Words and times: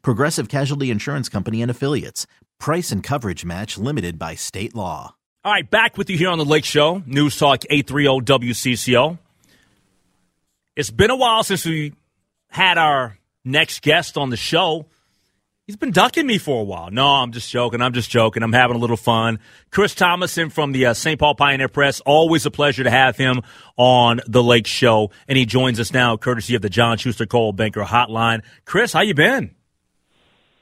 Progressive 0.00 0.48
Casualty 0.48 0.90
Insurance 0.90 1.28
Company 1.28 1.60
and 1.60 1.70
Affiliates. 1.70 2.26
Price 2.58 2.90
and 2.90 3.02
coverage 3.02 3.44
match 3.44 3.76
limited 3.76 4.18
by 4.18 4.34
state 4.34 4.74
law. 4.74 5.16
All 5.44 5.52
right, 5.52 5.68
back 5.68 5.98
with 5.98 6.08
you 6.08 6.16
here 6.16 6.30
on 6.30 6.38
the 6.38 6.44
Lake 6.44 6.64
Show, 6.64 7.02
News 7.04 7.36
Talk 7.36 7.64
830 7.68 8.24
WCCO. 8.24 9.18
It's 10.76 10.90
been 10.90 11.10
a 11.10 11.16
while 11.16 11.42
since 11.42 11.66
we 11.66 11.94
had 12.48 12.78
our 12.78 13.18
next 13.44 13.82
guest 13.82 14.16
on 14.16 14.30
the 14.30 14.36
show. 14.36 14.86
He's 15.66 15.76
been 15.76 15.90
ducking 15.90 16.26
me 16.26 16.38
for 16.38 16.60
a 16.60 16.64
while. 16.64 16.90
No, 16.90 17.06
I'm 17.06 17.32
just 17.32 17.50
joking. 17.50 17.80
I'm 17.80 17.92
just 17.92 18.10
joking. 18.10 18.42
I'm 18.42 18.52
having 18.52 18.76
a 18.76 18.78
little 18.78 18.96
fun. 18.96 19.38
Chris 19.70 19.94
Tomasson 19.94 20.52
from 20.52 20.72
the 20.72 20.86
uh, 20.86 20.94
St. 20.94 21.18
Paul 21.18 21.34
Pioneer 21.34 21.68
Press. 21.68 22.00
Always 22.00 22.46
a 22.46 22.50
pleasure 22.50 22.84
to 22.84 22.90
have 22.90 23.16
him 23.16 23.42
on 23.76 24.20
the 24.26 24.42
Lake 24.42 24.66
Show, 24.66 25.10
and 25.28 25.38
he 25.38 25.46
joins 25.46 25.78
us 25.78 25.92
now, 25.92 26.16
courtesy 26.16 26.54
of 26.54 26.62
the 26.62 26.68
John 26.68 26.98
Schuster 26.98 27.26
Coldwell 27.26 27.52
Banker 27.52 27.82
Hotline. 27.82 28.42
Chris, 28.64 28.92
how 28.92 29.02
you 29.02 29.14
been? 29.14 29.54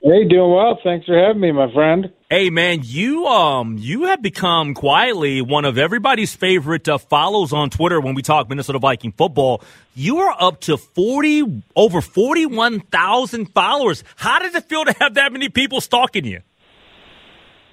Hey, 0.02 0.26
doing 0.26 0.50
well. 0.50 0.78
Thanks 0.82 1.04
for 1.04 1.14
having 1.18 1.42
me, 1.42 1.52
my 1.52 1.70
friend. 1.74 2.10
Hey, 2.30 2.48
man, 2.48 2.80
you 2.82 3.26
um 3.26 3.76
you 3.78 4.04
have 4.04 4.22
become 4.22 4.72
quietly 4.72 5.42
one 5.42 5.66
of 5.66 5.76
everybody's 5.76 6.34
favorite 6.34 6.88
uh, 6.88 6.96
follows 6.96 7.52
on 7.52 7.68
Twitter 7.68 8.00
when 8.00 8.14
we 8.14 8.22
talk 8.22 8.48
Minnesota 8.48 8.78
Viking 8.78 9.12
football. 9.12 9.62
You 9.94 10.18
are 10.20 10.34
up 10.40 10.60
to 10.62 10.78
forty 10.78 11.62
over 11.76 12.00
forty 12.00 12.46
one 12.46 12.80
thousand 12.80 13.52
followers. 13.52 14.02
How 14.16 14.38
does 14.38 14.54
it 14.54 14.64
feel 14.70 14.86
to 14.86 14.94
have 15.00 15.14
that 15.14 15.32
many 15.32 15.50
people 15.50 15.82
stalking 15.82 16.24
you? 16.24 16.40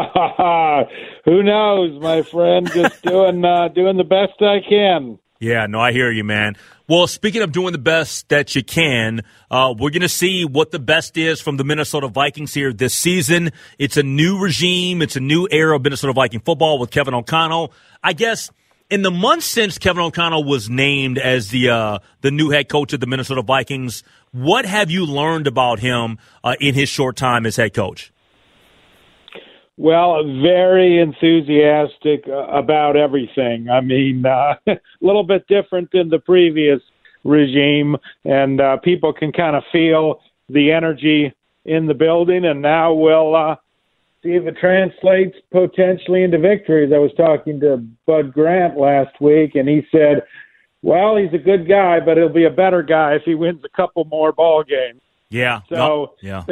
Who 1.25 1.43
knows, 1.43 1.99
my 1.99 2.21
friend? 2.21 2.71
Just 2.71 3.01
doing 3.01 3.43
uh, 3.43 3.69
doing 3.69 3.97
the 3.97 4.03
best 4.03 4.39
I 4.39 4.59
can. 4.67 5.17
Yeah, 5.39 5.65
no, 5.65 5.79
I 5.79 5.91
hear 5.91 6.11
you, 6.11 6.23
man. 6.23 6.55
Well, 6.91 7.07
speaking 7.07 7.41
of 7.41 7.53
doing 7.53 7.71
the 7.71 7.77
best 7.77 8.27
that 8.27 8.53
you 8.53 8.65
can, 8.65 9.21
uh, 9.49 9.73
we're 9.77 9.91
going 9.91 10.01
to 10.01 10.09
see 10.09 10.43
what 10.43 10.71
the 10.71 10.79
best 10.79 11.15
is 11.15 11.39
from 11.39 11.55
the 11.55 11.63
Minnesota 11.63 12.09
Vikings 12.09 12.53
here 12.53 12.73
this 12.73 12.93
season. 12.93 13.53
It's 13.79 13.95
a 13.95 14.03
new 14.03 14.37
regime. 14.37 15.01
It's 15.01 15.15
a 15.15 15.21
new 15.21 15.47
era 15.49 15.77
of 15.77 15.83
Minnesota 15.83 16.11
Viking 16.11 16.41
football 16.41 16.79
with 16.79 16.91
Kevin 16.91 17.13
O'Connell. 17.13 17.71
I 18.03 18.11
guess 18.11 18.51
in 18.89 19.03
the 19.03 19.09
months 19.09 19.45
since 19.45 19.77
Kevin 19.77 20.03
O'Connell 20.03 20.43
was 20.43 20.69
named 20.69 21.17
as 21.17 21.47
the 21.47 21.69
uh, 21.69 21.99
the 22.19 22.29
new 22.29 22.49
head 22.49 22.67
coach 22.67 22.91
of 22.91 22.99
the 22.99 23.07
Minnesota 23.07 23.41
Vikings, 23.41 24.03
what 24.33 24.65
have 24.65 24.91
you 24.91 25.05
learned 25.05 25.47
about 25.47 25.79
him 25.79 26.17
uh, 26.43 26.55
in 26.59 26.75
his 26.75 26.89
short 26.89 27.15
time 27.15 27.45
as 27.45 27.55
head 27.55 27.73
coach? 27.73 28.11
Well, 29.77 30.23
very 30.41 30.99
enthusiastic 30.99 32.27
uh, 32.27 32.45
about 32.47 32.95
everything. 32.95 33.69
I 33.69 33.81
mean, 33.81 34.25
uh, 34.25 34.55
a 34.67 34.79
little 35.01 35.23
bit 35.23 35.47
different 35.47 35.91
than 35.91 36.09
the 36.09 36.19
previous 36.19 36.81
regime, 37.23 37.97
and 38.25 38.59
uh, 38.59 38.77
people 38.77 39.13
can 39.13 39.31
kind 39.31 39.55
of 39.55 39.63
feel 39.71 40.21
the 40.49 40.71
energy 40.71 41.33
in 41.65 41.87
the 41.87 41.93
building. 41.93 42.45
And 42.45 42.61
now 42.61 42.93
we'll 42.93 43.35
uh, 43.35 43.55
see 44.23 44.31
if 44.31 44.45
it 44.45 44.57
translates 44.59 45.37
potentially 45.51 46.23
into 46.23 46.37
victories. 46.37 46.91
I 46.93 46.99
was 46.99 47.11
talking 47.15 47.59
to 47.61 47.77
Bud 48.05 48.33
Grant 48.33 48.77
last 48.77 49.19
week, 49.21 49.55
and 49.55 49.67
he 49.67 49.85
said, 49.91 50.23
"Well, 50.81 51.17
he's 51.17 51.33
a 51.33 51.43
good 51.43 51.67
guy, 51.67 51.99
but 51.99 52.17
he'll 52.17 52.29
be 52.29 52.45
a 52.45 52.51
better 52.51 52.83
guy 52.83 53.15
if 53.15 53.23
he 53.23 53.35
wins 53.35 53.63
a 53.63 53.69
couple 53.69 54.05
more 54.05 54.31
ball 54.31 54.63
games." 54.63 55.01
Yeah. 55.29 55.61
So, 55.69 56.15
yeah. 56.21 56.43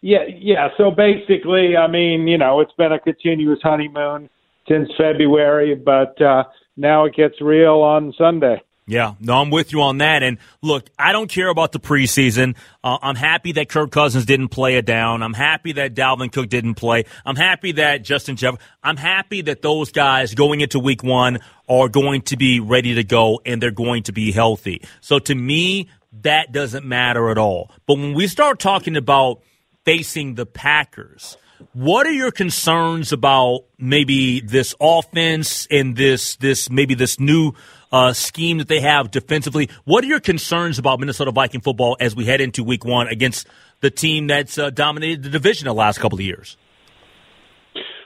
Yeah, 0.00 0.24
yeah. 0.28 0.68
So 0.76 0.90
basically, 0.90 1.76
I 1.76 1.88
mean, 1.88 2.28
you 2.28 2.38
know, 2.38 2.60
it's 2.60 2.72
been 2.72 2.92
a 2.92 3.00
continuous 3.00 3.58
honeymoon 3.62 4.30
since 4.68 4.88
February, 4.96 5.74
but 5.74 6.20
uh, 6.20 6.44
now 6.76 7.04
it 7.04 7.14
gets 7.14 7.40
real 7.40 7.80
on 7.80 8.14
Sunday. 8.16 8.62
Yeah, 8.88 9.14
no, 9.20 9.34
I'm 9.34 9.50
with 9.50 9.70
you 9.70 9.82
on 9.82 9.98
that. 9.98 10.22
And 10.22 10.38
look, 10.62 10.88
I 10.98 11.12
don't 11.12 11.28
care 11.28 11.48
about 11.48 11.72
the 11.72 11.78
preseason. 11.78 12.56
Uh, 12.82 12.96
I'm 13.02 13.16
happy 13.16 13.52
that 13.52 13.68
Kirk 13.68 13.90
Cousins 13.90 14.24
didn't 14.24 14.48
play 14.48 14.76
it 14.76 14.86
down. 14.86 15.22
I'm 15.22 15.34
happy 15.34 15.72
that 15.72 15.94
Dalvin 15.94 16.32
Cook 16.32 16.48
didn't 16.48 16.76
play. 16.76 17.04
I'm 17.26 17.36
happy 17.36 17.72
that 17.72 18.02
Justin 18.02 18.36
Jeff. 18.36 18.54
I'm 18.82 18.96
happy 18.96 19.42
that 19.42 19.60
those 19.60 19.92
guys 19.92 20.34
going 20.34 20.62
into 20.62 20.78
Week 20.78 21.02
One 21.02 21.40
are 21.68 21.90
going 21.90 22.22
to 22.22 22.38
be 22.38 22.60
ready 22.60 22.94
to 22.94 23.04
go 23.04 23.42
and 23.44 23.62
they're 23.62 23.70
going 23.70 24.04
to 24.04 24.12
be 24.12 24.32
healthy. 24.32 24.80
So 25.02 25.18
to 25.18 25.34
me, 25.34 25.90
that 26.22 26.52
doesn't 26.52 26.86
matter 26.86 27.28
at 27.28 27.36
all. 27.36 27.70
But 27.86 27.98
when 27.98 28.14
we 28.14 28.26
start 28.26 28.58
talking 28.58 28.96
about 28.96 29.42
facing 29.88 30.34
the 30.34 30.44
Packers. 30.44 31.38
What 31.72 32.06
are 32.06 32.12
your 32.12 32.30
concerns 32.30 33.10
about 33.10 33.60
maybe 33.78 34.40
this 34.40 34.74
offense 34.78 35.66
and 35.70 35.96
this 35.96 36.36
this 36.36 36.68
maybe 36.68 36.94
this 36.94 37.18
new 37.18 37.52
uh, 37.90 38.12
scheme 38.12 38.58
that 38.58 38.68
they 38.68 38.80
have 38.80 39.10
defensively? 39.10 39.70
What 39.84 40.04
are 40.04 40.06
your 40.06 40.20
concerns 40.20 40.78
about 40.78 41.00
Minnesota 41.00 41.30
Viking 41.30 41.62
football 41.62 41.96
as 42.00 42.14
we 42.14 42.26
head 42.26 42.42
into 42.42 42.62
Week 42.62 42.84
One 42.84 43.08
against 43.08 43.46
the 43.80 43.90
team 43.90 44.26
that's 44.26 44.58
uh, 44.58 44.68
dominated 44.68 45.22
the 45.22 45.30
division 45.30 45.64
the 45.64 45.72
last 45.72 46.00
couple 46.00 46.18
of 46.18 46.24
years? 46.24 46.58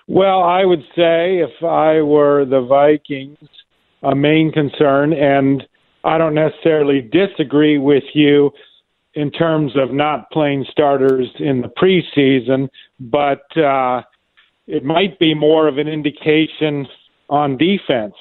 Well, 0.06 0.40
I 0.40 0.64
would 0.64 0.84
say 0.94 1.38
if 1.38 1.64
I 1.64 2.00
were 2.00 2.44
the 2.44 2.60
Vikings, 2.60 3.38
a 4.04 4.14
main 4.14 4.52
concern, 4.52 5.12
and 5.12 5.64
I 6.04 6.16
don't 6.16 6.34
necessarily 6.34 7.00
disagree 7.00 7.78
with 7.78 8.04
you 8.14 8.52
in 9.14 9.30
terms 9.30 9.72
of 9.76 9.92
not 9.92 10.30
playing 10.30 10.64
starters 10.70 11.28
in 11.38 11.60
the 11.60 11.68
preseason, 11.68 12.68
but 12.98 13.44
uh, 13.56 14.02
it 14.66 14.84
might 14.84 15.18
be 15.18 15.34
more 15.34 15.68
of 15.68 15.78
an 15.78 15.88
indication 15.88 16.86
on 17.28 17.56
defense. 17.56 18.14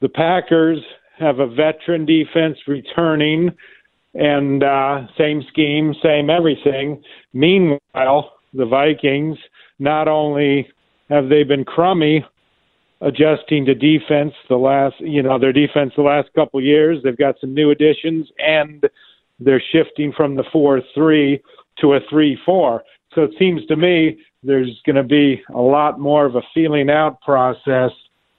The 0.00 0.08
Packers 0.08 0.78
have 1.18 1.38
a 1.38 1.46
veteran 1.46 2.04
defense 2.04 2.58
returning, 2.66 3.50
and 4.14 4.62
uh, 4.62 5.06
same 5.16 5.42
scheme, 5.48 5.94
same 6.02 6.30
everything. 6.30 7.02
Meanwhile, 7.32 8.32
the 8.54 8.66
Vikings 8.66 9.38
not 9.78 10.08
only 10.08 10.68
have 11.08 11.28
they 11.28 11.42
been 11.42 11.64
crummy 11.64 12.24
adjusting 13.00 13.64
to 13.64 13.74
defense 13.74 14.34
the 14.48 14.56
last, 14.56 14.96
you 15.00 15.22
know, 15.22 15.38
their 15.38 15.52
defense 15.52 15.92
the 15.96 16.02
last 16.02 16.28
couple 16.34 16.60
years. 16.60 16.98
They've 17.02 17.16
got 17.16 17.36
some 17.40 17.54
new 17.54 17.70
additions 17.70 18.28
and 18.38 18.84
they're 19.38 19.62
shifting 19.72 20.12
from 20.12 20.36
the 20.36 20.44
4 20.52 20.80
3 20.94 21.40
to 21.80 21.94
a 21.94 22.00
3 22.08 22.38
4. 22.44 22.82
So 23.14 23.22
it 23.22 23.32
seems 23.38 23.64
to 23.66 23.76
me 23.76 24.18
there's 24.42 24.80
going 24.86 24.96
to 24.96 25.02
be 25.02 25.42
a 25.52 25.60
lot 25.60 25.98
more 25.98 26.26
of 26.26 26.36
a 26.36 26.42
feeling 26.54 26.90
out 26.90 27.20
process 27.22 27.90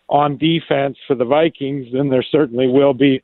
on 0.08 0.38
defense 0.38 0.98
for 1.08 1.16
the 1.16 1.26
Vikings 1.26 1.92
than 1.94 2.10
there 2.10 2.24
certainly 2.24 2.68
will 2.68 2.94
be 2.94 3.22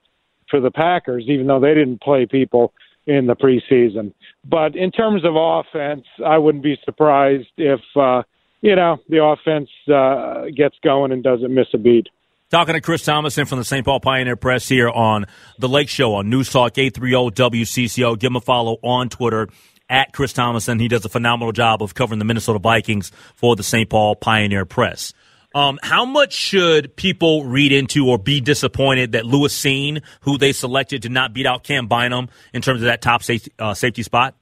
for 0.50 0.60
the 0.60 0.72
Packers, 0.72 1.26
even 1.28 1.48
though 1.48 1.60
they 1.60 1.74
didn't 1.74 2.02
play 2.02 2.26
people 2.26 2.74
in 3.08 3.28
the 3.28 3.36
preseason. 3.36 4.14
But 4.46 4.76
in 4.76 4.92
terms 4.92 5.24
of 5.26 5.36
offense, 5.36 6.06
I 6.26 6.38
wouldn't 6.38 6.64
be 6.64 6.80
surprised 6.84 7.48
if, 7.58 7.82
uh, 7.96 8.24
you 8.62 8.76
know, 8.76 8.98
the 9.10 9.24
offense 9.24 9.70
uh, 9.94 10.46
gets 10.56 10.78
going 10.84 11.12
and 11.12 11.24
doesn't 11.24 11.54
miss 11.54 11.68
a 11.74 11.78
beat. 11.78 12.08
Talking 12.52 12.76
to 12.76 12.82
Chris 12.82 13.04
Tomasson 13.04 13.48
from 13.48 13.58
the 13.58 13.66
St. 13.66 13.84
Paul 13.84 14.00
Pioneer 14.00 14.36
Press 14.36 14.70
here 14.70 14.88
on 14.88 15.26
The 15.58 15.68
Lake 15.68 15.90
Show 15.90 16.14
on 16.14 16.30
News 16.30 16.52
Talk 16.52 16.78
830 16.78 17.32
WCCO. 17.32 18.20
Give 18.20 18.30
him 18.30 18.36
a 18.36 18.42
follow 18.42 18.78
on 18.84 19.10
Twitter 19.10 19.50
at 19.90 20.14
Chris 20.14 20.32
Tomasson. 20.32 20.80
He 20.80 20.88
does 20.88 21.04
a 21.06 21.10
phenomenal 21.10 21.52
job 21.54 21.82
of 21.82 21.96
covering 21.96 22.20
the 22.20 22.26
Minnesota 22.26 22.60
Vikings 22.60 23.12
for 23.34 23.56
the 23.56 23.64
St. 23.64 23.90
Paul 23.90 24.16
Pioneer 24.16 24.64
Press. 24.64 25.12
Um, 25.56 25.80
how 25.82 26.06
much 26.06 26.34
should 26.34 26.96
people 26.96 27.46
read 27.46 27.72
into 27.72 28.08
or 28.10 28.20
be 28.20 28.42
disappointed 28.42 29.14
that 29.14 29.26
Lewis 29.26 29.60
Cine, 29.60 30.04
who 30.22 30.38
they 30.38 30.54
selected, 30.54 31.02
did 31.02 31.12
not 31.12 31.34
beat 31.34 31.48
out 31.48 31.64
Cam 31.64 31.88
Bynum 31.88 32.30
in 32.54 32.62
terms 32.62 32.82
of 32.82 32.86
that 32.86 33.02
top 33.02 33.24
safety, 33.24 33.52
uh, 33.58 33.74
safety 33.74 34.04
spot? 34.04 34.36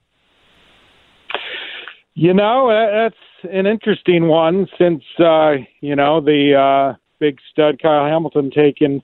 You 2.15 2.33
know, 2.33 2.67
that's 2.69 3.15
an 3.49 3.65
interesting 3.65 4.27
one 4.27 4.67
since 4.77 5.03
uh, 5.19 5.53
you 5.79 5.95
know 5.95 6.19
the 6.19 6.95
uh, 6.95 6.97
big 7.23 7.39
stud 7.53 7.81
Kyle 7.81 8.05
Hamilton 8.05 8.51
taken 8.51 9.01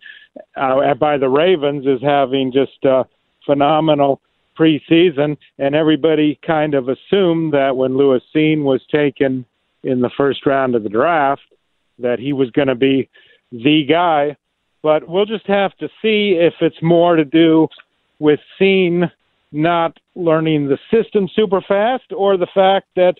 uh, 0.57 0.93
by 0.95 1.17
the 1.17 1.29
Ravens 1.29 1.85
is 1.85 2.01
having 2.01 2.51
just 2.51 2.83
a 2.83 3.05
phenomenal 3.45 4.19
preseason, 4.59 5.37
and 5.57 5.73
everybody 5.73 6.37
kind 6.45 6.73
of 6.73 6.89
assumed 6.89 7.53
that 7.53 7.77
when 7.77 7.95
Lewis 7.95 8.21
Cine 8.35 8.63
was 8.63 8.81
taken 8.91 9.45
in 9.83 10.01
the 10.01 10.11
first 10.17 10.45
round 10.45 10.75
of 10.75 10.83
the 10.83 10.89
draft, 10.89 11.41
that 11.99 12.19
he 12.19 12.33
was 12.33 12.51
going 12.51 12.67
to 12.67 12.75
be 12.75 13.07
the 13.53 13.85
guy. 13.89 14.35
But 14.83 15.07
we'll 15.07 15.25
just 15.25 15.47
have 15.47 15.73
to 15.77 15.87
see 16.01 16.37
if 16.37 16.55
it's 16.59 16.81
more 16.81 17.15
to 17.15 17.23
do 17.23 17.69
with 18.19 18.41
Cine 18.59 19.09
not 19.53 19.97
learning 20.13 20.67
the 20.67 20.77
system 20.91 21.29
super 21.33 21.61
fast 21.61 22.11
or 22.13 22.35
the 22.35 22.47
fact 22.53 22.87
that 22.97 23.15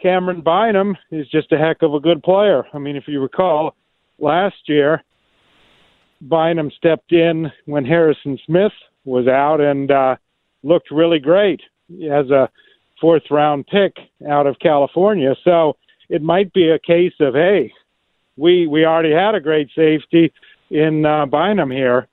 Cameron 0.00 0.40
Bynum 0.40 0.96
is 1.12 1.28
just 1.28 1.52
a 1.52 1.58
heck 1.58 1.82
of 1.82 1.94
a 1.94 2.00
good 2.00 2.24
player. 2.24 2.64
I 2.74 2.78
mean, 2.78 2.96
if 2.96 3.04
you 3.06 3.20
recall, 3.20 3.76
last 4.22 4.68
year, 4.68 5.02
Bynum 6.22 6.70
stepped 6.76 7.12
in 7.12 7.50
when 7.66 7.84
Harrison 7.84 8.38
Smith 8.46 8.72
was 9.04 9.26
out 9.26 9.60
and 9.60 9.90
uh, 9.90 10.16
looked 10.62 10.90
really 10.90 11.18
great 11.18 11.60
as 12.10 12.30
a 12.30 12.48
fourth 13.00 13.24
round 13.30 13.66
pick 13.66 13.96
out 14.28 14.46
of 14.46 14.58
California. 14.60 15.34
So 15.44 15.76
it 16.08 16.22
might 16.22 16.52
be 16.52 16.70
a 16.70 16.78
case 16.78 17.14
of, 17.20 17.34
hey, 17.34 17.72
we 18.36 18.66
we 18.66 18.84
already 18.84 19.12
had 19.12 19.34
a 19.34 19.40
great 19.40 19.68
safety 19.74 20.32
in 20.70 21.04
uh, 21.04 21.26
Bynum 21.26 21.70
here. 21.70 22.06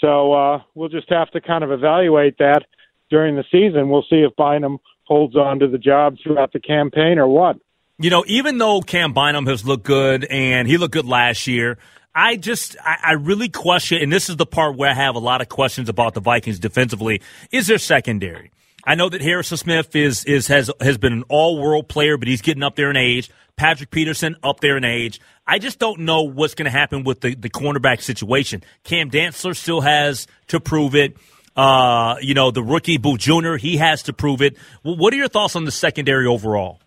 So 0.00 0.32
uh, 0.32 0.62
we'll 0.74 0.88
just 0.88 1.08
have 1.10 1.30
to 1.32 1.40
kind 1.40 1.64
of 1.64 1.72
evaluate 1.72 2.38
that 2.38 2.64
during 3.10 3.34
the 3.34 3.44
season. 3.50 3.88
We'll 3.88 4.06
see 4.08 4.22
if 4.22 4.36
Bynum 4.36 4.78
holds 5.04 5.34
on 5.34 5.58
to 5.58 5.66
the 5.66 5.78
job 5.78 6.16
throughout 6.22 6.52
the 6.52 6.60
campaign 6.60 7.18
or 7.18 7.26
what. 7.26 7.56
You 8.00 8.10
know, 8.10 8.22
even 8.28 8.58
though 8.58 8.80
Cam 8.80 9.12
Bynum 9.12 9.46
has 9.46 9.66
looked 9.66 9.82
good 9.82 10.24
and 10.24 10.68
he 10.68 10.78
looked 10.78 10.92
good 10.92 11.04
last 11.04 11.48
year, 11.48 11.78
I 12.14 12.36
just, 12.36 12.76
I, 12.80 12.96
I, 13.02 13.12
really 13.14 13.48
question, 13.48 14.00
and 14.00 14.12
this 14.12 14.28
is 14.28 14.36
the 14.36 14.46
part 14.46 14.76
where 14.76 14.88
I 14.88 14.94
have 14.94 15.16
a 15.16 15.18
lot 15.18 15.40
of 15.40 15.48
questions 15.48 15.88
about 15.88 16.14
the 16.14 16.20
Vikings 16.20 16.60
defensively, 16.60 17.20
is 17.50 17.66
their 17.66 17.78
secondary. 17.78 18.52
I 18.84 18.94
know 18.94 19.08
that 19.08 19.20
Harrison 19.20 19.56
Smith 19.56 19.96
is, 19.96 20.24
is, 20.26 20.46
has, 20.46 20.70
has 20.80 20.96
been 20.96 21.12
an 21.12 21.24
all 21.28 21.60
world 21.60 21.88
player, 21.88 22.16
but 22.16 22.28
he's 22.28 22.40
getting 22.40 22.62
up 22.62 22.76
there 22.76 22.88
in 22.88 22.96
age. 22.96 23.32
Patrick 23.56 23.90
Peterson 23.90 24.36
up 24.44 24.60
there 24.60 24.76
in 24.76 24.84
age. 24.84 25.20
I 25.44 25.58
just 25.58 25.80
don't 25.80 26.02
know 26.02 26.22
what's 26.22 26.54
going 26.54 26.66
to 26.66 26.70
happen 26.70 27.02
with 27.02 27.20
the, 27.20 27.34
the 27.34 27.50
cornerback 27.50 28.00
situation. 28.00 28.62
Cam 28.84 29.10
Dantzler 29.10 29.56
still 29.56 29.80
has 29.80 30.28
to 30.46 30.60
prove 30.60 30.94
it. 30.94 31.16
Uh, 31.56 32.14
you 32.20 32.34
know, 32.34 32.52
the 32.52 32.62
rookie 32.62 32.98
Booth 32.98 33.18
Jr., 33.18 33.56
he 33.56 33.78
has 33.78 34.04
to 34.04 34.12
prove 34.12 34.40
it. 34.40 34.56
What 34.82 35.12
are 35.12 35.16
your 35.16 35.26
thoughts 35.26 35.56
on 35.56 35.64
the 35.64 35.72
secondary 35.72 36.28
overall? 36.28 36.78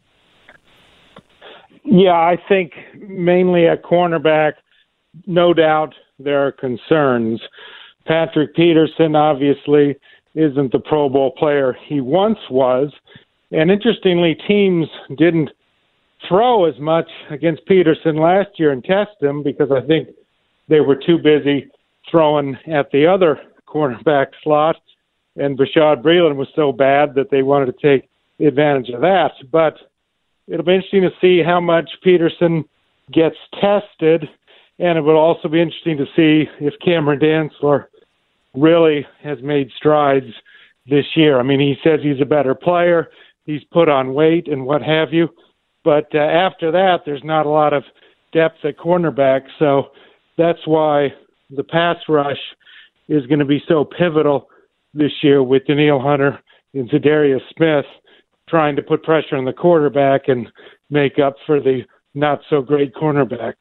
Yeah, 1.84 2.12
I 2.12 2.38
think 2.48 2.74
mainly 2.96 3.68
at 3.68 3.84
cornerback, 3.84 4.54
no 5.26 5.54
doubt 5.54 5.94
there 6.20 6.46
are 6.46 6.52
concerns. 6.52 7.42
Patrick 8.06 8.56
Peterson 8.56 9.16
obviously 9.16 9.96
isn't 10.36 10.72
the 10.72 10.80
Pro 10.80 11.10
Bowl 11.10 11.32
player 11.32 11.76
he 11.88 12.02
once 12.02 12.40
was. 12.50 12.92
And 13.52 13.70
interestingly, 13.70 14.36
teams 14.48 14.88
didn't 15.18 15.50
throw 16.28 16.66
as 16.66 16.80
much 16.80 17.10
against 17.30 17.66
Peterson 17.66 18.18
last 18.18 18.50
year 18.58 18.72
and 18.72 18.84
test 18.84 19.12
him 19.20 19.44
because 19.44 19.70
I 19.72 19.86
think 19.86 20.10
they 20.70 20.80
were 20.80 20.96
too 20.96 21.18
busy 21.18 21.70
throwing 22.10 22.58
at 22.72 22.92
the 22.92 23.06
other 23.08 23.40
cornerback 23.68 24.28
slot, 24.44 24.76
and 25.36 25.58
Bashaud 25.58 26.02
Breeland 26.04 26.36
was 26.36 26.50
so 26.56 26.72
bad 26.72 27.16
that 27.16 27.30
they 27.32 27.42
wanted 27.42 27.68
to 27.68 28.00
take 28.00 28.10
advantage 28.46 28.90
of 28.90 29.02
that. 29.02 29.32
But 29.52 29.76
it'll 30.48 30.66
be 30.66 30.76
interesting 30.76 31.02
to 31.02 31.12
see 31.20 31.42
how 31.44 31.60
much 31.60 31.90
Peterson 32.04 32.64
gets 33.12 33.36
tested, 33.60 34.30
and 34.80 34.98
it 34.98 35.02
will 35.02 35.18
also 35.18 35.48
be 35.48 35.62
interesting 35.62 35.98
to 35.98 36.06
see 36.16 36.50
if 36.60 36.74
Cameron 36.84 37.20
Dantzler 37.20 37.86
really 38.54 39.06
has 39.24 39.38
made 39.42 39.70
strides 39.76 40.34
this 40.88 41.06
year. 41.16 41.40
I 41.40 41.44
mean, 41.44 41.60
he 41.60 41.76
says 41.84 42.00
he's 42.02 42.22
a 42.22 42.26
better 42.26 42.56
player, 42.56 43.10
he's 43.46 43.64
put 43.72 43.90
on 43.90 44.14
weight 44.14 44.48
and 44.48 44.66
what 44.66 44.82
have 44.82 45.14
you, 45.14 45.30
but 45.84 46.08
uh, 46.14 46.20
after 46.20 46.72
that, 46.72 47.00
there's 47.06 47.24
not 47.24 47.46
a 47.46 47.50
lot 47.50 47.74
of 47.74 47.84
depth 48.34 48.64
at 48.64 48.78
cornerback, 48.78 49.42
so 49.60 49.92
that's 50.38 50.66
why 50.66 51.10
the 51.50 51.64
pass 51.64 51.98
rush 52.08 52.40
is 53.10 53.26
going 53.28 53.40
to 53.40 53.46
be 53.46 53.62
so 53.68 53.84
pivotal 53.84 54.48
this 54.94 55.12
year 55.22 55.44
with 55.44 55.66
Danielle 55.66 56.00
Hunter 56.00 56.40
and 56.74 56.90
Za'Darius 56.90 57.42
Smith 57.56 57.86
trying 58.52 58.76
to 58.76 58.84
put 58.84 59.02
pressure 59.02 59.38
on 59.38 59.46
the 59.46 59.54
quarterback 59.54 60.28
and 60.28 60.48
make 60.92 61.18
up 61.18 61.36
for 61.48 61.60
the 61.60 61.82
not 62.14 62.42
so 62.50 62.62
great 62.62 62.94
cornerbacks. 62.94 63.56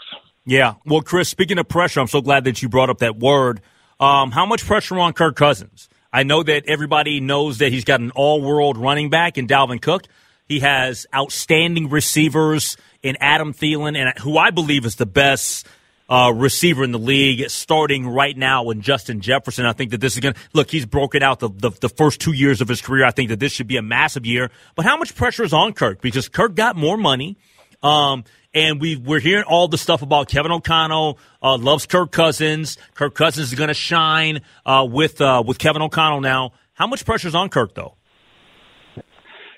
Yeah. 0.44 0.74
Well, 0.84 1.00
Chris, 1.00 1.28
speaking 1.28 1.58
of 1.58 1.68
pressure, 1.68 2.00
I'm 2.00 2.08
so 2.08 2.20
glad 2.20 2.44
that 2.44 2.60
you 2.60 2.68
brought 2.68 2.90
up 2.90 2.98
that 2.98 3.16
word. 3.16 3.62
Um, 4.00 4.32
how 4.32 4.44
much 4.44 4.66
pressure 4.66 4.98
on 4.98 5.12
Kirk 5.12 5.36
Cousins? 5.36 5.88
I 6.12 6.24
know 6.24 6.42
that 6.42 6.64
everybody 6.66 7.20
knows 7.20 7.58
that 7.58 7.72
he's 7.72 7.84
got 7.84 8.00
an 8.00 8.10
all 8.10 8.42
world 8.42 8.76
running 8.76 9.10
back 9.10 9.38
in 9.38 9.46
Dalvin 9.46 9.80
Cook. 9.80 10.04
He 10.46 10.60
has 10.60 11.06
outstanding 11.14 11.88
receivers 11.88 12.76
in 13.02 13.16
Adam 13.20 13.54
Thielen, 13.54 13.96
and 13.96 14.18
who 14.18 14.36
I 14.36 14.50
believe 14.50 14.84
is 14.84 14.96
the 14.96 15.06
best 15.06 15.66
uh, 16.10 16.32
receiver 16.34 16.82
in 16.82 16.90
the 16.90 16.98
league, 16.98 17.48
starting 17.48 18.06
right 18.08 18.36
now 18.36 18.68
in 18.70 18.82
Justin 18.82 19.20
Jefferson. 19.20 19.64
I 19.64 19.72
think 19.72 19.92
that 19.92 20.00
this 20.00 20.14
is 20.14 20.20
going 20.20 20.34
to 20.34 20.40
look. 20.52 20.70
He's 20.70 20.84
broken 20.84 21.22
out 21.22 21.38
the, 21.38 21.48
the, 21.48 21.70
the 21.70 21.88
first 21.88 22.20
two 22.20 22.32
years 22.32 22.60
of 22.60 22.68
his 22.68 22.82
career. 22.82 23.04
I 23.06 23.12
think 23.12 23.30
that 23.30 23.38
this 23.38 23.52
should 23.52 23.68
be 23.68 23.76
a 23.76 23.82
massive 23.82 24.26
year. 24.26 24.50
But 24.74 24.84
how 24.84 24.96
much 24.96 25.14
pressure 25.14 25.44
is 25.44 25.52
on 25.52 25.72
Kirk? 25.72 26.02
Because 26.02 26.28
Kirk 26.28 26.56
got 26.56 26.74
more 26.74 26.96
money. 26.96 27.38
Um, 27.82 28.24
and 28.52 28.80
we 28.80 28.96
we're 28.96 29.20
hearing 29.20 29.44
all 29.44 29.68
the 29.68 29.78
stuff 29.78 30.02
about 30.02 30.28
Kevin 30.28 30.50
O'Connell 30.50 31.18
uh, 31.40 31.56
loves 31.56 31.86
Kirk 31.86 32.10
Cousins. 32.10 32.76
Kirk 32.94 33.14
Cousins 33.14 33.52
is 33.52 33.58
going 33.58 33.68
to 33.68 33.74
shine 33.74 34.40
uh, 34.66 34.86
with 34.90 35.20
uh, 35.20 35.42
with 35.46 35.58
Kevin 35.58 35.80
O'Connell 35.80 36.20
now. 36.20 36.52
How 36.74 36.88
much 36.88 37.04
pressure 37.04 37.28
is 37.28 37.34
on 37.34 37.48
Kirk 37.48 37.74
though? 37.74 37.94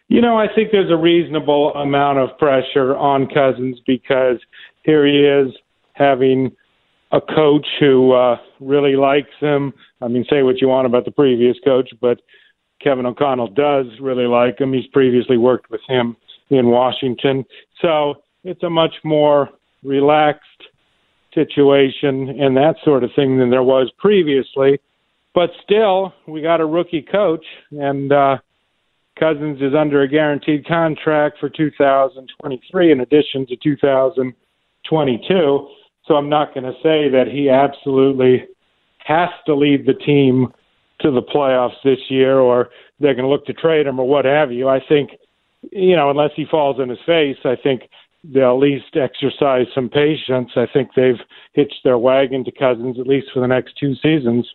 You 0.09 0.21
know, 0.21 0.37
I 0.37 0.47
think 0.55 0.73
there's 0.73 0.91
a 0.91 0.97
reasonable 0.97 1.73
amount 1.73 2.19
of 2.19 2.37
pressure 2.39 2.95
on 2.95 3.29
Cousins 3.29 3.81
because 3.87 4.37
here 4.83 5.07
he 5.07 5.21
is 5.21 5.55
having 5.93 6.53
a 7.13 7.21
coach 7.21 7.67
who 7.79 8.13
uh, 8.13 8.37
really 8.61 8.97
likes 8.97 9.31
him. 9.39 9.73
I 10.01 10.09
mean, 10.09 10.25
say 10.31 10.43
what 10.43 10.61
you 10.61 10.69
want 10.69 10.87
about 10.87 11.05
the 11.05 11.11
previous 11.11 11.57
coach, 11.65 11.91
but 12.01 12.21
Kevin 12.83 13.07
O'Connell 13.07 13.49
does 13.49 13.87
really 14.01 14.27
like 14.27 14.59
him. 14.59 14.73
He's 14.73 14.87
previously 14.89 15.37
worked 15.37 15.71
with 15.71 15.83
him 15.89 16.17
in 16.51 16.69
Washington. 16.69 17.45
So 17.81 18.15
it's 18.45 18.63
a 18.63 18.71
much 18.71 18.95
more 19.05 19.51
relaxed 19.83 20.47
situation 21.35 22.41
and 22.41 22.57
that 22.57 22.77
sort 22.85 23.05
of 23.05 23.11
thing 23.15 23.39
than 23.39 23.51
there 23.51 23.63
was 23.63 23.91
previously. 23.99 24.81
But 25.35 25.51
still, 25.63 26.13
we 26.27 26.43
got 26.43 26.61
a 26.61 26.67
rookie 26.67 27.07
coach, 27.11 27.45
and 27.71 28.13
uh, 28.13 28.37
Cousins 29.19 29.63
is 29.63 29.73
under 29.79 30.03
a 30.03 30.09
guaranteed 30.09 30.67
contract 30.67 31.39
for 31.41 31.49
2023 31.49 32.93
in 32.93 33.01
addition 33.01 33.47
to 33.47 33.57
2022. 33.57 35.69
So 36.07 36.15
I'm 36.15 36.29
not 36.29 36.55
going 36.55 36.65
to 36.65 36.75
say 36.83 37.09
that 37.11 37.27
he 37.31 37.49
absolutely 37.49 38.45
has 38.99 39.31
to 39.47 39.55
lead 39.55 39.87
the 39.87 39.95
team 39.95 40.53
to 41.01 41.11
the 41.11 41.23
playoffs 41.23 41.83
this 41.85 41.99
year 42.09 42.39
or 42.39 42.71
they're 43.01 43.15
going 43.15 43.25
to 43.25 43.31
look 43.31 43.47
to 43.47 43.53
trade 43.53 43.87
him 43.87 43.99
or 43.99 44.07
what 44.07 44.25
have 44.25 44.53
you. 44.53 44.69
I 44.69 44.81
think, 44.89 45.11
you 45.71 45.97
know, 45.97 46.11
unless 46.11 46.31
he 46.37 46.45
falls 46.51 46.81
in 46.81 46.89
his 46.89 46.99
face, 47.07 47.39
I 47.45 47.57
think 47.61 47.83
they'll 48.25 48.53
at 48.55 48.59
least 48.59 48.95
exercise 48.95 49.67
some 49.75 49.89
patience. 49.89 50.51
I 50.57 50.67
think 50.73 50.91
they've 50.95 51.21
hitched 51.53 51.81
their 51.85 51.99
wagon 51.99 52.45
to 52.45 52.53
Cousins 52.53 52.99
at 52.99 53.07
least 53.07 53.29
for 53.35 53.41
the 53.41 53.49
next 53.49 53.77
two 53.79 53.95
seasons. 53.97 54.49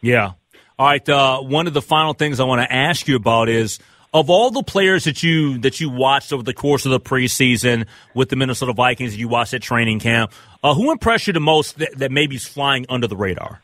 Yeah. 0.00 0.32
All 0.78 0.86
right. 0.86 1.08
Uh, 1.08 1.40
one 1.40 1.66
of 1.66 1.74
the 1.74 1.82
final 1.82 2.12
things 2.12 2.40
I 2.40 2.44
want 2.44 2.62
to 2.62 2.72
ask 2.72 3.06
you 3.08 3.16
about 3.16 3.48
is 3.48 3.78
of 4.14 4.30
all 4.30 4.50
the 4.50 4.62
players 4.62 5.04
that 5.04 5.22
you 5.22 5.58
that 5.58 5.80
you 5.80 5.90
watched 5.90 6.32
over 6.32 6.42
the 6.42 6.54
course 6.54 6.86
of 6.86 6.92
the 6.92 7.00
preseason 7.00 7.86
with 8.14 8.30
the 8.30 8.36
Minnesota 8.36 8.72
Vikings, 8.72 9.16
you 9.16 9.28
watched 9.28 9.54
at 9.54 9.62
training 9.62 10.00
camp. 10.00 10.32
Uh, 10.62 10.74
who 10.74 10.90
impressed 10.90 11.26
you 11.26 11.32
the 11.32 11.40
most 11.40 11.78
that, 11.78 11.96
that 11.98 12.10
maybe 12.10 12.36
is 12.36 12.46
flying 12.46 12.86
under 12.88 13.06
the 13.06 13.16
radar? 13.16 13.60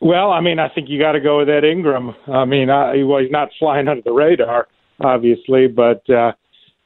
Well, 0.00 0.32
I 0.32 0.40
mean, 0.40 0.58
I 0.58 0.68
think 0.68 0.88
you 0.88 0.98
got 0.98 1.12
to 1.12 1.20
go 1.20 1.38
with 1.38 1.48
Ed 1.48 1.64
Ingram. 1.64 2.14
I 2.26 2.44
mean, 2.44 2.68
I, 2.68 3.02
well, 3.04 3.20
he's 3.20 3.30
not 3.30 3.48
flying 3.58 3.88
under 3.88 4.02
the 4.02 4.12
radar, 4.12 4.68
obviously, 5.00 5.66
but 5.66 6.08
uh, 6.10 6.32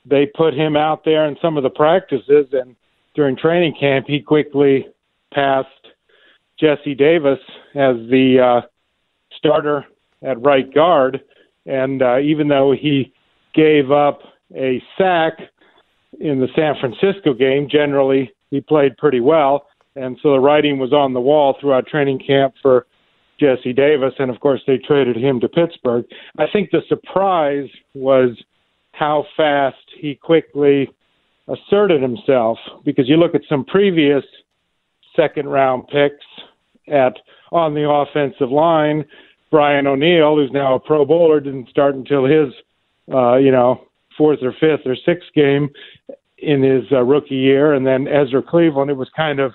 they 0.06 0.26
put 0.26 0.54
him 0.54 0.76
out 0.76 1.04
there 1.04 1.26
in 1.26 1.36
some 1.42 1.56
of 1.56 1.64
the 1.64 1.70
practices, 1.70 2.46
and 2.52 2.76
during 3.14 3.36
training 3.36 3.74
camp, 3.78 4.06
he 4.06 4.20
quickly 4.20 4.86
passed 5.32 5.68
Jesse 6.60 6.94
Davis 6.94 7.40
as 7.74 7.96
the 8.08 8.62
uh, 8.62 8.66
starter 9.36 9.84
at 10.22 10.40
right 10.40 10.72
guard. 10.72 11.20
And 11.68 12.02
uh, 12.02 12.18
even 12.18 12.48
though 12.48 12.72
he 12.72 13.12
gave 13.54 13.90
up 13.90 14.20
a 14.56 14.82
sack 14.96 15.34
in 16.18 16.40
the 16.40 16.48
San 16.56 16.74
Francisco 16.80 17.34
game, 17.34 17.68
generally 17.70 18.32
he 18.50 18.60
played 18.60 18.96
pretty 18.96 19.20
well. 19.20 19.66
And 19.94 20.18
so 20.22 20.32
the 20.32 20.40
writing 20.40 20.78
was 20.78 20.92
on 20.92 21.12
the 21.12 21.20
wall 21.20 21.56
throughout 21.60 21.86
training 21.86 22.20
camp 22.26 22.54
for 22.62 22.86
Jesse 23.38 23.72
Davis. 23.72 24.14
And 24.18 24.30
of 24.30 24.40
course, 24.40 24.62
they 24.66 24.78
traded 24.78 25.16
him 25.16 25.40
to 25.40 25.48
Pittsburgh. 25.48 26.06
I 26.38 26.44
think 26.50 26.70
the 26.70 26.80
surprise 26.88 27.68
was 27.94 28.30
how 28.92 29.26
fast 29.36 29.76
he 30.00 30.14
quickly 30.14 30.88
asserted 31.48 32.00
himself. 32.00 32.58
Because 32.84 33.08
you 33.08 33.16
look 33.16 33.34
at 33.34 33.42
some 33.48 33.64
previous 33.64 34.24
second 35.14 35.48
round 35.48 35.86
picks 35.88 36.24
at 36.88 37.14
on 37.52 37.74
the 37.74 37.88
offensive 37.88 38.50
line, 38.50 39.04
Brian 39.50 39.86
O'Neill, 39.86 40.36
who's 40.36 40.52
now 40.52 40.74
a 40.74 40.80
Pro 40.80 41.04
Bowler, 41.04 41.40
didn't 41.40 41.68
start 41.68 41.94
until 41.94 42.24
his, 42.24 42.52
uh, 43.12 43.36
you 43.36 43.50
know, 43.50 43.84
fourth 44.16 44.40
or 44.42 44.52
fifth 44.52 44.86
or 44.86 44.96
sixth 44.96 45.28
game 45.34 45.70
in 46.38 46.62
his 46.62 46.84
uh, 46.92 47.02
rookie 47.02 47.34
year, 47.34 47.72
and 47.74 47.86
then 47.86 48.06
Ezra 48.06 48.42
Cleveland. 48.42 48.90
It 48.90 48.94
was 48.94 49.10
kind 49.16 49.40
of 49.40 49.52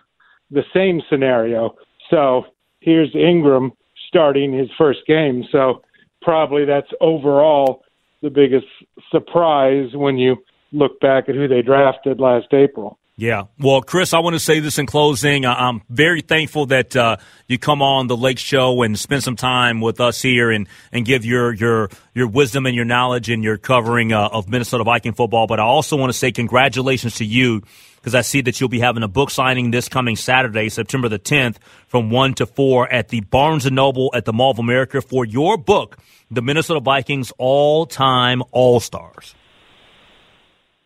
the 0.52 0.64
same 0.74 1.02
scenario. 1.10 1.76
So 2.10 2.46
here's 2.80 3.14
Ingram 3.16 3.72
starting 4.08 4.54
his 4.54 4.70
first 4.78 5.00
game. 5.08 5.44
So 5.52 5.82
probably 6.22 6.66
that's 6.66 6.92
overall 7.02 7.84
the 8.22 8.30
biggest 8.30 8.68
surprise 9.12 9.90
when 9.94 10.18
you 10.18 10.38
look 10.72 11.00
back 11.00 11.30
at 11.30 11.36
who 11.36 11.48
they 11.48 11.62
drafted 11.62 12.20
last 12.20 12.48
April. 12.54 12.98
Yeah. 13.16 13.44
Well, 13.60 13.82
Chris, 13.84 14.12
I 14.14 14.20
want 14.20 14.34
to 14.34 14.40
say 14.40 14.60
this 14.60 14.80
in 14.80 14.88
closing. 14.88 15.46
I'm 15.46 15.84
very 15.88 16.22
thankful 16.22 16.66
that 16.68 16.96
uh, 16.96 17.18
you 17.48 17.60
come 17.60 17.84
on 17.84 18.08
the 18.08 18.18
Lake 18.18 18.40
Show 18.40 18.82
and 18.82 18.98
spend 18.98 19.22
some 19.22 19.36
time 19.36 19.82
with 19.82 20.02
us 20.02 20.20
here 20.20 20.50
and, 20.50 20.68
and 20.92 21.06
give 21.06 21.24
your, 21.24 21.54
your, 21.54 21.90
your 22.16 22.28
wisdom 22.28 22.66
and 22.66 22.76
your 22.76 22.86
knowledge 22.86 23.30
and 23.30 23.44
your 23.44 23.58
covering 23.58 24.14
uh, 24.14 24.30
of 24.32 24.50
Minnesota 24.50 24.84
Viking 24.84 25.14
football. 25.14 25.46
But 25.46 25.60
I 25.60 25.64
also 25.64 25.96
want 25.96 26.12
to 26.12 26.18
say 26.18 26.32
congratulations 26.32 27.16
to 27.16 27.26
you 27.26 27.62
because 27.98 28.16
I 28.16 28.22
see 28.22 28.42
that 28.42 28.60
you'll 28.60 28.68
be 28.68 28.80
having 28.80 29.04
a 29.04 29.08
book 29.08 29.30
signing 29.30 29.70
this 29.70 29.88
coming 29.88 30.16
Saturday, 30.16 30.70
September 30.70 31.08
the 31.08 31.20
10th, 31.20 31.58
from 31.88 32.10
1 32.10 32.34
to 32.36 32.48
4 32.48 32.92
at 32.92 33.10
the 33.10 33.22
Barnes 33.22 33.70
& 33.70 33.72
Noble 33.72 34.12
at 34.16 34.26
the 34.26 34.34
Mall 34.34 34.52
of 34.52 34.60
America 34.60 35.02
for 35.02 35.24
your 35.24 35.56
book, 35.56 36.00
The 36.32 36.42
Minnesota 36.42 36.80
Vikings 36.80 37.32
All-Time 37.38 38.42
All-Stars. 38.52 39.36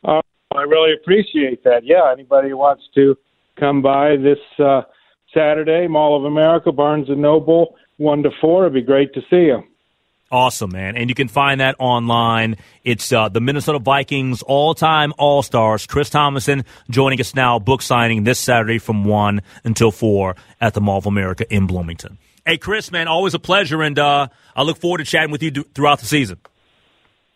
Uh, 0.04 0.22
I 0.58 0.64
really 0.64 0.94
appreciate 0.94 1.64
that. 1.64 1.82
Yeah, 1.84 2.12
anybody 2.12 2.50
who 2.50 2.58
wants 2.58 2.84
to 2.96 3.18
come 3.60 3.82
by 3.82 4.16
this 4.18 4.40
uh, 4.60 4.82
Saturday, 5.34 5.88
Mall 5.88 6.18
of 6.18 6.26
America, 6.26 6.72
Barnes 6.72 7.10
and 7.10 7.22
Noble, 7.22 7.76
one 7.98 8.24
to 8.24 8.30
four, 8.42 8.64
it'd 8.64 8.74
be 8.74 8.82
great 8.82 9.14
to 9.14 9.22
see 9.30 9.48
you. 9.48 9.64
Awesome, 10.30 10.72
man. 10.72 10.98
And 10.98 11.10
you 11.10 11.16
can 11.16 11.30
find 11.30 11.62
that 11.62 11.76
online. 11.80 12.58
It's 12.84 13.14
uh, 13.14 13.30
the 13.30 13.40
Minnesota 13.40 13.80
Vikings 13.80 14.42
all 14.42 14.74
time 14.74 15.14
All 15.18 15.42
Stars. 15.42 15.86
Chris 15.86 16.10
Tomasson, 16.10 16.66
joining 16.90 17.22
us 17.22 17.34
now, 17.34 17.60
book 17.60 17.82
signing 17.82 18.26
this 18.26 18.38
Saturday 18.38 18.78
from 18.78 19.06
1 19.06 19.42
until 19.64 19.92
4 19.92 20.36
at 20.60 20.74
the 20.74 20.82
Mall 20.82 20.98
of 20.98 21.06
America 21.06 21.46
in 21.54 21.66
Bloomington. 21.66 22.18
Hey, 22.46 22.58
Chris, 22.58 22.92
man, 22.92 23.08
always 23.08 23.36
a 23.36 23.40
pleasure. 23.40 23.82
And 23.82 23.98
uh, 23.98 24.28
I 24.56 24.64
look 24.64 24.78
forward 24.78 24.98
to 24.98 25.06
chatting 25.06 25.32
with 25.32 25.44
you 25.44 25.52
d- 25.52 25.66
throughout 25.74 26.00
the 26.00 26.06
season. 26.06 26.40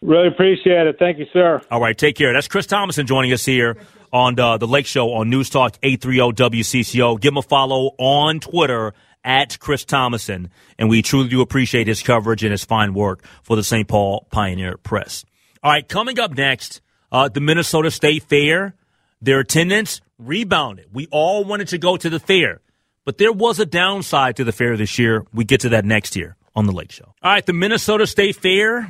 Really 0.02 0.28
appreciate 0.28 0.88
it. 0.88 0.98
Thank 0.98 1.20
you, 1.20 1.28
sir. 1.32 1.62
All 1.70 1.80
right, 1.80 1.96
take 1.96 2.16
care. 2.16 2.34
That's 2.34 2.48
Chris 2.48 2.66
Tomasson 2.66 3.06
joining 3.06 3.34
us 3.34 3.46
here 3.46 3.78
on 4.12 4.40
uh, 4.40 4.58
the 4.58 4.68
Lake 4.68 4.88
Show 4.88 5.14
on 5.14 5.30
News 5.30 5.50
Talk 5.50 5.78
830 5.84 6.60
WCCO. 6.60 7.22
Give 7.22 7.34
him 7.34 7.38
a 7.38 7.44
follow 7.44 7.92
on 8.00 8.40
Twitter 8.40 8.94
at 9.24 9.60
Chris 9.60 9.86
Tomasson, 9.86 10.50
and 10.80 10.90
we 10.90 11.04
truly 11.04 11.30
do 11.30 11.42
appreciate 11.42 11.86
his 11.86 12.02
coverage 12.02 12.44
and 12.44 12.52
his 12.52 12.66
fine 12.66 12.96
work 12.96 13.24
for 13.44 13.56
the 13.56 13.64
St. 13.64 13.88
Paul 13.88 14.28
Pioneer 14.32 14.78
Press. 14.78 15.24
All 15.62 15.72
right, 15.72 15.88
coming 15.88 16.20
up 16.20 16.36
next, 16.36 16.82
uh, 17.12 17.30
the 17.30 17.40
Minnesota 17.40 17.92
State 17.92 18.24
Fair. 18.24 18.74
Their 19.22 19.42
attendance 19.42 20.02
rebounded. 20.18 20.88
We 20.92 21.08
all 21.12 21.44
wanted 21.44 21.68
to 21.70 21.78
go 21.78 21.96
to 21.96 22.10
the 22.10 22.20
fair, 22.20 22.62
but 23.06 23.20
there 23.20 23.32
was 23.32 23.60
a 23.60 23.68
downside 23.68 24.38
to 24.38 24.44
the 24.44 24.52
fair 24.52 24.76
this 24.78 24.98
year. 24.98 25.28
We 25.32 25.46
get 25.46 25.62
to 25.62 25.70
that 25.70 25.86
next 25.86 26.16
year 26.16 26.38
on 26.56 26.66
the 26.66 26.72
Lake 26.72 26.92
Show. 26.92 27.14
All 27.22 27.32
right, 27.32 27.46
the 27.46 27.54
Minnesota 27.54 28.08
State 28.08 28.36
Fair 28.36 28.90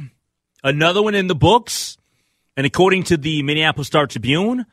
Another 0.63 1.01
one 1.01 1.15
in 1.15 1.27
the 1.27 1.36
books. 1.36 1.98
And 2.58 2.65
according 2.65 3.03
to 3.03 3.18
the 3.18 3.44
Minneapolis 3.44 3.88
Star 3.88 4.08
Tribune, 4.08 4.65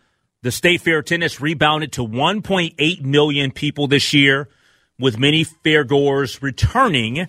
the 0.43 0.51
State 0.51 0.81
Fair 0.81 0.99
attendance 0.99 1.41
rebounded 1.41 1.93
to 1.93 2.07
1.8 2.07 3.03
million 3.03 3.51
people 3.53 3.87
this 3.87 4.13
year, 4.13 4.49
with 4.99 5.17
many 5.19 5.45
fairgoers 5.45 6.43
returning 6.43 7.29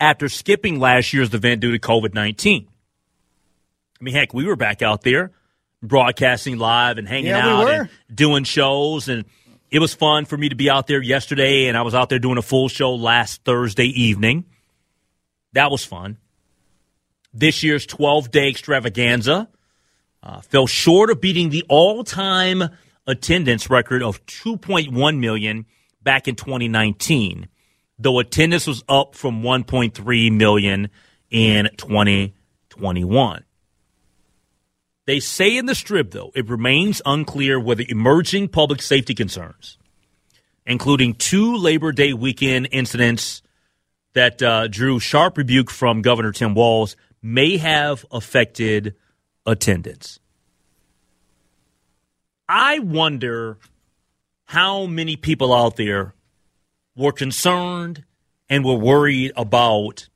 after 0.00 0.28
skipping 0.28 0.80
last 0.80 1.12
year's 1.12 1.32
event 1.34 1.60
due 1.60 1.72
to 1.72 1.78
COVID 1.78 2.14
19. 2.14 2.66
I 4.00 4.04
mean, 4.04 4.14
heck, 4.14 4.32
we 4.34 4.44
were 4.46 4.56
back 4.56 4.82
out 4.82 5.02
there 5.02 5.30
broadcasting 5.82 6.56
live 6.58 6.96
and 6.98 7.06
hanging 7.06 7.26
Yeah, 7.26 7.46
out 7.46 7.64
were. 7.66 7.70
and 7.72 7.88
doing 8.16 8.44
shows. 8.44 9.08
And 9.08 9.24
it 9.70 9.78
was 9.78 9.94
fun 9.94 10.24
for 10.24 10.36
me 10.36 10.48
to 10.48 10.54
be 10.54 10.70
out 10.70 10.86
there 10.86 11.02
yesterday, 11.02 11.66
and 11.66 11.76
I 11.76 11.82
was 11.82 11.94
out 11.94 12.08
there 12.08 12.18
doing 12.18 12.38
a 12.38 12.42
full 12.42 12.68
show 12.68 12.94
last 12.94 13.44
Thursday 13.44 13.86
evening. 13.88 14.44
That 15.52 15.70
was 15.70 15.84
fun 15.84 16.16
this 17.34 17.62
year's 17.62 17.84
12 17.84 18.30
day 18.30 18.48
extravaganza. 18.48 19.48
Uh, 20.22 20.40
fell 20.40 20.66
short 20.66 21.10
of 21.10 21.20
beating 21.20 21.50
the 21.50 21.64
all 21.68 22.02
time 22.02 22.70
attendance 23.06 23.68
record 23.68 24.02
of 24.02 24.24
2.1 24.24 25.18
million 25.18 25.66
back 26.02 26.28
in 26.28 26.34
2019, 26.34 27.48
though 27.98 28.18
attendance 28.18 28.66
was 28.66 28.82
up 28.88 29.14
from 29.14 29.42
1.3 29.42 30.32
million 30.32 30.88
in 31.30 31.68
2021. 31.76 33.44
They 35.06 35.20
say 35.20 35.56
in 35.56 35.66
the 35.66 35.74
strip, 35.74 36.12
though, 36.12 36.32
it 36.34 36.48
remains 36.48 37.02
unclear 37.04 37.60
whether 37.60 37.84
emerging 37.88 38.48
public 38.48 38.80
safety 38.80 39.14
concerns, 39.14 39.76
including 40.64 41.14
two 41.14 41.56
Labor 41.56 41.92
Day 41.92 42.14
weekend 42.14 42.68
incidents 42.72 43.42
that 44.14 44.42
uh, 44.42 44.68
drew 44.68 44.98
sharp 44.98 45.36
rebuke 45.36 45.70
from 45.70 46.00
Governor 46.00 46.32
Tim 46.32 46.54
Walz, 46.54 46.96
may 47.24 47.56
have 47.56 48.04
affected 48.12 48.94
attendance. 49.46 50.20
I 52.46 52.80
wonder 52.80 53.56
how 54.44 54.84
many 54.84 55.16
people 55.16 55.54
out 55.54 55.76
there 55.76 56.14
were 56.94 57.12
concerned 57.12 58.04
and 58.50 58.62
were 58.62 58.74
worried 58.74 59.32
about 59.38 60.10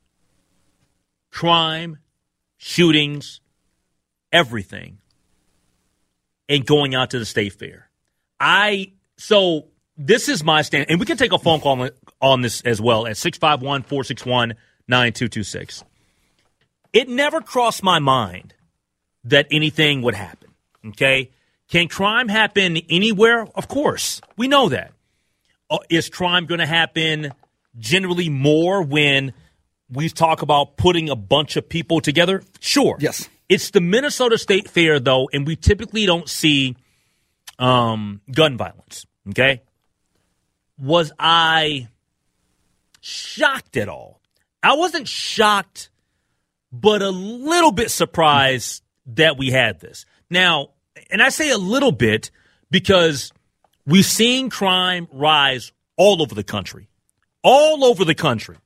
crime, 1.31 1.97
shootings, 2.59 3.41
everything, 4.31 4.99
and 6.47 6.67
going 6.67 6.95
out 6.95 7.09
to 7.11 7.19
the 7.19 7.25
state 7.25 7.55
fair. 7.55 7.89
I 8.39 8.93
so 9.17 9.69
this 9.97 10.29
is 10.29 10.45
my 10.45 10.61
stand, 10.61 10.91
and 10.91 11.01
we 11.01 11.07
can 11.07 11.17
take 11.17 11.33
a 11.33 11.39
phone 11.39 11.61
call 11.61 11.81
on, 11.81 11.91
on 12.21 12.43
this 12.43 12.61
as 12.61 12.83
well 12.83 13.07
at 13.07 13.17
651 13.17 13.85
461 13.85 14.51
9226 14.89 15.85
it 16.93 17.09
never 17.09 17.41
crossed 17.41 17.83
my 17.83 17.99
mind 17.99 18.55
that 19.25 19.47
anything 19.51 20.03
would 20.03 20.15
happen. 20.15 20.51
Okay. 20.87 21.31
Can 21.69 21.89
crime 21.89 22.29
happen 22.29 22.79
anywhere? 22.89 23.47
Of 23.55 23.69
course. 23.69 24.21
We 24.37 24.49
know 24.49 24.71
that. 24.71 24.93
Uh, 25.71 25.79
is 25.91 26.09
crime 26.09 26.47
going 26.47 26.61
to 26.61 26.67
happen 26.67 27.33
generally 27.79 28.31
more 28.31 28.83
when 28.83 29.35
we 29.91 30.09
talk 30.09 30.41
about 30.43 30.77
putting 30.77 31.11
a 31.11 31.17
bunch 31.17 31.57
of 31.57 31.69
people 31.69 32.01
together? 32.01 32.43
Sure. 32.61 32.97
Yes. 32.99 33.29
It's 33.49 33.71
the 33.71 33.81
Minnesota 33.81 34.39
State 34.39 34.69
Fair, 34.69 34.99
though, 35.01 35.29
and 35.33 35.47
we 35.47 35.57
typically 35.57 36.07
don't 36.07 36.29
see 36.29 36.77
um, 37.59 38.21
gun 38.33 38.57
violence. 38.57 39.07
Okay. 39.31 39.63
Was 40.79 41.13
I 41.19 41.89
shocked 43.01 43.77
at 43.77 43.89
all? 43.89 44.21
I 44.63 44.75
wasn't 44.75 45.09
shocked 45.09 45.91
but 46.73 47.03
a 47.03 47.11
little 47.11 47.73
bit 47.73 47.91
surprised 47.91 48.83
that 49.07 49.39
we 49.39 49.51
had 49.51 49.81
this. 49.81 50.05
Now, 50.31 50.71
and 51.11 51.23
I 51.23 51.31
say 51.31 51.51
a 51.51 51.59
little 51.59 51.93
bit 51.93 52.31
because 52.71 53.33
we've 53.87 54.05
seen 54.05 54.51
crime 54.51 55.09
rise 55.13 55.73
all 55.97 56.23
over 56.23 56.35
the 56.35 56.45
country. 56.45 56.89
All 57.43 57.85
over 57.85 58.05
the 58.05 58.15
country. 58.15 58.57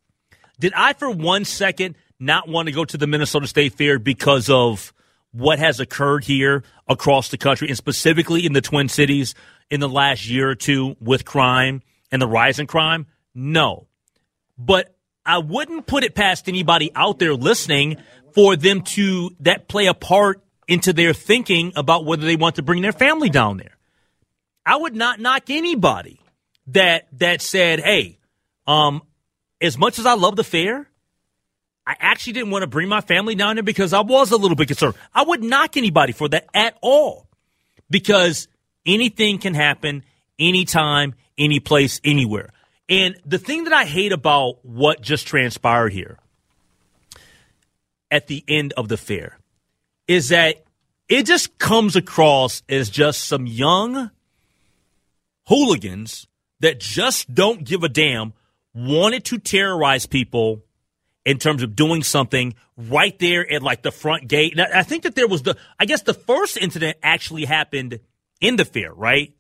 Did 0.59 0.73
I, 0.75 0.93
for 0.93 1.11
one 1.11 1.45
second, 1.45 1.97
not 2.19 2.49
want 2.49 2.67
to 2.67 2.73
go 2.73 2.85
to 2.85 2.97
the 2.97 3.07
Minnesota 3.07 3.47
State 3.47 3.75
Fair 3.75 3.99
because 3.99 4.49
of 4.49 4.93
what 5.33 5.59
has 5.59 5.81
occurred 5.81 6.25
here 6.25 6.63
across 6.89 7.29
the 7.31 7.39
country 7.39 7.69
and 7.69 7.77
specifically 7.77 8.47
in 8.47 8.53
the 8.53 8.61
Twin 8.61 8.89
Cities 8.89 9.35
in 9.71 9.81
the 9.81 9.89
last 9.89 10.29
year 10.29 10.49
or 10.51 10.55
two 10.55 10.97
with 11.01 11.25
crime 11.25 11.83
and 12.11 12.21
the 12.21 12.29
rise 12.29 12.59
in 12.59 12.67
crime? 12.67 13.07
No. 13.35 13.87
But 14.59 14.92
I 15.25 15.39
wouldn't 15.39 15.87
put 15.87 16.05
it 16.05 16.15
past 16.15 16.49
anybody 16.49 16.91
out 16.95 17.19
there 17.19 17.35
listening 17.35 17.99
for 18.35 18.57
them 18.57 18.83
to 18.83 19.31
that 19.41 19.69
play 19.69 19.87
a 19.87 19.95
part 19.95 20.43
into 20.67 20.93
their 20.93 21.13
thinking 21.13 21.73
about 21.77 22.05
whether 22.05 22.25
they 22.25 22.37
want 22.37 22.57
to 22.57 22.63
bring 22.63 22.83
their 22.83 22.93
family 22.93 23.29
down 23.29 23.59
there. 23.59 23.77
I 24.65 24.77
would 24.77 24.95
not 24.95 25.21
knock 25.21 25.51
anybody 25.51 26.21
that 26.69 27.09
that 27.19 27.43
said, 27.43 27.81
"Hey, 27.81 28.19
um, 28.67 29.03
as 29.61 29.77
much 29.77 29.99
as 29.99 30.07
I 30.07 30.15
love 30.15 30.37
the 30.37 30.45
fair, 30.45 30.89
I 31.87 31.97
actually 31.99 32.35
didn't 32.35 32.51
want 32.51 32.63
to 32.63 32.69
bring 32.69 32.89
my 32.89 33.01
family 33.01 33.35
down 33.35 33.57
there 33.57 33.63
because 33.63 33.93
I 33.93 34.01
was 34.01 34.31
a 34.31 34.37
little 34.37 34.57
bit 34.57 34.69
concerned." 34.69 34.95
I 35.15 35.25
would 35.25 35.43
knock 35.43 35.77
anybody 35.77 36.13
for 36.13 36.29
that 36.29 36.47
at 36.55 36.77
all 36.81 37.29
because 37.91 38.49
anything 38.87 39.39
can 39.39 39.55
happen 39.55 40.05
anytime, 40.39 41.15
any 41.37 41.61
place, 41.61 42.01
anywhere. 42.05 42.51
And 42.89 43.17
the 43.25 43.39
thing 43.39 43.65
that 43.65 43.73
I 43.73 43.85
hate 43.85 44.13
about 44.13 44.65
what 44.65 45.01
just 45.01 45.27
transpired 45.27 45.93
here 45.93 46.19
at 48.11 48.27
the 48.27 48.45
end 48.47 48.75
of 48.77 48.89
the 48.89 48.97
fair 48.97 49.39
is 50.07 50.29
that 50.29 50.65
it 51.09 51.27
just 51.27 51.59
comes 51.59 51.97
across 51.97 52.63
as 52.69 52.91
just 52.91 53.25
some 53.25 53.47
young 53.47 54.11
hooligans 55.47 56.27
that 56.61 56.81
just 56.81 57.35
don't 57.35 57.65
give 57.65 57.83
a 57.83 57.89
damn, 57.89 58.33
wanted 58.75 59.25
to 59.27 59.39
terrorize 59.39 60.07
people 60.07 60.63
in 61.25 61.39
terms 61.39 61.63
of 61.63 61.77
doing 61.77 62.03
something 62.03 62.55
right 62.77 63.19
there 63.19 63.51
at 63.51 63.63
like 63.63 63.83
the 63.83 63.93
front 63.93 64.29
gate. 64.29 64.53
And 64.53 64.61
I 64.61 64.83
think 64.83 65.05
that 65.05 65.15
there 65.15 65.29
was 65.29 65.43
the, 65.43 65.57
I 65.79 65.85
guess 65.85 66.03
the 66.03 66.15
first 66.15 66.57
incident 66.57 66.99
actually 67.03 67.45
happened 67.45 68.01
in 68.41 68.57
the 68.57 68.65
fair, 68.65 68.93
right? 68.93 69.35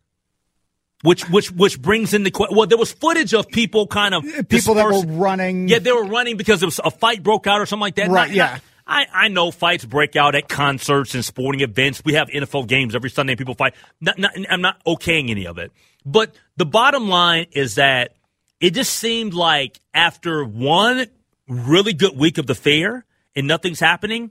Which 1.02 1.28
which 1.28 1.50
which 1.50 1.82
brings 1.82 2.14
in 2.14 2.22
the 2.22 2.48
well, 2.50 2.66
there 2.66 2.78
was 2.78 2.92
footage 2.92 3.34
of 3.34 3.48
people 3.48 3.88
kind 3.88 4.14
of 4.14 4.24
people 4.48 4.74
that 4.74 4.86
were 4.86 5.02
running. 5.02 5.68
Yeah, 5.68 5.80
they 5.80 5.90
were 5.90 6.04
running 6.04 6.36
because 6.36 6.60
there 6.60 6.68
was 6.68 6.80
a 6.84 6.92
fight 6.92 7.24
broke 7.24 7.48
out 7.48 7.60
or 7.60 7.66
something 7.66 7.80
like 7.80 7.96
that. 7.96 8.08
Right. 8.08 8.28
Not, 8.28 8.36
yeah. 8.36 8.46
Not, 8.52 8.60
I, 8.86 9.06
I 9.12 9.28
know 9.28 9.50
fights 9.50 9.84
break 9.84 10.16
out 10.16 10.34
at 10.34 10.48
concerts 10.48 11.14
and 11.14 11.24
sporting 11.24 11.60
events. 11.60 12.02
We 12.04 12.14
have 12.14 12.28
NFL 12.28 12.66
games 12.66 12.94
every 12.94 13.10
Sunday. 13.10 13.36
People 13.36 13.54
fight. 13.54 13.74
Not, 14.00 14.18
not, 14.18 14.32
I'm 14.50 14.60
not 14.60 14.84
okaying 14.84 15.30
any 15.30 15.46
of 15.46 15.58
it. 15.58 15.72
But 16.04 16.34
the 16.56 16.66
bottom 16.66 17.08
line 17.08 17.46
is 17.52 17.76
that 17.76 18.14
it 18.60 18.74
just 18.74 18.92
seemed 18.94 19.34
like 19.34 19.80
after 19.94 20.44
one 20.44 21.06
really 21.48 21.92
good 21.92 22.16
week 22.16 22.38
of 22.38 22.46
the 22.46 22.54
fair 22.54 23.04
and 23.34 23.46
nothing's 23.46 23.80
happening, 23.80 24.30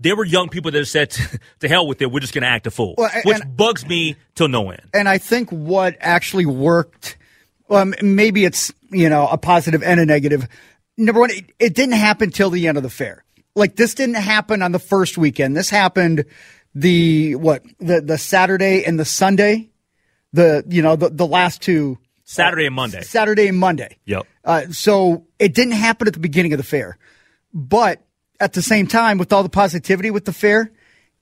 there 0.00 0.16
were 0.16 0.24
young 0.24 0.48
people 0.48 0.70
that 0.70 0.84
said, 0.86 1.10
to 1.60 1.68
hell 1.68 1.86
with 1.86 2.02
it, 2.02 2.10
we're 2.10 2.20
just 2.20 2.32
going 2.32 2.42
to 2.42 2.48
act 2.48 2.66
a 2.66 2.70
fool, 2.70 2.94
well, 2.96 3.10
which 3.24 3.42
bugs 3.54 3.86
me 3.86 4.16
till 4.34 4.48
no 4.48 4.70
end. 4.70 4.82
And 4.94 5.08
I 5.08 5.18
think 5.18 5.50
what 5.50 5.96
actually 6.00 6.46
worked, 6.46 7.18
well, 7.68 7.92
maybe 8.02 8.44
it's, 8.44 8.72
you 8.90 9.08
know, 9.08 9.28
a 9.28 9.38
positive 9.38 9.82
and 9.82 10.00
a 10.00 10.06
negative. 10.06 10.48
Number 10.96 11.20
one, 11.20 11.30
it, 11.30 11.52
it 11.58 11.74
didn't 11.74 11.94
happen 11.94 12.30
till 12.30 12.50
the 12.50 12.66
end 12.66 12.78
of 12.78 12.82
the 12.82 12.90
fair. 12.90 13.24
Like 13.54 13.76
this 13.76 13.94
didn't 13.94 14.14
happen 14.14 14.62
on 14.62 14.72
the 14.72 14.78
first 14.78 15.18
weekend. 15.18 15.56
This 15.56 15.70
happened 15.70 16.24
the, 16.74 17.34
what, 17.36 17.62
the, 17.78 18.00
the 18.00 18.18
Saturday 18.18 18.84
and 18.84 18.98
the 18.98 19.04
Sunday, 19.04 19.70
the, 20.32 20.64
you 20.68 20.82
know, 20.82 20.96
the, 20.96 21.10
the 21.10 21.26
last 21.26 21.60
two. 21.60 21.98
Saturday 22.24 22.66
and 22.66 22.74
Monday. 22.74 23.02
Saturday 23.02 23.48
and 23.48 23.58
Monday. 23.58 23.98
Yep. 24.06 24.26
Uh, 24.44 24.62
so 24.70 25.26
it 25.38 25.52
didn't 25.52 25.72
happen 25.72 26.06
at 26.06 26.14
the 26.14 26.20
beginning 26.20 26.52
of 26.52 26.58
the 26.58 26.64
fair. 26.64 26.96
But 27.52 28.00
at 28.40 28.54
the 28.54 28.62
same 28.62 28.86
time, 28.86 29.18
with 29.18 29.32
all 29.32 29.42
the 29.42 29.48
positivity 29.48 30.10
with 30.10 30.24
the 30.24 30.32
fair, 30.32 30.72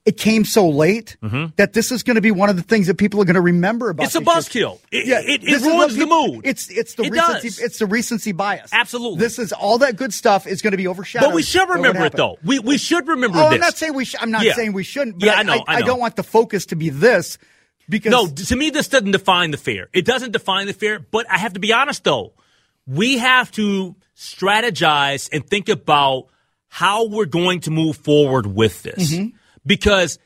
it 0.09 0.17
came 0.17 0.47
so 0.47 0.67
late 0.67 1.19
mm-hmm. 1.23 1.47
that 1.57 1.75
this 1.75 1.93
is 1.93 2.03
going 2.03 2.15
to 2.15 2.23
be 2.23 2.31
one 2.31 2.49
of 2.49 2.57
the 2.57 2.63
things 2.63 2.87
that 2.87 2.97
people 2.97 3.21
are 3.21 3.27
going 3.27 3.35
to 3.35 3.43
remember 3.43 3.91
about. 3.91 4.07
It's 4.07 4.15
a 4.15 4.21
buzzkill. 4.21 4.79
It, 4.91 5.07
yeah, 5.07 5.21
it, 5.21 5.43
it 5.45 5.61
ruins 5.61 5.97
the 5.97 6.07
mood. 6.07 6.47
It's 6.47 6.71
it's 6.71 6.95
the 6.95 7.03
it 7.03 7.13
recency. 7.13 7.49
Does. 7.49 7.59
It's 7.59 7.79
the 7.79 7.85
recency 7.85 8.33
bias. 8.33 8.71
Absolutely. 8.73 9.19
This 9.19 9.39
is 9.39 9.53
all 9.53 9.79
that 9.79 9.97
good 9.97 10.15
stuff 10.15 10.47
is 10.47 10.63
going 10.63 10.71
to 10.71 10.79
be 10.79 10.89
overshadowed. 10.89 11.29
But 11.29 11.35
we 11.35 11.43
should 11.43 11.69
remember 11.69 12.07
it 12.07 12.15
though. 12.15 12.39
We 12.43 12.59
we 12.59 12.79
should 12.79 13.07
remember 13.07 13.39
oh, 13.39 13.51
this. 13.51 13.55
I'm 13.55 13.61
not 13.61 13.77
saying 13.77 13.93
we. 13.93 14.07
Sh- 14.07 14.17
I'm 14.19 14.31
not 14.31 14.45
yeah. 14.45 14.55
saying 14.55 14.73
we 14.73 14.83
shouldn't. 14.83 15.23
yeah, 15.23 15.35
I, 15.35 15.41
I 15.41 15.43
know, 15.43 15.53
I, 15.53 15.57
I, 15.57 15.59
know. 15.59 15.65
I 15.67 15.83
don't 15.83 16.01
want 16.01 16.17
the 16.17 16.23
focus 16.23 16.67
to 16.67 16.77
be 16.77 16.89
this 16.89 17.37
because 17.87 18.11
no. 18.11 18.29
To 18.29 18.57
me, 18.57 18.71
this 18.71 18.89
doesn't 18.89 19.11
define 19.11 19.51
the 19.51 19.59
fair. 19.59 19.91
It 19.93 20.07
doesn't 20.07 20.33
define 20.33 20.69
the 20.69 20.73
fair. 20.73 21.01
But 21.01 21.31
I 21.31 21.37
have 21.37 21.53
to 21.53 21.61
be 21.61 21.75
honest 21.75 22.05
though. 22.05 22.33
We 22.87 23.19
have 23.19 23.53
to 23.53 23.95
strategize 24.17 25.29
and 25.31 25.47
think 25.47 25.69
about 25.69 26.29
how 26.69 27.07
we're 27.07 27.27
going 27.27 27.61
to 27.61 27.71
move 27.71 27.97
forward 27.97 28.47
with 28.47 28.83
this. 28.83 29.13
Mm-hmm. 29.13 29.37
Because 29.67 30.19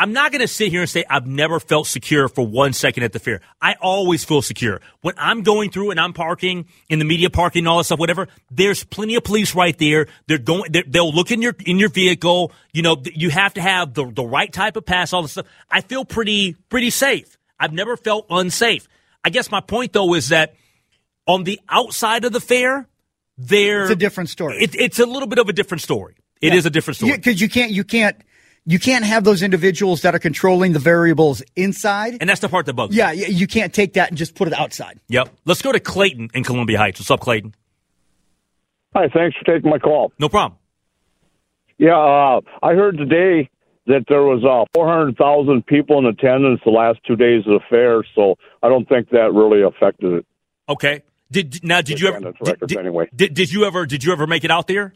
I'm 0.00 0.12
not 0.12 0.30
going 0.30 0.40
to 0.40 0.48
sit 0.48 0.70
here 0.70 0.80
and 0.80 0.88
say 0.88 1.04
I've 1.10 1.26
never 1.26 1.58
felt 1.58 1.88
secure 1.88 2.28
for 2.28 2.46
one 2.46 2.72
second 2.72 3.02
at 3.02 3.12
the 3.12 3.18
fair. 3.18 3.40
I 3.60 3.74
always 3.80 4.24
feel 4.24 4.42
secure. 4.42 4.80
When 5.00 5.14
I'm 5.18 5.42
going 5.42 5.70
through 5.70 5.90
and 5.90 5.98
I'm 5.98 6.12
parking 6.12 6.66
in 6.88 7.00
the 7.00 7.04
media 7.04 7.30
parking 7.30 7.62
and 7.62 7.68
all 7.68 7.78
that 7.78 7.84
stuff, 7.84 7.98
whatever, 7.98 8.28
there's 8.48 8.84
plenty 8.84 9.16
of 9.16 9.24
police 9.24 9.56
right 9.56 9.76
there. 9.76 10.06
They're 10.28 10.38
going, 10.38 10.70
they 10.70 11.00
will 11.00 11.12
look 11.12 11.32
in 11.32 11.42
your, 11.42 11.54
in 11.66 11.78
your 11.78 11.88
vehicle. 11.88 12.52
You 12.72 12.82
know, 12.82 13.02
you 13.12 13.30
have 13.30 13.54
to 13.54 13.60
have 13.60 13.94
the, 13.94 14.08
the 14.08 14.24
right 14.24 14.52
type 14.52 14.76
of 14.76 14.86
pass, 14.86 15.12
all 15.12 15.22
this 15.22 15.32
stuff. 15.32 15.46
I 15.68 15.80
feel 15.80 16.04
pretty, 16.04 16.54
pretty 16.68 16.90
safe. 16.90 17.36
I've 17.58 17.72
never 17.72 17.96
felt 17.96 18.26
unsafe. 18.30 18.88
I 19.24 19.30
guess 19.30 19.50
my 19.50 19.60
point 19.60 19.92
though 19.92 20.14
is 20.14 20.28
that 20.28 20.54
on 21.26 21.42
the 21.42 21.60
outside 21.68 22.24
of 22.24 22.32
the 22.32 22.40
fair, 22.40 22.87
there 23.38 23.82
it's 23.82 23.92
a 23.92 23.96
different 23.96 24.28
story. 24.28 24.56
It, 24.60 24.74
it's 24.74 24.98
a 24.98 25.06
little 25.06 25.28
bit 25.28 25.38
of 25.38 25.48
a 25.48 25.52
different 25.52 25.80
story. 25.80 26.16
It 26.40 26.52
yeah. 26.52 26.58
is 26.58 26.66
a 26.66 26.70
different 26.70 26.96
story 26.96 27.16
because 27.16 27.40
you 27.40 27.48
can't 27.48 27.70
you 27.70 27.84
can't 27.84 28.16
you 28.66 28.78
can't 28.78 29.04
have 29.04 29.24
those 29.24 29.42
individuals 29.42 30.02
that 30.02 30.14
are 30.14 30.18
controlling 30.18 30.72
the 30.72 30.78
variables 30.78 31.42
inside, 31.56 32.18
and 32.20 32.28
that's 32.28 32.40
the 32.40 32.48
part 32.48 32.66
that 32.66 32.74
bugs. 32.74 32.94
Yeah, 32.94 33.12
me. 33.12 33.28
you 33.28 33.46
can't 33.46 33.72
take 33.72 33.94
that 33.94 34.10
and 34.10 34.18
just 34.18 34.34
put 34.34 34.48
it 34.48 34.54
outside. 34.54 35.00
Yep. 35.08 35.30
Let's 35.46 35.62
go 35.62 35.72
to 35.72 35.80
Clayton 35.80 36.30
in 36.34 36.44
Columbia 36.44 36.78
Heights. 36.78 37.00
What's 37.00 37.10
up, 37.10 37.20
Clayton? 37.20 37.54
Hi. 38.94 39.08
Thanks 39.08 39.36
for 39.38 39.44
taking 39.44 39.70
my 39.70 39.78
call. 39.78 40.12
No 40.18 40.28
problem. 40.28 40.58
Yeah, 41.78 41.96
uh, 41.96 42.40
I 42.60 42.74
heard 42.74 42.98
today 42.98 43.48
that 43.86 44.04
there 44.08 44.22
was 44.22 44.44
uh, 44.44 44.66
400,000 44.74 45.64
people 45.64 45.98
in 45.98 46.06
attendance 46.06 46.60
the 46.64 46.70
last 46.70 46.98
two 47.06 47.16
days 47.16 47.44
of 47.46 47.52
the 47.52 47.60
fair, 47.70 48.04
so 48.14 48.34
I 48.62 48.68
don't 48.68 48.88
think 48.88 49.10
that 49.10 49.32
really 49.32 49.62
affected 49.62 50.12
it. 50.12 50.26
Okay. 50.68 51.02
Did 51.30 51.62
now? 51.62 51.80
Did 51.82 52.00
you 52.00 52.08
ever? 52.08 52.32
Did, 52.42 52.60
did, 52.66 52.78
anyway. 52.78 53.08
Did, 53.14 53.34
did 53.34 53.52
you 53.52 53.64
ever? 53.64 53.86
Did 53.86 54.04
you 54.04 54.12
ever 54.12 54.26
make 54.26 54.44
it 54.44 54.50
out 54.50 54.66
there? 54.66 54.94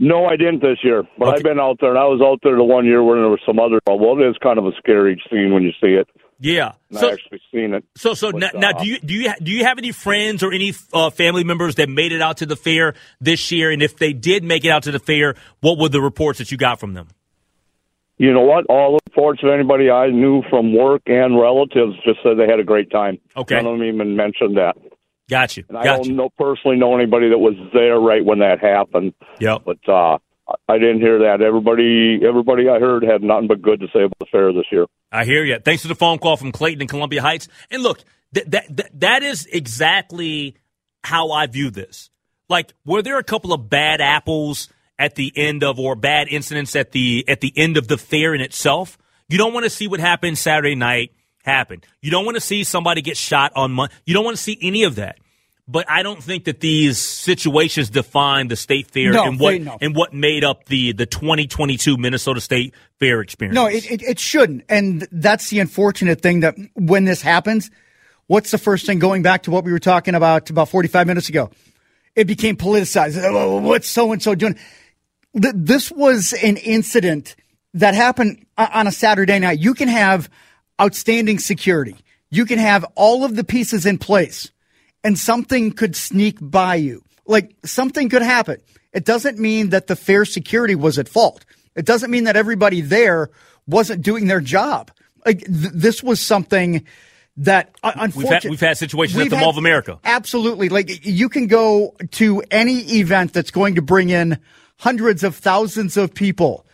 No, 0.00 0.26
I 0.26 0.36
didn't 0.36 0.60
this 0.62 0.78
year, 0.84 1.02
but 1.18 1.28
Okay. 1.28 1.36
I've 1.38 1.42
been 1.42 1.58
out 1.58 1.78
there, 1.80 1.90
and 1.90 1.98
I 1.98 2.04
was 2.04 2.20
out 2.24 2.38
there 2.44 2.56
the 2.56 2.62
one 2.62 2.86
year 2.86 3.02
when 3.02 3.18
there 3.18 3.28
was 3.28 3.40
some 3.44 3.58
other. 3.58 3.80
Well, 3.86 4.18
it 4.20 4.28
is 4.28 4.36
kind 4.40 4.58
of 4.58 4.64
a 4.64 4.70
scary 4.78 5.20
scene 5.28 5.52
when 5.52 5.64
you 5.64 5.72
see 5.80 5.94
it. 5.94 6.08
Yeah. 6.38 6.72
And 6.90 6.98
So 7.00 7.08
I 7.08 7.12
actually 7.14 7.40
seen 7.52 7.74
it. 7.74 7.84
so 7.96 8.14
so 8.14 8.30
But, 8.30 8.38
now, 8.40 8.50
now 8.54 8.70
uh, 8.70 8.82
do 8.82 8.86
you 8.86 9.00
do 9.00 9.12
you 9.12 9.32
do 9.42 9.50
you 9.50 9.64
have 9.64 9.76
any 9.76 9.90
friends 9.90 10.44
or 10.44 10.52
any 10.52 10.72
uh, 10.92 11.10
family 11.10 11.42
members 11.42 11.74
that 11.76 11.88
made 11.88 12.12
it 12.12 12.22
out 12.22 12.36
to 12.38 12.46
the 12.46 12.54
fair 12.54 12.94
this 13.20 13.50
year? 13.50 13.72
And 13.72 13.82
if 13.82 13.96
they 13.96 14.12
did 14.12 14.44
make 14.44 14.64
it 14.64 14.70
out 14.70 14.84
to 14.84 14.92
the 14.92 15.00
fair, 15.00 15.34
what 15.60 15.78
were 15.78 15.88
the 15.88 16.00
reports 16.00 16.38
that 16.38 16.52
you 16.52 16.56
got 16.58 16.78
from 16.78 16.94
them? 16.94 17.08
You 18.18 18.32
know 18.32 18.42
what? 18.42 18.66
All 18.68 18.92
the 18.92 19.00
reports 19.10 19.40
of 19.42 19.50
anybody 19.50 19.90
I 19.90 20.10
knew 20.10 20.42
from 20.48 20.76
work 20.76 21.02
and 21.06 21.38
relatives 21.38 21.94
just 22.04 22.20
said 22.22 22.36
they 22.38 22.48
had 22.48 22.60
a 22.60 22.64
great 22.64 22.90
time. 22.90 23.18
Okay. 23.36 23.56
None 23.56 23.66
of 23.66 23.78
them 23.78 23.88
even 23.88 24.16
mentioned 24.16 24.56
that. 24.56 24.76
Got 25.28 25.56
you. 25.56 25.64
And 25.68 25.76
I 25.76 25.84
Got 25.84 25.96
don't 25.96 26.06
you. 26.06 26.14
know 26.14 26.30
personally 26.38 26.76
know 26.76 26.94
anybody 26.94 27.28
that 27.28 27.38
was 27.38 27.54
there 27.74 27.98
right 28.00 28.24
when 28.24 28.38
that 28.38 28.60
happened. 28.60 29.12
Yep. 29.40 29.62
But 29.64 29.88
uh, 29.88 30.18
I 30.68 30.78
didn't 30.78 31.00
hear 31.00 31.18
that. 31.20 31.42
Everybody, 31.42 32.20
everybody 32.26 32.68
I 32.68 32.78
heard 32.78 33.02
had 33.02 33.22
nothing 33.22 33.48
but 33.48 33.60
good 33.60 33.80
to 33.80 33.86
say 33.92 34.00
about 34.04 34.18
the 34.18 34.26
fair 34.32 34.52
this 34.52 34.64
year. 34.72 34.86
I 35.12 35.24
hear 35.24 35.44
you. 35.44 35.58
Thanks 35.58 35.82
for 35.82 35.88
the 35.88 35.94
phone 35.94 36.18
call 36.18 36.36
from 36.36 36.52
Clayton 36.52 36.80
in 36.80 36.88
Columbia 36.88 37.20
Heights. 37.20 37.48
And 37.70 37.82
look, 37.82 38.02
th- 38.34 38.46
that, 38.48 38.76
that 38.76 39.00
that 39.00 39.22
is 39.22 39.46
exactly 39.46 40.56
how 41.04 41.30
I 41.30 41.46
view 41.46 41.70
this. 41.70 42.10
Like, 42.48 42.72
were 42.86 43.02
there 43.02 43.18
a 43.18 43.24
couple 43.24 43.52
of 43.52 43.68
bad 43.68 44.00
apples 44.00 44.68
at 44.98 45.14
the 45.14 45.32
end 45.36 45.62
of, 45.62 45.78
or 45.78 45.94
bad 45.94 46.28
incidents 46.28 46.74
at 46.74 46.92
the 46.92 47.24
at 47.28 47.40
the 47.40 47.52
end 47.54 47.76
of 47.76 47.88
the 47.88 47.98
fair 47.98 48.34
in 48.34 48.40
itself? 48.40 48.96
You 49.28 49.36
don't 49.36 49.52
want 49.52 49.64
to 49.64 49.70
see 49.70 49.86
what 49.86 50.00
happened 50.00 50.38
Saturday 50.38 50.74
night 50.74 51.12
happen. 51.48 51.82
You 52.00 52.10
don't 52.10 52.24
want 52.24 52.36
to 52.36 52.40
see 52.40 52.64
somebody 52.64 53.02
get 53.02 53.16
shot 53.16 53.52
on 53.56 53.72
Monday. 53.72 53.94
You 54.04 54.14
don't 54.14 54.24
want 54.24 54.36
to 54.36 54.42
see 54.42 54.58
any 54.60 54.84
of 54.84 54.96
that. 54.96 55.18
But 55.70 55.84
I 55.90 56.02
don't 56.02 56.22
think 56.22 56.44
that 56.44 56.60
these 56.60 56.98
situations 56.98 57.90
define 57.90 58.48
the 58.48 58.56
state 58.56 58.90
fair 58.90 59.12
No, 59.12 59.24
and 59.24 59.38
what 59.38 59.54
and 59.82 59.94
what 59.94 60.14
made 60.14 60.42
up 60.42 60.64
the 60.64 60.92
the 60.92 61.04
2022 61.04 61.98
Minnesota 61.98 62.40
State 62.40 62.74
Fair 62.98 63.20
experience. 63.20 63.54
No, 63.54 63.66
it, 63.66 63.90
it, 63.90 64.02
it 64.02 64.18
shouldn't. 64.18 64.64
And 64.70 65.06
that's 65.12 65.50
the 65.50 65.60
unfortunate 65.60 66.22
thing 66.22 66.40
that 66.40 66.56
when 66.74 67.04
this 67.04 67.20
happens, 67.20 67.70
what's 68.28 68.50
the 68.50 68.56
first 68.56 68.86
thing 68.86 68.98
going 68.98 69.22
back 69.22 69.42
to 69.42 69.50
what 69.50 69.62
we 69.64 69.70
were 69.70 69.78
talking 69.78 70.14
about 70.14 70.48
about 70.48 70.70
45 70.70 71.06
minutes 71.06 71.28
ago? 71.28 71.50
It 72.16 72.26
became 72.26 72.56
politicized. 72.56 73.22
Oh, 73.22 73.60
What's 73.60 73.88
so 73.88 74.10
and 74.12 74.22
so 74.22 74.34
doing? 74.34 74.58
This 75.34 75.90
was 75.92 76.32
an 76.42 76.56
incident 76.56 77.36
that 77.74 77.94
happened 77.94 78.46
on 78.56 78.86
a 78.86 78.92
Saturday 78.92 79.38
night. 79.38 79.60
You 79.60 79.74
can 79.74 79.88
have 79.88 80.30
outstanding 80.80 81.38
security. 81.38 81.96
You 82.30 82.44
can 82.44 82.58
have 82.58 82.84
all 82.94 83.24
of 83.24 83.36
the 83.36 83.44
pieces 83.44 83.86
in 83.86 83.98
place 83.98 84.50
and 85.02 85.18
something 85.18 85.72
could 85.72 85.96
sneak 85.96 86.38
by 86.40 86.74
you. 86.76 87.02
Like 87.26 87.54
something 87.64 88.08
could 88.08 88.22
happen. 88.22 88.60
It 88.92 89.04
doesn't 89.04 89.38
mean 89.38 89.70
that 89.70 89.86
the 89.86 89.96
fair 89.96 90.24
security 90.24 90.74
was 90.74 90.98
at 90.98 91.08
fault. 91.08 91.44
It 91.74 91.84
doesn't 91.84 92.10
mean 92.10 92.24
that 92.24 92.36
everybody 92.36 92.80
there 92.80 93.30
wasn't 93.66 94.02
doing 94.02 94.26
their 94.26 94.40
job. 94.40 94.90
Like 95.24 95.44
th- 95.44 95.72
this 95.74 96.02
was 96.02 96.20
something 96.20 96.86
that 97.36 97.70
uh, 97.82 97.92
We've 97.94 97.94
had, 97.94 98.04
unfortunately 98.04 98.50
we've 98.50 98.60
had 98.60 98.78
situations 98.78 99.16
at 99.16 99.22
We've 99.22 99.30
the 99.30 99.36
had- 99.36 99.42
Mall 99.42 99.50
of 99.50 99.58
America. 99.58 99.98
Absolutely. 100.04 100.68
Like 100.70 101.06
you 101.06 101.28
can 101.28 101.46
go 101.46 101.94
to 102.12 102.42
any 102.50 102.78
event 102.98 103.32
that's 103.32 103.50
going 103.50 103.76
to 103.76 103.82
bring 103.82 104.08
in 104.10 104.38
hundreds 104.78 105.22
of 105.22 105.36
thousands 105.36 105.96
of 105.96 106.14
people 106.14 106.64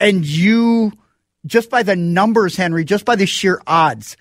and 0.00 0.26
you 0.26 0.92
just 1.46 1.70
by 1.70 1.82
the 1.82 1.96
numbers, 1.96 2.56
Henry, 2.56 2.84
just 2.84 3.04
by 3.04 3.16
the 3.16 3.26
sheer 3.26 3.60
odds, 3.66 4.16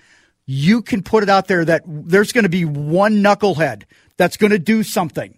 you 0.46 0.82
can 0.82 1.04
put 1.04 1.24
it 1.24 1.30
out 1.30 1.48
there 1.48 1.64
that 1.66 1.84
there's 1.86 2.32
going 2.32 2.44
to 2.44 2.50
be 2.50 2.66
one 2.66 3.22
knucklehead 3.24 3.84
that's 4.18 4.38
going 4.38 4.52
to 4.52 4.60
do 4.60 4.84
something. 4.84 5.38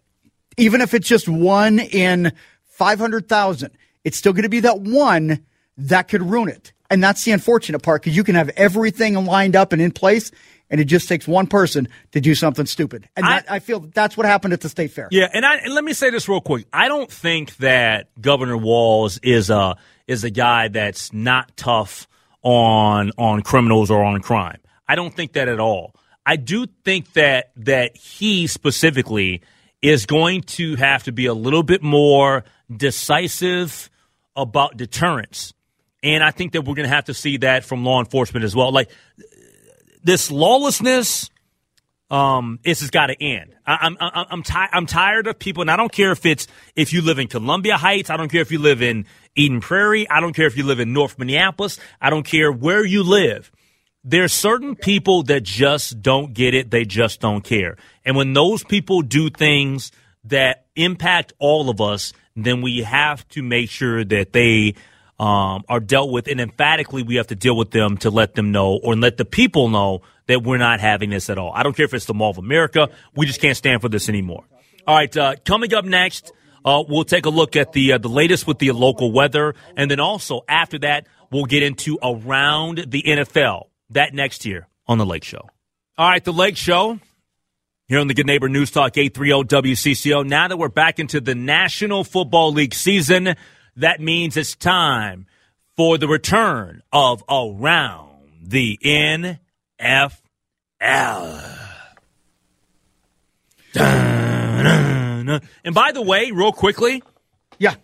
Even 0.57 0.81
if 0.81 0.93
it's 0.93 1.07
just 1.07 1.27
one 1.27 1.79
in 1.79 2.31
500,000, 2.65 3.71
it's 4.03 4.17
still 4.17 4.33
going 4.33 4.43
to 4.43 4.49
be 4.49 4.61
that 4.61 4.81
one 4.81 5.45
that 5.77 6.07
could 6.07 6.21
ruin 6.21 6.49
it. 6.49 6.73
And 6.89 7.03
that's 7.03 7.23
the 7.23 7.31
unfortunate 7.31 7.79
part 7.79 8.03
because 8.03 8.15
you 8.15 8.23
can 8.23 8.35
have 8.35 8.49
everything 8.49 9.15
lined 9.25 9.55
up 9.55 9.73
and 9.73 9.81
in 9.81 9.91
place, 9.91 10.31
and 10.69 10.79
it 10.79 10.85
just 10.85 11.07
takes 11.07 11.27
one 11.27 11.47
person 11.47 11.87
to 12.11 12.21
do 12.21 12.35
something 12.35 12.65
stupid. 12.65 13.09
And 13.15 13.25
I- 13.25 13.29
that, 13.39 13.51
I 13.51 13.59
feel 13.59 13.79
that's 13.79 14.15
what 14.15 14.25
happened 14.25 14.53
at 14.53 14.61
the 14.61 14.69
state 14.69 14.91
fair. 14.91 15.07
Yeah, 15.11 15.27
and 15.33 15.45
I 15.45 15.55
and 15.57 15.73
let 15.73 15.83
me 15.83 15.93
say 15.93 16.09
this 16.11 16.29
real 16.29 16.41
quick. 16.41 16.65
I 16.71 16.87
don't 16.87 17.11
think 17.11 17.55
that 17.57 18.09
Governor 18.21 18.57
Walz 18.57 19.19
is 19.23 19.49
a 19.49 19.75
is 20.07 20.23
a 20.23 20.29
guy 20.29 20.67
that's 20.67 21.13
not 21.13 21.55
tough 21.55 22.07
on 22.41 23.11
on 23.17 23.41
criminals 23.41 23.89
or 23.89 24.03
on 24.03 24.21
crime. 24.21 24.59
I 24.87 24.95
don't 24.95 25.13
think 25.13 25.33
that 25.33 25.47
at 25.47 25.59
all. 25.59 25.95
I 26.25 26.35
do 26.35 26.67
think 26.85 27.13
that 27.13 27.51
that 27.57 27.97
he 27.97 28.47
specifically 28.47 29.41
is 29.81 30.05
going 30.05 30.41
to 30.41 30.75
have 30.77 31.03
to 31.03 31.11
be 31.11 31.25
a 31.25 31.33
little 31.33 31.63
bit 31.63 31.83
more 31.83 32.45
decisive 32.75 33.89
about 34.35 34.77
deterrence. 34.77 35.53
And 36.01 36.23
I 36.23 36.31
think 36.31 36.53
that 36.53 36.61
we're 36.61 36.75
going 36.75 36.87
to 36.87 36.95
have 36.95 37.05
to 37.05 37.13
see 37.13 37.37
that 37.37 37.63
from 37.63 37.85
law 37.85 37.99
enforcement 37.99 38.43
as 38.43 38.55
well. 38.55 38.71
Like 38.71 38.89
this 40.03 40.31
lawlessness, 40.31 41.29
um, 42.13 42.59
this 42.63 42.81
has 42.81 42.91
got 42.91 43.07
to 43.07 43.21
end. 43.21 43.55
I, 43.65 43.79
I'm 43.81 43.97
I'm 43.99 44.25
I'm, 44.29 44.43
ti- 44.43 44.53
I'm 44.71 44.85
tired 44.85 45.25
of 45.25 45.39
people, 45.39 45.61
and 45.61 45.71
I 45.71 45.75
don't 45.75 45.91
care 45.91 46.11
if 46.11 46.27
it's 46.27 46.47
if 46.75 46.93
you 46.93 47.01
live 47.01 47.17
in 47.17 47.27
Columbia 47.27 47.75
Heights, 47.75 48.11
I 48.11 48.17
don't 48.17 48.31
care 48.31 48.41
if 48.41 48.51
you 48.51 48.59
live 48.59 48.83
in 48.83 49.05
Eden 49.35 49.61
Prairie, 49.61 50.07
I 50.07 50.19
don't 50.19 50.33
care 50.33 50.45
if 50.45 50.55
you 50.55 50.63
live 50.63 50.79
in 50.79 50.93
North 50.93 51.17
Minneapolis, 51.17 51.79
I 51.99 52.11
don't 52.11 52.23
care 52.25 52.51
where 52.51 52.85
you 52.85 53.01
live. 53.01 53.51
There's 54.03 54.31
certain 54.31 54.75
people 54.75 55.23
that 55.23 55.41
just 55.41 56.03
don't 56.03 56.33
get 56.35 56.53
it. 56.53 56.69
They 56.69 56.85
just 56.85 57.19
don't 57.19 57.41
care. 57.41 57.77
And 58.05 58.15
when 58.15 58.33
those 58.33 58.63
people 58.63 59.01
do 59.01 59.31
things 59.31 59.91
that 60.25 60.65
impact 60.75 61.33
all 61.39 61.69
of 61.69 61.81
us, 61.81 62.13
then 62.35 62.61
we 62.61 62.83
have 62.83 63.27
to 63.29 63.41
make 63.41 63.71
sure 63.71 64.03
that 64.03 64.33
they 64.33 64.75
um, 65.23 65.63
are 65.69 65.79
dealt 65.79 66.11
with, 66.11 66.27
and 66.27 66.41
emphatically, 66.41 67.01
we 67.01 67.15
have 67.15 67.27
to 67.27 67.35
deal 67.35 67.55
with 67.55 67.71
them 67.71 67.95
to 67.99 68.09
let 68.09 68.35
them 68.35 68.51
know 68.51 68.77
or 68.83 68.93
let 68.93 69.15
the 69.15 69.23
people 69.23 69.69
know 69.69 70.01
that 70.27 70.43
we're 70.43 70.57
not 70.57 70.81
having 70.81 71.11
this 71.11 71.29
at 71.29 71.37
all. 71.37 71.53
I 71.55 71.63
don't 71.63 71.73
care 71.73 71.85
if 71.85 71.93
it's 71.93 72.03
the 72.03 72.13
Mall 72.13 72.31
of 72.31 72.37
America. 72.37 72.89
We 73.15 73.25
just 73.25 73.39
can't 73.39 73.55
stand 73.55 73.81
for 73.81 73.87
this 73.87 74.09
anymore. 74.09 74.43
All 74.85 74.97
right, 74.97 75.15
uh, 75.15 75.35
coming 75.45 75.73
up 75.73 75.85
next, 75.85 76.33
uh, 76.65 76.83
we'll 76.89 77.05
take 77.05 77.25
a 77.25 77.29
look 77.29 77.55
at 77.55 77.71
the 77.71 77.93
uh, 77.93 77.99
the 77.99 78.09
latest 78.09 78.47
with 78.47 78.59
the 78.59 78.73
local 78.73 79.13
weather, 79.13 79.55
and 79.77 79.89
then 79.89 80.01
also 80.01 80.41
after 80.49 80.77
that, 80.79 81.07
we'll 81.31 81.45
get 81.45 81.63
into 81.63 81.97
around 82.03 82.83
the 82.87 83.03
NFL. 83.03 83.67
That 83.91 84.13
next 84.13 84.45
year 84.45 84.67
on 84.87 84.97
the 84.97 85.05
Lake 85.05 85.23
Show. 85.23 85.47
All 85.97 86.09
right, 86.09 86.23
the 86.23 86.33
Lake 86.33 86.57
Show 86.57 86.99
here 87.87 87.99
on 87.99 88.07
the 88.07 88.13
Good 88.13 88.27
Neighbor 88.27 88.49
News 88.49 88.71
Talk 88.71 88.97
830 88.97 89.71
WCCO. 89.71 90.27
Now 90.27 90.49
that 90.49 90.57
we're 90.57 90.67
back 90.67 90.99
into 90.99 91.21
the 91.21 91.35
National 91.35 92.03
Football 92.03 92.51
League 92.51 92.73
season, 92.73 93.35
that 93.75 93.99
means 93.99 94.37
it's 94.37 94.55
time 94.55 95.25
for 95.75 95.97
the 95.97 96.07
return 96.07 96.81
of 96.91 97.23
Around 97.29 98.29
the 98.41 98.77
NFL. 98.83 100.19
And 105.65 105.73
by 105.73 105.91
the 105.91 106.01
way, 106.01 106.31
real 106.31 106.51
quickly, 106.51 107.01
Yeah. 107.57 107.75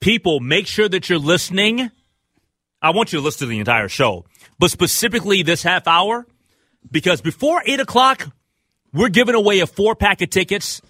people, 0.00 0.40
make 0.40 0.66
sure 0.66 0.88
that 0.88 1.08
you're 1.08 1.18
listening. 1.18 1.90
I 2.82 2.90
want 2.90 3.12
you 3.12 3.18
to 3.18 3.24
listen 3.24 3.40
to 3.40 3.50
the 3.50 3.58
entire 3.58 3.88
show, 3.88 4.26
but 4.58 4.70
specifically 4.70 5.42
this 5.42 5.62
half 5.62 5.88
hour, 5.88 6.26
because 6.90 7.22
before 7.22 7.62
8 7.66 7.80
o'clock, 7.80 8.28
we're 8.92 9.08
giving 9.08 9.34
away 9.34 9.60
a 9.60 9.66
four 9.66 9.96
pack 9.96 10.20
of 10.20 10.30
tickets 10.30 10.82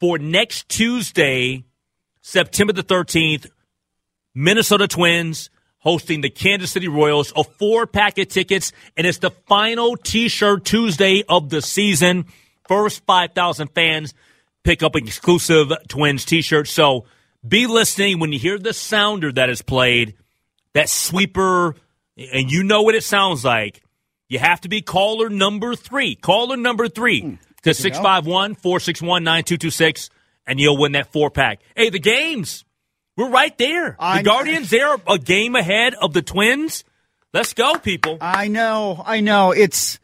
for 0.00 0.18
next 0.18 0.68
Tuesday, 0.68 1.64
September 2.28 2.74
the 2.74 2.82
13th, 2.82 3.46
Minnesota 4.34 4.86
Twins 4.86 5.48
hosting 5.78 6.20
the 6.20 6.28
Kansas 6.28 6.70
City 6.70 6.86
Royals, 6.86 7.32
a 7.34 7.42
four 7.42 7.86
pack 7.86 8.18
of 8.18 8.28
tickets, 8.28 8.70
and 8.98 9.06
it's 9.06 9.16
the 9.16 9.30
final 9.30 9.96
t 9.96 10.28
shirt 10.28 10.66
Tuesday 10.66 11.22
of 11.26 11.48
the 11.48 11.62
season. 11.62 12.26
First 12.68 13.06
5,000 13.06 13.68
fans 13.68 14.12
pick 14.62 14.82
up 14.82 14.94
an 14.94 15.06
exclusive 15.06 15.72
Twins 15.88 16.26
t 16.26 16.42
shirt. 16.42 16.68
So 16.68 17.06
be 17.46 17.66
listening 17.66 18.18
when 18.18 18.30
you 18.30 18.38
hear 18.38 18.58
the 18.58 18.74
sounder 18.74 19.32
that 19.32 19.48
is 19.48 19.62
played, 19.62 20.14
that 20.74 20.90
sweeper, 20.90 21.76
and 22.18 22.50
you 22.50 22.62
know 22.62 22.82
what 22.82 22.94
it 22.94 23.04
sounds 23.04 23.42
like. 23.42 23.82
You 24.28 24.38
have 24.38 24.60
to 24.60 24.68
be 24.68 24.82
caller 24.82 25.30
number 25.30 25.74
three. 25.74 26.14
Caller 26.14 26.58
number 26.58 26.88
three 26.88 27.38
to 27.62 27.72
651 27.72 28.54
461 28.54 29.24
9226, 29.24 30.10
and 30.48 30.58
you'll 30.58 30.76
win 30.78 30.92
that 30.92 31.12
four 31.12 31.30
pack. 31.30 31.60
Hey, 31.76 31.90
the 31.90 32.00
games. 32.00 32.64
We're 33.16 33.30
right 33.30 33.56
there. 33.58 33.96
I 33.98 34.18
the 34.18 34.22
know. 34.24 34.32
Guardians, 34.32 34.70
they're 34.70 34.96
a 35.06 35.18
game 35.18 35.54
ahead 35.54 35.94
of 35.94 36.12
the 36.12 36.22
Twins. 36.22 36.84
Let's 37.32 37.52
go, 37.52 37.74
people. 37.78 38.18
I 38.20 38.48
know, 38.48 39.02
I 39.04 39.20
know. 39.20 39.52
It's 39.52 40.00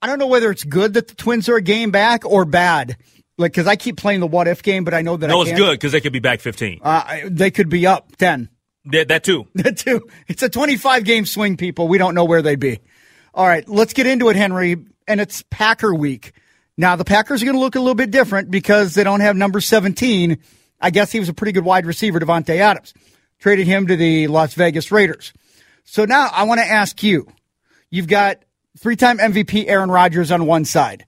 I 0.00 0.06
don't 0.06 0.18
know 0.18 0.28
whether 0.28 0.50
it's 0.50 0.64
good 0.64 0.94
that 0.94 1.08
the 1.08 1.14
Twins 1.14 1.48
are 1.48 1.56
a 1.56 1.62
game 1.62 1.90
back 1.90 2.24
or 2.24 2.44
bad. 2.44 2.96
Like 3.36 3.52
because 3.52 3.66
I 3.66 3.76
keep 3.76 3.96
playing 3.96 4.20
the 4.20 4.26
what 4.26 4.46
if 4.46 4.62
game, 4.62 4.84
but 4.84 4.94
I 4.94 5.02
know 5.02 5.16
that 5.16 5.26
No, 5.26 5.40
I 5.40 5.42
it's 5.48 5.52
good 5.58 5.72
because 5.72 5.92
they 5.92 6.00
could 6.00 6.12
be 6.12 6.20
back 6.20 6.40
15. 6.40 6.80
Uh, 6.82 7.20
they 7.24 7.50
could 7.50 7.68
be 7.68 7.86
up 7.86 8.14
ten. 8.16 8.50
that, 8.84 9.08
that 9.08 9.24
too. 9.24 9.48
That 9.54 9.78
too. 9.78 10.06
It's 10.28 10.42
a 10.42 10.48
twenty-five 10.48 11.04
game 11.04 11.26
swing. 11.26 11.56
People, 11.56 11.88
we 11.88 11.98
don't 11.98 12.14
know 12.14 12.24
where 12.24 12.42
they'd 12.42 12.60
be. 12.60 12.80
All 13.34 13.46
right, 13.46 13.66
let's 13.68 13.94
get 13.94 14.06
into 14.06 14.28
it, 14.28 14.36
Henry. 14.36 14.76
And 15.08 15.20
it's 15.20 15.42
Packer 15.50 15.94
week. 15.94 16.32
Now 16.80 16.96
the 16.96 17.04
Packers 17.04 17.42
are 17.42 17.44
going 17.44 17.56
to 17.56 17.60
look 17.60 17.74
a 17.74 17.78
little 17.78 17.94
bit 17.94 18.10
different 18.10 18.50
because 18.50 18.94
they 18.94 19.04
don't 19.04 19.20
have 19.20 19.36
number 19.36 19.60
seventeen. 19.60 20.38
I 20.80 20.88
guess 20.88 21.12
he 21.12 21.20
was 21.20 21.28
a 21.28 21.34
pretty 21.34 21.52
good 21.52 21.64
wide 21.64 21.84
receiver, 21.84 22.18
Davante 22.18 22.56
Adams. 22.56 22.94
Traded 23.38 23.66
him 23.66 23.86
to 23.88 23.96
the 23.96 24.28
Las 24.28 24.54
Vegas 24.54 24.90
Raiders. 24.90 25.34
So 25.84 26.06
now 26.06 26.30
I 26.32 26.44
want 26.44 26.58
to 26.58 26.66
ask 26.66 27.02
you. 27.02 27.26
You've 27.90 28.06
got 28.06 28.38
three-time 28.78 29.18
MVP 29.18 29.66
Aaron 29.68 29.90
Rodgers 29.90 30.30
on 30.30 30.46
one 30.46 30.64
side. 30.64 31.04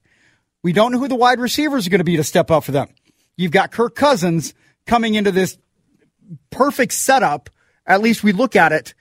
We 0.61 0.73
don't 0.73 0.91
know 0.91 0.99
who 0.99 1.07
the 1.07 1.15
wide 1.15 1.39
receivers 1.39 1.87
are 1.87 1.89
going 1.89 1.99
to 2.01 2.05
be 2.05 2.17
to 2.17 2.23
step 2.23 2.51
up 2.51 2.65
for 2.65 2.71
them. 2.71 2.89
You've 3.35 3.51
got 3.51 3.71
Kirk 3.71 3.95
Cousins 3.95 4.53
coming 4.85 5.15
into 5.15 5.31
this 5.31 5.57
perfect 6.51 6.93
setup. 6.93 7.49
At 7.87 8.01
least 8.01 8.23
we 8.23 8.31
look 8.31 8.55
at 8.55 8.73
it 8.73 8.93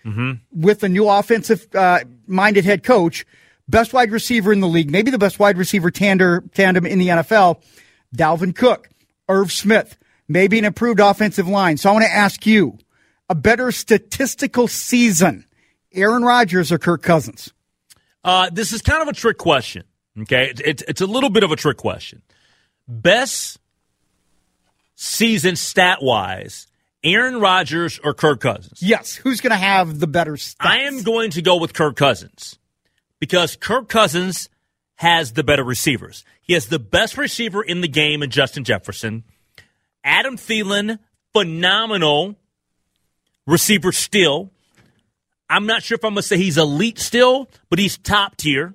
with 0.52 0.80
the 0.80 0.88
new 0.88 1.06
offensive 1.06 1.66
uh, 1.74 2.00
minded 2.26 2.64
head 2.64 2.82
coach, 2.82 3.26
best 3.68 3.92
wide 3.92 4.10
receiver 4.10 4.52
in 4.52 4.60
the 4.60 4.68
league, 4.68 4.90
maybe 4.90 5.10
the 5.10 5.18
best 5.18 5.38
wide 5.38 5.58
receiver 5.58 5.90
tander, 5.90 6.50
tandem 6.52 6.86
in 6.86 6.98
the 6.98 7.08
NFL, 7.08 7.62
Dalvin 8.14 8.54
Cook, 8.54 8.88
Irv 9.28 9.52
Smith, 9.52 9.96
maybe 10.28 10.58
an 10.58 10.64
improved 10.64 11.00
offensive 11.00 11.48
line. 11.48 11.76
So 11.76 11.90
I 11.90 11.92
want 11.92 12.04
to 12.04 12.12
ask 12.12 12.46
you 12.46 12.78
a 13.28 13.34
better 13.34 13.72
statistical 13.72 14.68
season, 14.68 15.46
Aaron 15.92 16.22
Rodgers 16.22 16.70
or 16.72 16.78
Kirk 16.78 17.02
Cousins? 17.02 17.52
Uh, 18.24 18.50
this 18.52 18.72
is 18.72 18.82
kind 18.82 19.02
of 19.02 19.08
a 19.08 19.12
trick 19.12 19.38
question. 19.38 19.84
Okay, 20.20 20.50
it's, 20.50 20.60
it's 20.60 20.82
it's 20.82 21.00
a 21.00 21.06
little 21.06 21.30
bit 21.30 21.42
of 21.42 21.50
a 21.50 21.56
trick 21.56 21.78
question. 21.78 22.20
Best 22.86 23.58
season 24.94 25.56
stat 25.56 25.98
wise, 26.02 26.66
Aaron 27.02 27.40
Rodgers 27.40 27.98
or 28.04 28.14
Kirk 28.14 28.40
Cousins? 28.40 28.82
Yes. 28.82 29.14
Who's 29.14 29.40
going 29.40 29.52
to 29.52 29.56
have 29.56 29.98
the 29.98 30.06
better 30.06 30.34
stats? 30.34 30.56
I 30.60 30.80
am 30.82 31.02
going 31.02 31.30
to 31.30 31.42
go 31.42 31.56
with 31.56 31.74
Kirk 31.74 31.96
Cousins 31.96 32.58
because 33.22 33.54
Kirk 33.54 33.88
Cousins 33.88 34.48
has 34.96 35.34
the 35.34 35.44
better 35.44 35.62
receivers. 35.62 36.24
He 36.40 36.54
has 36.54 36.66
the 36.66 36.80
best 36.80 37.16
receiver 37.16 37.62
in 37.62 37.80
the 37.80 37.86
game 37.86 38.20
in 38.20 38.30
Justin 38.30 38.64
Jefferson. 38.64 39.22
Adam 40.02 40.36
Thielen, 40.36 40.98
phenomenal 41.32 42.34
receiver 43.46 43.92
still. 43.92 44.50
I'm 45.48 45.66
not 45.66 45.84
sure 45.84 45.94
if 45.94 46.04
I'm 46.04 46.14
going 46.14 46.22
to 46.22 46.22
say 46.24 46.36
he's 46.36 46.58
elite 46.58 46.98
still, 46.98 47.48
but 47.70 47.78
he's 47.78 47.96
top 47.96 48.38
tier. 48.38 48.74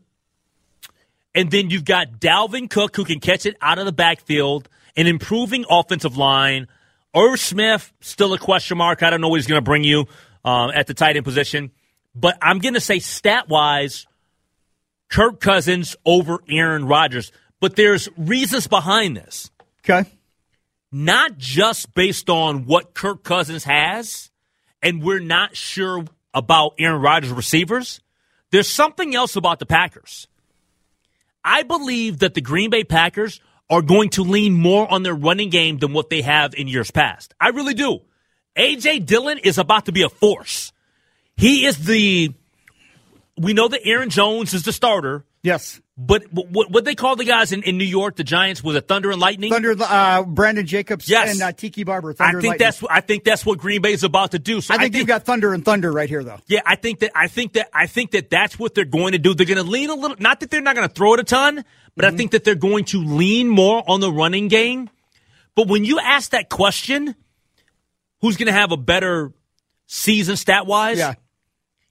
And 1.35 1.51
then 1.51 1.69
you've 1.69 1.83
got 1.83 2.21
Dalvin 2.21 2.69
Cook 2.69 2.95
who 2.95 3.03
can 3.03 3.19
catch 3.19 3.45
it 3.45 3.57
out 3.61 3.79
of 3.79 3.85
the 3.85 3.91
backfield, 3.91 4.69
an 4.95 5.07
improving 5.07 5.65
offensive 5.69 6.15
line. 6.15 6.67
Irv 7.13 7.37
Smith, 7.37 7.91
still 7.99 8.33
a 8.33 8.37
question 8.37 8.77
mark. 8.77 9.03
I 9.03 9.09
don't 9.09 9.19
know 9.19 9.27
what 9.27 9.41
he's 9.41 9.47
going 9.47 9.59
to 9.59 9.69
bring 9.69 9.83
you 9.83 10.05
um, 10.45 10.71
at 10.73 10.87
the 10.87 10.93
tight 10.93 11.17
end 11.17 11.25
position. 11.25 11.71
But 12.15 12.37
I'm 12.41 12.59
going 12.59 12.75
to 12.75 12.79
say 12.79 12.99
stat 12.99 13.49
wise, 13.49 14.07
Kirk 15.09 15.39
Cousins 15.39 15.95
over 16.05 16.39
Aaron 16.49 16.85
Rodgers. 16.85 17.31
But 17.59 17.75
there's 17.75 18.07
reasons 18.17 18.67
behind 18.67 19.17
this, 19.17 19.49
Okay. 19.87 20.09
not 20.91 21.37
just 21.37 21.93
based 21.93 22.29
on 22.29 22.65
what 22.65 22.93
Kirk 22.93 23.23
Cousins 23.23 23.63
has, 23.63 24.29
and 24.81 25.01
we're 25.01 25.19
not 25.19 25.55
sure 25.55 26.05
about 26.33 26.75
Aaron 26.77 27.01
Rodgers' 27.01 27.31
receivers. 27.31 27.99
There's 28.51 28.69
something 28.69 29.15
else 29.15 29.35
about 29.35 29.59
the 29.59 29.65
Packers. 29.65 30.27
I 31.43 31.63
believe 31.63 32.19
that 32.19 32.33
the 32.35 32.41
Green 32.41 32.69
Bay 32.69 32.83
Packers 32.83 33.41
are 33.69 33.81
going 33.81 34.09
to 34.11 34.23
lean 34.23 34.53
more 34.53 34.89
on 34.91 35.03
their 35.03 35.15
running 35.15 35.49
game 35.49 35.77
than 35.79 35.93
what 35.93 36.09
they 36.09 36.21
have 36.21 36.53
in 36.53 36.67
years 36.67 36.91
past. 36.91 37.33
I 37.39 37.49
really 37.49 37.73
do. 37.73 38.01
AJ 38.55 39.05
Dillon 39.05 39.39
is 39.39 39.57
about 39.57 39.85
to 39.85 39.91
be 39.91 40.03
a 40.03 40.09
force. 40.09 40.71
He 41.35 41.65
is 41.65 41.85
the. 41.85 42.33
We 43.39 43.53
know 43.53 43.67
that 43.67 43.81
Aaron 43.85 44.09
Jones 44.09 44.53
is 44.53 44.63
the 44.63 44.73
starter, 44.73 45.23
Yes. 45.43 45.79
but 45.95 46.23
what 46.33 46.71
what 46.71 46.85
they 46.85 46.95
call 46.95 47.15
the 47.15 47.23
guys 47.23 47.51
in, 47.51 47.61
in 47.63 47.77
New 47.77 47.85
York, 47.85 48.15
the 48.15 48.23
Giants, 48.23 48.63
was 48.63 48.75
a 48.75 48.81
Thunder 48.81 49.11
and 49.11 49.19
Lightning? 49.21 49.51
Thunder, 49.51 49.75
uh, 49.79 50.23
Brandon 50.23 50.65
Jacobs 50.65 51.07
Yes. 51.07 51.31
and 51.33 51.41
uh, 51.41 51.51
Tiki 51.51 51.83
Barber. 51.83 52.09
I 52.11 52.13
Thunder 52.13 52.37
and 52.37 52.41
think 52.41 52.51
Lightning. 52.53 52.65
that's 52.65 52.83
I 52.89 53.01
think 53.01 53.23
that's 53.23 53.45
what 53.45 53.59
Green 53.59 53.81
Bay 53.81 53.93
is 53.93 54.03
about 54.03 54.31
to 54.31 54.39
do. 54.39 54.59
So 54.59 54.73
I 54.73 54.79
think 54.79 54.95
you've 54.95 55.05
got 55.07 55.23
Thunder 55.23 55.53
and 55.53 55.63
Thunder 55.63 55.91
right 55.91 56.09
here, 56.09 56.23
though. 56.23 56.39
Yeah, 56.47 56.61
I 56.65 56.75
think 56.75 56.99
that 56.99 57.11
I 57.15 57.27
think 57.27 57.53
that 57.53 57.69
I 57.73 57.85
think 57.85 58.11
that 58.11 58.29
that's 58.31 58.57
what 58.57 58.73
they're 58.73 58.85
going 58.85 59.11
to 59.11 59.19
do. 59.19 59.33
They're 59.35 59.45
going 59.45 59.63
to 59.63 59.69
lean 59.71 59.89
a 59.91 59.95
little. 59.95 60.17
Not 60.19 60.39
that 60.39 60.49
they're 60.49 60.61
not 60.61 60.75
going 60.75 60.87
to 60.87 60.93
throw 60.93 61.13
it 61.13 61.19
a 61.19 61.23
ton, 61.23 61.63
but 61.95 62.05
I 62.05 62.11
think 62.11 62.31
that 62.31 62.43
they're 62.43 62.55
going 62.55 62.85
to 62.85 63.03
lean 63.03 63.47
more 63.47 63.83
on 63.87 63.99
the 63.99 64.11
running 64.11 64.47
game. 64.47 64.89
But 65.55 65.67
when 65.67 65.85
you 65.85 65.99
ask 65.99 66.31
that 66.31 66.49
question, 66.49 67.15
who's 68.21 68.35
going 68.37 68.47
to 68.47 68.53
have 68.53 68.71
a 68.71 68.77
better 68.77 69.31
season 69.85 70.35
stat 70.37 70.65
wise, 70.65 70.97
Yeah. 70.97 71.13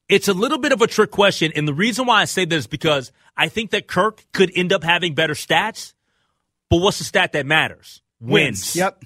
It's 0.08 0.28
a 0.28 0.32
little 0.32 0.58
bit 0.58 0.72
of 0.72 0.80
a 0.82 0.86
trick 0.86 1.10
question. 1.10 1.52
And 1.56 1.66
the 1.66 1.74
reason 1.74 2.06
why 2.06 2.22
I 2.22 2.24
say 2.26 2.44
this 2.44 2.60
is 2.60 2.66
because 2.66 3.12
I 3.36 3.48
think 3.48 3.70
that 3.72 3.88
Kirk 3.88 4.24
could 4.32 4.50
end 4.54 4.72
up 4.72 4.84
having 4.84 5.14
better 5.14 5.34
stats. 5.34 5.94
But 6.70 6.78
what's 6.78 6.98
the 6.98 7.04
stat 7.04 7.32
that 7.32 7.46
matters? 7.46 8.02
Wins. 8.20 8.74
Yep. 8.76 9.04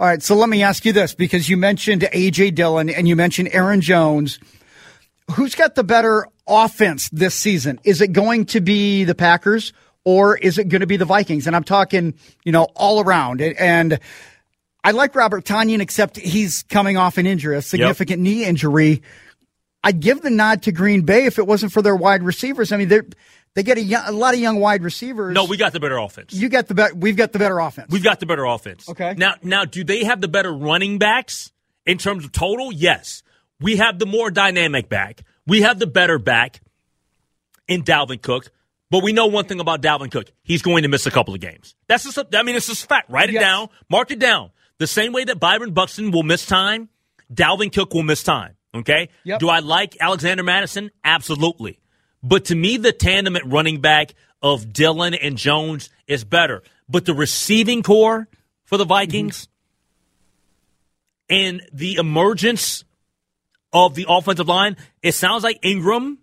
All 0.00 0.06
right. 0.06 0.22
So 0.22 0.34
let 0.36 0.48
me 0.48 0.62
ask 0.62 0.84
you 0.84 0.92
this 0.92 1.14
because 1.14 1.48
you 1.48 1.56
mentioned 1.56 2.08
A.J. 2.12 2.52
Dillon 2.52 2.88
and 2.88 3.08
you 3.08 3.16
mentioned 3.16 3.48
Aaron 3.52 3.80
Jones. 3.80 4.38
Who's 5.32 5.54
got 5.54 5.74
the 5.74 5.84
better 5.84 6.26
offense 6.46 7.08
this 7.10 7.34
season? 7.34 7.80
Is 7.84 8.00
it 8.00 8.12
going 8.12 8.46
to 8.46 8.60
be 8.60 9.04
the 9.04 9.14
Packers 9.14 9.72
or 10.04 10.36
is 10.38 10.58
it 10.58 10.68
going 10.68 10.80
to 10.80 10.86
be 10.86 10.96
the 10.96 11.04
Vikings? 11.04 11.46
And 11.46 11.54
I'm 11.54 11.64
talking, 11.64 12.14
you 12.44 12.52
know, 12.52 12.68
all 12.74 13.02
around. 13.02 13.42
And 13.42 13.98
I 14.82 14.92
like 14.92 15.14
Robert 15.14 15.44
Tonyan, 15.44 15.80
except 15.80 16.16
he's 16.16 16.62
coming 16.62 16.96
off 16.96 17.18
an 17.18 17.26
injury, 17.26 17.56
a 17.56 17.62
significant 17.62 18.22
knee 18.22 18.44
injury. 18.44 19.02
I'd 19.84 20.00
give 20.00 20.22
the 20.22 20.30
nod 20.30 20.62
to 20.62 20.72
Green 20.72 21.02
Bay 21.02 21.26
if 21.26 21.38
it 21.38 21.46
wasn't 21.46 21.72
for 21.72 21.82
their 21.82 21.96
wide 21.96 22.22
receivers. 22.22 22.72
I 22.72 22.76
mean, 22.76 22.88
they 22.88 23.00
they 23.54 23.62
get 23.62 23.78
a, 23.78 23.82
young, 23.82 24.02
a 24.06 24.12
lot 24.12 24.34
of 24.34 24.40
young 24.40 24.60
wide 24.60 24.82
receivers. 24.82 25.34
No, 25.34 25.44
we 25.44 25.56
got 25.56 25.72
the 25.72 25.80
better 25.80 25.96
offense. 25.98 26.32
you 26.34 26.48
got 26.48 26.66
the 26.68 26.74
bet. 26.74 26.96
We've 26.96 27.16
got 27.16 27.32
the 27.32 27.38
better 27.38 27.58
offense. 27.58 27.90
We've 27.90 28.02
got 28.04 28.20
the 28.20 28.26
better 28.26 28.44
offense. 28.44 28.88
Okay. 28.88 29.14
Now, 29.16 29.34
now, 29.42 29.64
do 29.64 29.84
they 29.84 30.04
have 30.04 30.20
the 30.20 30.28
better 30.28 30.52
running 30.52 30.98
backs 30.98 31.52
in 31.86 31.98
terms 31.98 32.24
of 32.24 32.32
total? 32.32 32.72
Yes. 32.72 33.22
We 33.60 33.76
have 33.76 33.98
the 33.98 34.06
more 34.06 34.30
dynamic 34.30 34.88
back. 34.88 35.22
We 35.46 35.62
have 35.62 35.78
the 35.78 35.86
better 35.86 36.18
back 36.18 36.60
in 37.66 37.82
Dalvin 37.82 38.20
Cook. 38.22 38.50
But 38.90 39.02
we 39.02 39.12
know 39.12 39.26
one 39.26 39.44
thing 39.44 39.60
about 39.60 39.82
Dalvin 39.82 40.10
Cook: 40.10 40.32
he's 40.42 40.62
going 40.62 40.82
to 40.82 40.88
miss 40.88 41.06
a 41.06 41.10
couple 41.10 41.34
of 41.34 41.40
games. 41.40 41.74
That's 41.88 42.04
just. 42.04 42.16
A, 42.18 42.26
I 42.34 42.42
mean, 42.42 42.56
it's 42.56 42.66
just 42.66 42.84
a 42.84 42.86
fact. 42.86 43.10
Write 43.10 43.28
it 43.28 43.34
Yes. 43.34 43.42
down. 43.42 43.68
Mark 43.90 44.10
it 44.10 44.18
down. 44.18 44.50
The 44.78 44.86
same 44.86 45.12
way 45.12 45.24
that 45.24 45.40
Byron 45.40 45.72
Buxton 45.72 46.10
will 46.10 46.22
miss 46.22 46.46
time, 46.46 46.88
Dalvin 47.32 47.72
Cook 47.72 47.92
will 47.92 48.02
miss 48.04 48.22
time. 48.22 48.54
Okay. 48.74 49.08
Yep. 49.24 49.40
Do 49.40 49.48
I 49.48 49.60
like 49.60 49.96
Alexander 50.00 50.42
Mattison? 50.42 50.90
Absolutely. 51.04 51.78
But 52.22 52.46
to 52.46 52.54
me, 52.54 52.76
the 52.76 52.92
tandem 52.92 53.36
at 53.36 53.46
running 53.46 53.80
back 53.80 54.14
of 54.42 54.72
Dillon 54.72 55.14
and 55.14 55.36
Jones 55.36 55.90
is 56.06 56.24
better. 56.24 56.62
But 56.88 57.04
the 57.04 57.14
receiving 57.14 57.82
corps 57.82 58.28
for 58.64 58.76
the 58.76 58.84
Vikings 58.84 59.48
mm-hmm. 61.28 61.34
and 61.36 61.62
the 61.72 61.94
emergence 61.96 62.84
of 63.72 63.94
the 63.94 64.06
offensive 64.08 64.48
line, 64.48 64.76
it 65.02 65.12
sounds 65.12 65.44
like 65.44 65.58
Ingram 65.62 66.18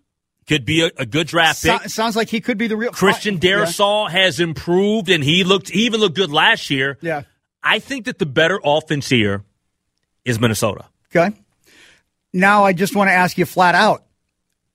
could 0.46 0.64
be 0.64 0.84
a, 0.84 0.90
a 0.98 1.06
good 1.06 1.26
draft 1.26 1.58
So- 1.58 1.78
pick. 1.78 1.88
sounds 1.90 2.16
like 2.16 2.28
he 2.28 2.40
could 2.40 2.58
be 2.58 2.66
the 2.68 2.76
real 2.76 2.92
Christian 2.92 3.38
Yeah. 3.42 4.08
Has 4.08 4.40
improved, 4.40 5.08
and 5.08 5.22
he 5.22 5.44
looked 5.44 5.68
he 5.70 5.86
even 5.86 6.00
looked 6.00 6.16
good 6.16 6.30
last 6.30 6.70
year. 6.70 6.98
Yeah. 7.00 7.22
I 7.62 7.80
think 7.80 8.04
that 8.04 8.18
the 8.18 8.26
better 8.26 8.60
offense 8.62 9.08
here 9.08 9.44
is 10.24 10.38
Minnesota. 10.38 10.84
Okay. 11.10 11.36
Now 12.36 12.64
I 12.64 12.74
just 12.74 12.94
want 12.94 13.08
to 13.08 13.14
ask 13.14 13.38
you 13.38 13.46
flat 13.46 13.74
out: 13.74 14.04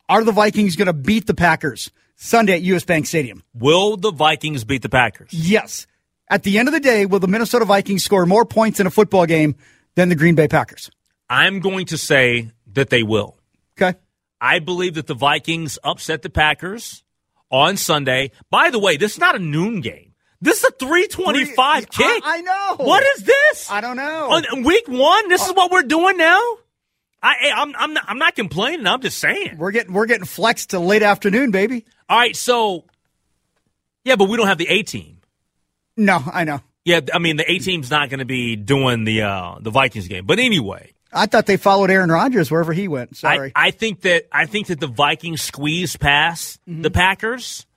Are 0.09 0.23
the 0.23 0.31
Vikings 0.31 0.75
going 0.75 0.87
to 0.87 0.93
beat 0.93 1.27
the 1.27 1.35
Packers 1.35 1.91
Sunday 2.15 2.53
at 2.53 2.61
U.S. 2.63 2.83
Bank 2.83 3.05
Stadium? 3.05 3.43
Will 3.53 3.97
the 3.97 4.11
Vikings 4.11 4.63
beat 4.63 4.81
the 4.81 4.89
Packers? 4.89 5.31
Yes. 5.31 5.85
At 6.27 6.41
the 6.41 6.57
end 6.57 6.67
of 6.67 6.73
the 6.73 6.79
day, 6.79 7.05
will 7.05 7.19
the 7.19 7.27
Minnesota 7.27 7.65
Vikings 7.65 8.03
score 8.03 8.25
more 8.25 8.45
points 8.45 8.79
in 8.79 8.87
a 8.87 8.89
football 8.89 9.27
game 9.27 9.55
than 9.93 10.09
the 10.09 10.15
Green 10.15 10.33
Bay 10.33 10.47
Packers? 10.47 10.89
I'm 11.29 11.59
going 11.59 11.85
to 11.87 11.99
say 11.99 12.49
that 12.73 12.89
they 12.89 13.03
will. 13.03 13.37
Okay. 13.79 13.97
I 14.39 14.57
believe 14.57 14.95
that 14.95 15.05
the 15.05 15.13
Vikings 15.13 15.77
upset 15.83 16.23
the 16.23 16.29
Packers 16.31 17.03
on 17.51 17.77
Sunday. 17.77 18.31
By 18.49 18.71
the 18.71 18.79
way, 18.79 18.97
this 18.97 19.13
is 19.13 19.19
not 19.19 19.35
a 19.35 19.39
noon 19.39 19.81
game. 19.81 20.13
This 20.41 20.63
is 20.63 20.69
a 20.69 20.71
325 20.71 21.85
Three- 21.91 22.05
kick. 22.05 22.23
I- 22.25 22.37
I 22.37 22.41
know. 22.41 22.85
What 22.85 23.03
is 23.17 23.23
this? 23.23 23.69
I 23.69 23.81
don't 23.81 23.97
know. 23.97 24.31
On 24.31 24.63
week 24.63 24.87
one, 24.87 25.29
this 25.29 25.43
is 25.43 25.51
oh. 25.51 25.53
what 25.53 25.69
we're 25.71 25.83
doing 25.83 26.17
now? 26.17 26.41
I, 27.23 27.35
hey, 27.39 27.51
I'm, 27.51 27.73
I'm, 27.77 27.93
not, 27.93 28.05
I'm 28.07 28.17
not 28.17 28.35
complaining. 28.35 28.87
I'm 28.87 29.01
just 29.01 29.19
saying. 29.19 29.57
We're 29.57 29.71
getting 29.71 29.93
we're 29.93 30.07
getting 30.07 30.25
flexed 30.25 30.71
to 30.71 30.79
late 30.79 31.03
afternoon, 31.03 31.51
baby. 31.51 31.85
All 32.09 32.17
right, 32.17 32.35
so, 32.35 32.85
yeah, 34.03 34.15
but 34.15 34.27
we 34.27 34.37
don't 34.37 34.47
have 34.47 34.57
the 34.57 34.67
A 34.67 34.83
team. 34.83 35.19
No, 35.95 36.21
I 36.31 36.43
know. 36.45 36.61
Yeah, 36.83 37.01
I 37.13 37.19
mean, 37.19 37.37
the 37.37 37.49
A 37.49 37.59
team's 37.59 37.91
not 37.91 38.09
going 38.09 38.19
to 38.19 38.25
be 38.25 38.55
doing 38.55 39.03
the 39.03 39.21
uh, 39.21 39.55
the 39.61 39.69
Vikings 39.69 40.07
game. 40.07 40.25
But 40.25 40.39
anyway, 40.39 40.93
I 41.13 41.27
thought 41.27 41.45
they 41.45 41.57
followed 41.57 41.91
Aaron 41.91 42.09
Rodgers 42.09 42.49
wherever 42.49 42.73
he 42.73 42.87
went. 42.87 43.17
Sorry. 43.17 43.51
I, 43.55 43.67
I 43.67 43.71
think 43.71 44.01
that 44.01 44.27
I 44.31 44.47
think 44.47 44.67
that 44.67 44.79
the 44.79 44.87
Vikings 44.87 45.41
squeeze 45.41 45.95
past 45.95 46.59
the 46.65 46.89
Packers, 46.89 47.67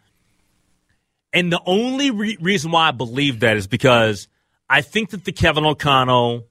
and 1.34 1.52
the 1.52 1.60
only 1.66 2.10
re- 2.10 2.38
reason 2.40 2.70
why 2.70 2.88
I 2.88 2.92
believe 2.92 3.40
that 3.40 3.58
is 3.58 3.66
because 3.66 4.26
I 4.70 4.80
think 4.80 5.10
that 5.10 5.24
the 5.24 5.32
Kevin 5.32 5.66
O'Connell 5.66 6.46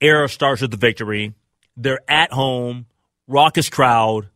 era 0.00 0.28
starts 0.28 0.62
with 0.62 0.72
the 0.72 0.76
victory. 0.76 1.34
They're 1.78 2.00
at 2.08 2.32
home, 2.32 2.86
raucous 3.26 3.70
crowd, 3.70 4.28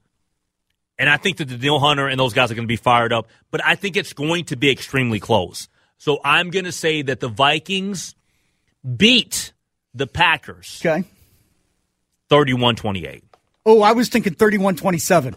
and 0.98 1.10
I 1.10 1.16
think 1.16 1.38
that 1.38 1.46
Danielle 1.46 1.80
Hunter 1.80 2.06
and 2.06 2.18
those 2.18 2.32
guys 2.32 2.50
are 2.50 2.54
going 2.54 2.66
to 2.66 2.72
be 2.72 2.76
fired 2.76 3.12
up. 3.12 3.26
But 3.50 3.64
I 3.64 3.74
think 3.74 3.96
it's 3.96 4.12
going 4.12 4.44
to 4.46 4.56
be 4.56 4.70
extremely 4.70 5.18
close. 5.18 5.68
So 5.98 6.20
I'm 6.24 6.50
going 6.50 6.64
to 6.64 6.72
say 6.72 7.02
that 7.02 7.18
the 7.20 7.28
Vikings 7.28 8.14
beat 8.96 9.52
the 9.94 10.06
Packers 10.06 10.80
okay. 10.84 11.04
31-28. 12.30 13.22
Oh, 13.66 13.82
I 13.82 13.92
was 13.92 14.08
thinking 14.08 14.34
31-27. 14.34 15.34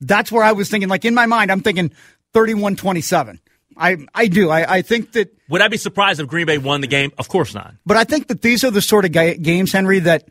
That's 0.00 0.30
where 0.30 0.44
I 0.44 0.52
was 0.52 0.68
thinking. 0.68 0.88
Like 0.88 1.04
in 1.04 1.14
my 1.14 1.26
mind, 1.26 1.50
I'm 1.50 1.60
thinking 1.60 1.92
31-27. 2.32 3.38
I 3.76 4.06
I 4.14 4.28
do. 4.28 4.50
I, 4.50 4.76
I 4.76 4.82
think 4.82 5.12
that 5.12 5.36
Would 5.48 5.60
I 5.60 5.66
be 5.66 5.76
surprised 5.78 6.20
if 6.20 6.28
Green 6.28 6.46
Bay 6.46 6.58
won 6.58 6.80
the 6.80 6.86
game? 6.86 7.10
Of 7.18 7.28
course 7.28 7.54
not. 7.54 7.74
But 7.84 7.96
I 7.96 8.04
think 8.04 8.28
that 8.28 8.40
these 8.40 8.62
are 8.62 8.70
the 8.70 8.80
sort 8.80 9.04
of 9.04 9.10
ga- 9.10 9.36
games, 9.36 9.72
Henry, 9.72 9.98
that 10.00 10.28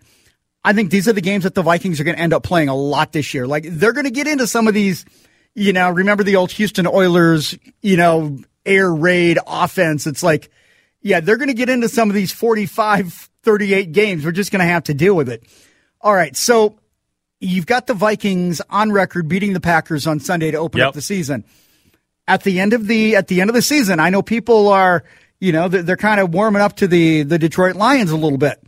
I 0.66 0.74
think 0.74 0.92
these 0.92 1.08
are 1.08 1.14
the 1.14 1.22
games 1.22 1.44
that 1.44 1.56
the 1.56 1.62
Vikings 1.62 2.00
are 2.00 2.04
going 2.04 2.16
to 2.16 2.22
end 2.22 2.34
up 2.34 2.44
playing 2.44 2.70
a 2.70 2.76
lot 2.76 3.12
this 3.12 3.34
year. 3.34 3.46
Like 3.48 3.66
they're 3.68 3.94
going 3.94 4.06
to 4.06 4.12
get 4.12 4.28
into 4.28 4.48
some 4.48 4.68
of 4.68 4.74
these, 4.74 5.06
you 5.56 5.74
know, 5.74 5.90
remember 5.90 6.24
the 6.24 6.38
old 6.38 6.52
Houston 6.54 6.88
Oilers, 6.88 7.58
you 7.82 7.98
know, 7.98 8.38
air 8.66 8.94
raid 8.94 9.40
offense. 9.46 10.08
It's 10.08 10.24
like, 10.24 10.50
yeah, 11.02 11.20
they're 11.20 11.38
going 11.38 11.50
to 11.50 11.54
get 11.54 11.70
into 11.70 11.90
some 11.90 12.10
of 12.10 12.16
these 12.16 12.32
45, 12.32 13.30
38 13.44 13.92
games. 13.92 14.24
We're 14.24 14.32
just 14.32 14.52
going 14.52 14.62
to 14.62 14.66
have 14.72 14.86
to 14.86 14.94
deal 14.94 15.16
with 15.16 15.28
it. 15.30 15.44
All 16.00 16.14
right. 16.14 16.36
So 16.36 16.80
you've 17.42 17.66
got 17.66 17.88
the 17.88 17.94
Vikings 17.94 18.62
on 18.70 18.92
record 18.94 19.28
beating 19.28 19.52
the 19.52 19.60
Packers 19.60 20.08
on 20.08 20.22
Sunday 20.22 20.52
to 20.52 20.58
open 20.58 20.80
Yep. 20.80 20.88
up 20.90 20.94
the 20.94 21.02
season 21.02 21.44
at 22.26 22.44
the 22.44 22.62
end 22.62 22.72
of 22.72 22.88
the 22.88 23.18
at 23.18 23.28
the 23.28 23.42
end 23.42 23.50
of 23.50 23.54
the 23.54 23.62
season, 23.62 24.00
I 24.00 24.10
know 24.10 24.22
people 24.22 24.70
are 24.70 25.04
you 25.42 25.52
know 25.52 25.68
they're, 25.68 25.84
they're 25.84 25.98
kind 25.98 26.22
of 26.22 26.34
warming 26.34 26.62
up 26.62 26.78
to 26.78 26.88
the 26.88 27.24
the 27.24 27.38
Detroit 27.38 27.76
Lions 27.76 28.12
a 28.12 28.16
little 28.16 28.38
bit, 28.38 28.63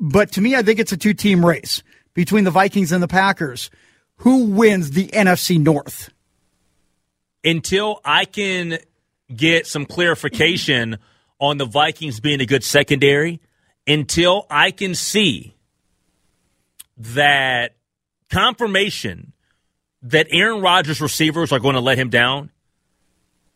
but 0.00 0.32
to 0.32 0.40
me, 0.40 0.56
I 0.56 0.62
think 0.62 0.80
it's 0.80 0.92
a 0.92 0.96
two 0.96 1.14
team 1.14 1.44
race 1.44 1.82
between 2.14 2.44
the 2.44 2.50
Vikings 2.50 2.90
and 2.90 3.02
the 3.02 3.08
Packers. 3.08 3.70
Who 4.16 4.46
wins 4.46 4.90
the 4.92 5.08
NFC 5.08 5.60
North? 5.60 6.10
Until 7.44 8.00
I 8.04 8.24
can 8.24 8.78
get 9.34 9.66
some 9.66 9.86
clarification 9.86 10.98
on 11.38 11.58
the 11.58 11.64
Vikings 11.64 12.20
being 12.20 12.40
a 12.40 12.46
good 12.46 12.64
secondary, 12.64 13.40
until 13.86 14.46
I 14.50 14.70
can 14.72 14.94
see 14.94 15.54
that 16.96 17.76
confirmation 18.30 19.32
that 20.02 20.26
Aaron 20.30 20.60
Rodgers 20.60 21.00
receivers 21.00 21.52
are 21.52 21.58
going 21.58 21.74
to 21.74 21.80
let 21.80 21.98
him 21.98 22.10
down, 22.10 22.50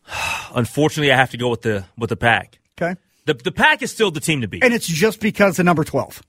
unfortunately, 0.55 1.11
I 1.11 1.17
have 1.17 1.31
to 1.31 1.37
go 1.37 1.49
with 1.49 1.61
the 1.61 1.85
with 1.97 2.09
the 2.09 2.15
pack. 2.17 2.59
Okay, 2.79 2.99
The 3.25 3.33
the 3.35 3.51
pack 3.51 3.81
is 3.81 3.91
still 3.91 4.11
the 4.11 4.19
team 4.19 4.41
to 4.41 4.47
beat, 4.47 4.63
and 4.63 4.73
it's 4.73 4.87
just 4.87 5.19
because 5.19 5.59
of 5.59 5.65
number 5.65 5.83
twelve. 5.83 6.21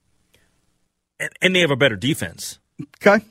And, 1.19 1.31
and 1.41 1.57
they 1.57 1.61
have 1.61 1.71
a 1.71 1.77
better 1.77 1.97
defense. 1.97 2.59
Okay, 3.03 3.25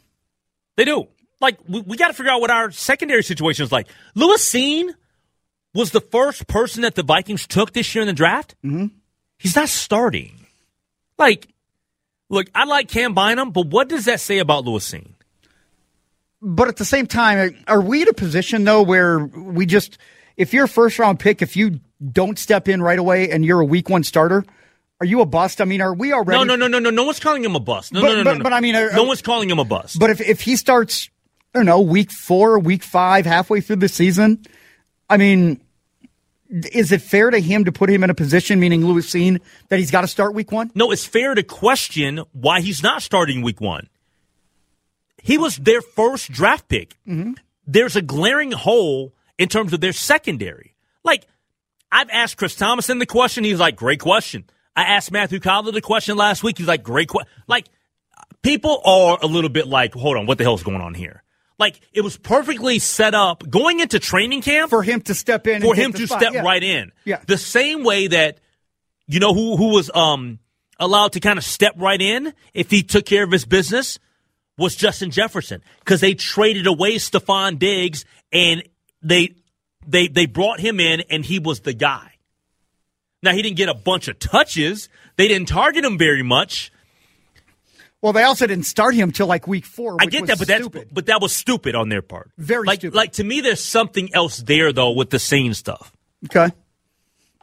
They 0.76 0.86
do. 0.86 1.08
Like 1.40 1.60
we, 1.68 1.82
we 1.82 1.98
got 1.98 2.08
to 2.08 2.14
figure 2.14 2.32
out 2.32 2.42
what 2.42 2.50
our 2.50 2.72
secondary 2.72 3.24
situation 3.24 3.64
is 3.64 3.72
like. 3.72 3.88
Lewis 4.16 4.44
Cine 4.50 4.94
was 5.74 5.92
the 5.92 6.02
first 6.02 6.48
person 6.48 6.82
that 6.84 6.96
the 6.96 7.04
Vikings 7.04 7.46
took 7.46 7.74
this 7.74 7.94
year 7.94 8.02
in 8.02 8.08
the 8.08 8.14
draft. 8.14 8.56
Mm-hmm. 8.64 8.88
He's 9.38 9.56
not 9.56 9.70
starting. 9.70 10.48
Like, 11.18 11.48
look, 12.30 12.48
I 12.56 12.66
like 12.66 12.88
Cam 12.88 13.14
Bynum, 13.14 13.52
but 13.52 13.68
what 13.68 13.90
does 13.90 14.06
that 14.06 14.20
say 14.20 14.40
about 14.40 14.66
Lewis 14.66 14.90
Cine? 14.92 15.12
but 16.42 16.68
at 16.68 16.78
the 16.78 16.86
same 16.86 17.08
time, 17.08 17.58
are 17.68 17.82
we 17.82 18.04
in 18.04 18.08
a 18.08 18.14
position 18.14 18.64
though 18.66 18.84
where 18.84 19.20
we 19.20 19.66
just 19.66 19.98
if 20.38 20.54
you're 20.54 20.66
a 20.66 20.70
first 20.70 21.00
round 21.00 21.20
pick, 21.20 21.42
if 21.42 21.56
you 21.58 21.80
don't 22.12 22.38
step 22.38 22.68
in 22.68 22.82
right 22.82 23.00
away 23.00 23.32
and 23.32 23.44
you're 23.44 23.62
a 23.62 23.66
week 23.66 23.90
one 23.90 24.04
starter, 24.04 24.46
are 25.02 25.06
you 25.06 25.22
a 25.22 25.26
bust? 25.26 25.60
I 25.62 25.66
mean, 25.66 25.82
are 25.82 25.94
we 25.94 26.14
already? 26.14 26.38
No, 26.38 26.44
no, 26.44 26.56
no, 26.56 26.68
no, 26.68 26.80
no. 26.80 26.90
No 26.90 27.04
one's 27.04 27.20
calling 27.20 27.44
him 27.44 27.56
a 27.56 27.60
bust. 27.60 27.92
No, 27.94 28.02
But- 28.02 28.08
no, 28.08 28.14
no, 28.18 28.24
but- 28.24 28.32
no, 28.32 28.38
no. 28.38 28.44
but 28.44 28.54
I 28.54 28.60
mean, 28.62 28.76
uh, 28.76 28.90
no 28.96 29.04
one's 29.04 29.22
calling 29.22 29.50
him 29.50 29.60
a 29.60 29.66
bust. 29.66 30.00
But 30.00 30.10
if 30.10 30.22
if 30.22 30.42
he 30.42 30.56
starts, 30.56 31.10
I 31.54 31.60
don't 31.60 31.66
know, 31.66 31.82
week 31.82 32.12
four, 32.12 32.60
week 32.60 32.84
five, 32.84 33.26
halfway 33.26 33.62
through 33.62 33.78
the 33.78 33.90
season, 33.90 34.46
I 35.10 35.18
mean, 35.18 35.60
is 36.72 36.92
it 36.92 37.02
fair 37.02 37.30
to 37.32 37.40
him 37.40 37.66
to 37.66 37.72
put 37.72 37.90
him 37.90 38.04
in 38.04 38.10
a 38.10 38.14
position, 38.14 38.60
meaning 38.60 38.86
Lewis 38.86 39.10
Cine, 39.12 39.42
that 39.70 39.80
he's 39.80 39.92
got 39.92 40.02
to 40.02 40.08
start 40.08 40.34
week 40.34 40.52
one? 40.52 40.72
No, 40.76 40.92
it's 40.92 41.06
fair 41.06 41.36
to 41.36 41.44
question 41.44 42.22
why 42.32 42.62
he's 42.62 42.82
not 42.84 43.02
starting 43.02 43.42
week 43.42 43.60
one. 43.60 43.90
He 45.22 45.38
was 45.38 45.58
their 45.58 45.82
first 45.82 46.32
draft 46.32 46.68
pick. 46.68 46.96
There's 47.68 47.96
a 47.96 48.02
glaring 48.02 48.52
hole 48.52 49.14
in 49.40 49.50
terms 49.50 49.74
of 49.74 49.82
their 49.82 49.92
secondary. 49.94 50.76
Like, 51.04 51.26
I've 51.92 52.10
asked 52.12 52.38
Chris 52.38 52.56
Tomasson 52.56 53.00
the 53.00 53.06
question. 53.08 53.44
He's 53.44 53.60
like, 53.60 53.76
great 53.76 54.00
question. 54.00 54.44
I 54.76 54.84
asked 54.84 55.12
Matthew 55.12 55.40
Coller 55.40 55.72
the 55.72 55.82
question 55.82 56.18
last 56.18 56.44
week. 56.44 56.58
He's 56.58 56.68
like, 56.68 56.84
great 56.84 57.08
question. 57.08 57.32
Like, 57.48 57.68
people 58.42 58.82
are 58.86 59.18
a 59.22 59.28
little 59.28 59.50
bit 59.50 59.68
like, 59.68 59.94
hold 59.94 60.18
on, 60.18 60.26
what 60.26 60.38
the 60.38 60.44
hell's 60.44 60.64
going 60.64 60.82
on 60.82 60.94
here? 60.94 61.24
Like 61.58 61.80
it 61.94 62.02
was 62.02 62.18
perfectly 62.18 62.80
set 62.80 63.14
up 63.16 63.50
going 63.50 63.80
into 63.80 63.98
training 63.98 64.42
camp 64.42 64.70
for 64.70 64.84
him 64.84 65.00
to 65.04 65.16
step 65.16 65.48
in, 65.48 65.62
for 65.62 65.74
him 65.74 65.94
to 65.94 66.06
spot. 66.06 66.20
step 66.20 66.34
Yeah. 66.34 66.42
right 66.42 66.62
in. 66.62 66.92
Yeah. 67.06 67.22
the 67.28 67.38
same 67.38 67.86
way 67.86 68.08
that 68.08 68.40
you 69.08 69.22
know 69.22 69.34
who 69.34 69.56
who 69.56 69.70
was 69.70 69.90
um 69.96 70.40
allowed 70.82 71.14
to 71.14 71.22
kind 71.22 71.40
of 71.40 71.46
step 71.46 71.76
right 71.78 72.02
in 72.02 72.34
if 72.54 72.70
he 72.70 72.84
took 72.84 73.06
care 73.06 73.24
of 73.24 73.32
his 73.32 73.46
business 73.46 74.00
was 74.58 74.76
Justin 74.76 75.12
Jefferson 75.12 75.62
because 75.80 76.02
they 76.02 76.14
traded 76.14 76.68
away 76.68 76.96
Stefon 76.96 77.58
Diggs 77.58 78.04
and 78.34 78.62
they 79.02 79.36
they 79.88 80.10
they 80.10 80.26
brought 80.26 80.60
him 80.60 80.82
in 80.82 81.04
and 81.10 81.24
he 81.24 81.40
was 81.40 81.62
the 81.62 81.74
guy. 81.74 82.15
Now 83.24 83.32
he 83.32 83.42
didn't 83.42 83.58
get 83.58 83.70
a 83.70 83.74
bunch 83.74 84.08
of 84.08 84.20
touches. 84.20 84.90
They 85.18 85.28
didn't 85.28 85.48
target 85.48 85.84
him 85.84 85.98
very 85.98 86.24
much. 86.24 86.72
Well, 88.02 88.14
they 88.14 88.24
also 88.24 88.46
didn't 88.46 88.66
start 88.66 88.94
him 88.94 89.12
till 89.12 89.26
like 89.26 89.48
week 89.48 89.66
four. 89.66 89.98
I 90.00 90.06
get 90.06 90.28
that, 90.28 90.38
but 90.38 90.48
that's 90.48 90.68
but 90.92 91.08
that 91.08 91.22
was 91.22 91.34
stupid 91.34 91.74
on 91.74 91.90
their 91.90 92.04
part. 92.04 92.30
Very 92.38 92.66
like, 92.68 92.80
stupid. 92.82 92.96
Like 92.96 93.14
to 93.14 93.24
me, 93.24 93.42
there's 93.42 93.64
something 93.64 94.14
else 94.14 94.38
there 94.38 94.72
though 94.72 94.92
with 94.92 95.10
the 95.10 95.18
same 95.18 95.54
stuff. 95.56 95.92
Okay. 96.26 96.54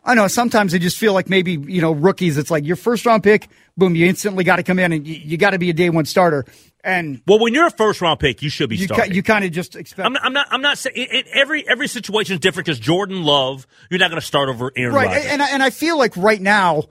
I 0.05 0.15
know 0.15 0.27
sometimes 0.27 0.75
I 0.75 0.79
just 0.79 0.99
feel 0.99 1.13
like 1.13 1.29
maybe, 1.29 1.53
you 1.53 1.81
know, 1.81 1.93
rookies, 1.93 2.37
it's 2.37 2.51
like 2.51 2.65
your 2.65 2.77
first 2.77 3.07
round 3.07 3.23
pick, 3.23 3.49
boom, 3.77 3.95
you 3.95 4.07
instantly 4.07 4.43
got 4.43 4.57
to 4.57 4.65
come 4.65 4.79
in 4.81 4.93
and 4.93 5.07
you, 5.07 5.15
you 5.15 5.37
got 5.37 5.51
to 5.51 5.59
be 5.59 5.71
a 5.71 5.73
day 5.73 5.91
one 5.91 6.07
starter. 6.07 6.45
And 6.85 7.23
Well, 7.27 7.39
when 7.39 7.55
you're 7.55 7.67
a 7.67 7.71
first 7.71 8.01
round 8.01 8.19
pick, 8.19 8.43
you 8.43 8.51
should 8.51 8.69
be 8.69 8.77
you, 8.77 8.87
starting. 8.87 9.11
ki- 9.11 9.17
you 9.17 9.23
kind 9.23 9.45
of 9.45 9.53
just 9.53 9.77
expect. 9.77 10.05
I'm 10.05 10.13
not. 10.15 10.25
I'm 10.25 10.33
not. 10.33 10.47
I'm 10.51 10.63
not 10.63 10.79
saying 10.79 10.97
it, 10.97 11.13
it- 11.13 11.27
every 11.33 11.67
every 11.69 11.87
situation 11.87 12.35
is 12.35 12.41
different 12.41 12.67
because 12.67 12.81
Jordan 12.81 13.23
Love, 13.23 13.67
you're 13.91 14.01
not 14.01 14.11
going 14.11 14.21
to 14.21 14.27
start 14.27 14.49
over 14.49 14.73
Aaron 14.77 14.95
right. 14.95 15.07
Rodgers. 15.07 15.27
And, 15.27 15.43
I- 15.43 15.51
and 15.51 15.63
I 15.63 15.71
feel 15.71 15.97
like 15.97 16.17
right 16.17 16.41
now, 16.41 16.85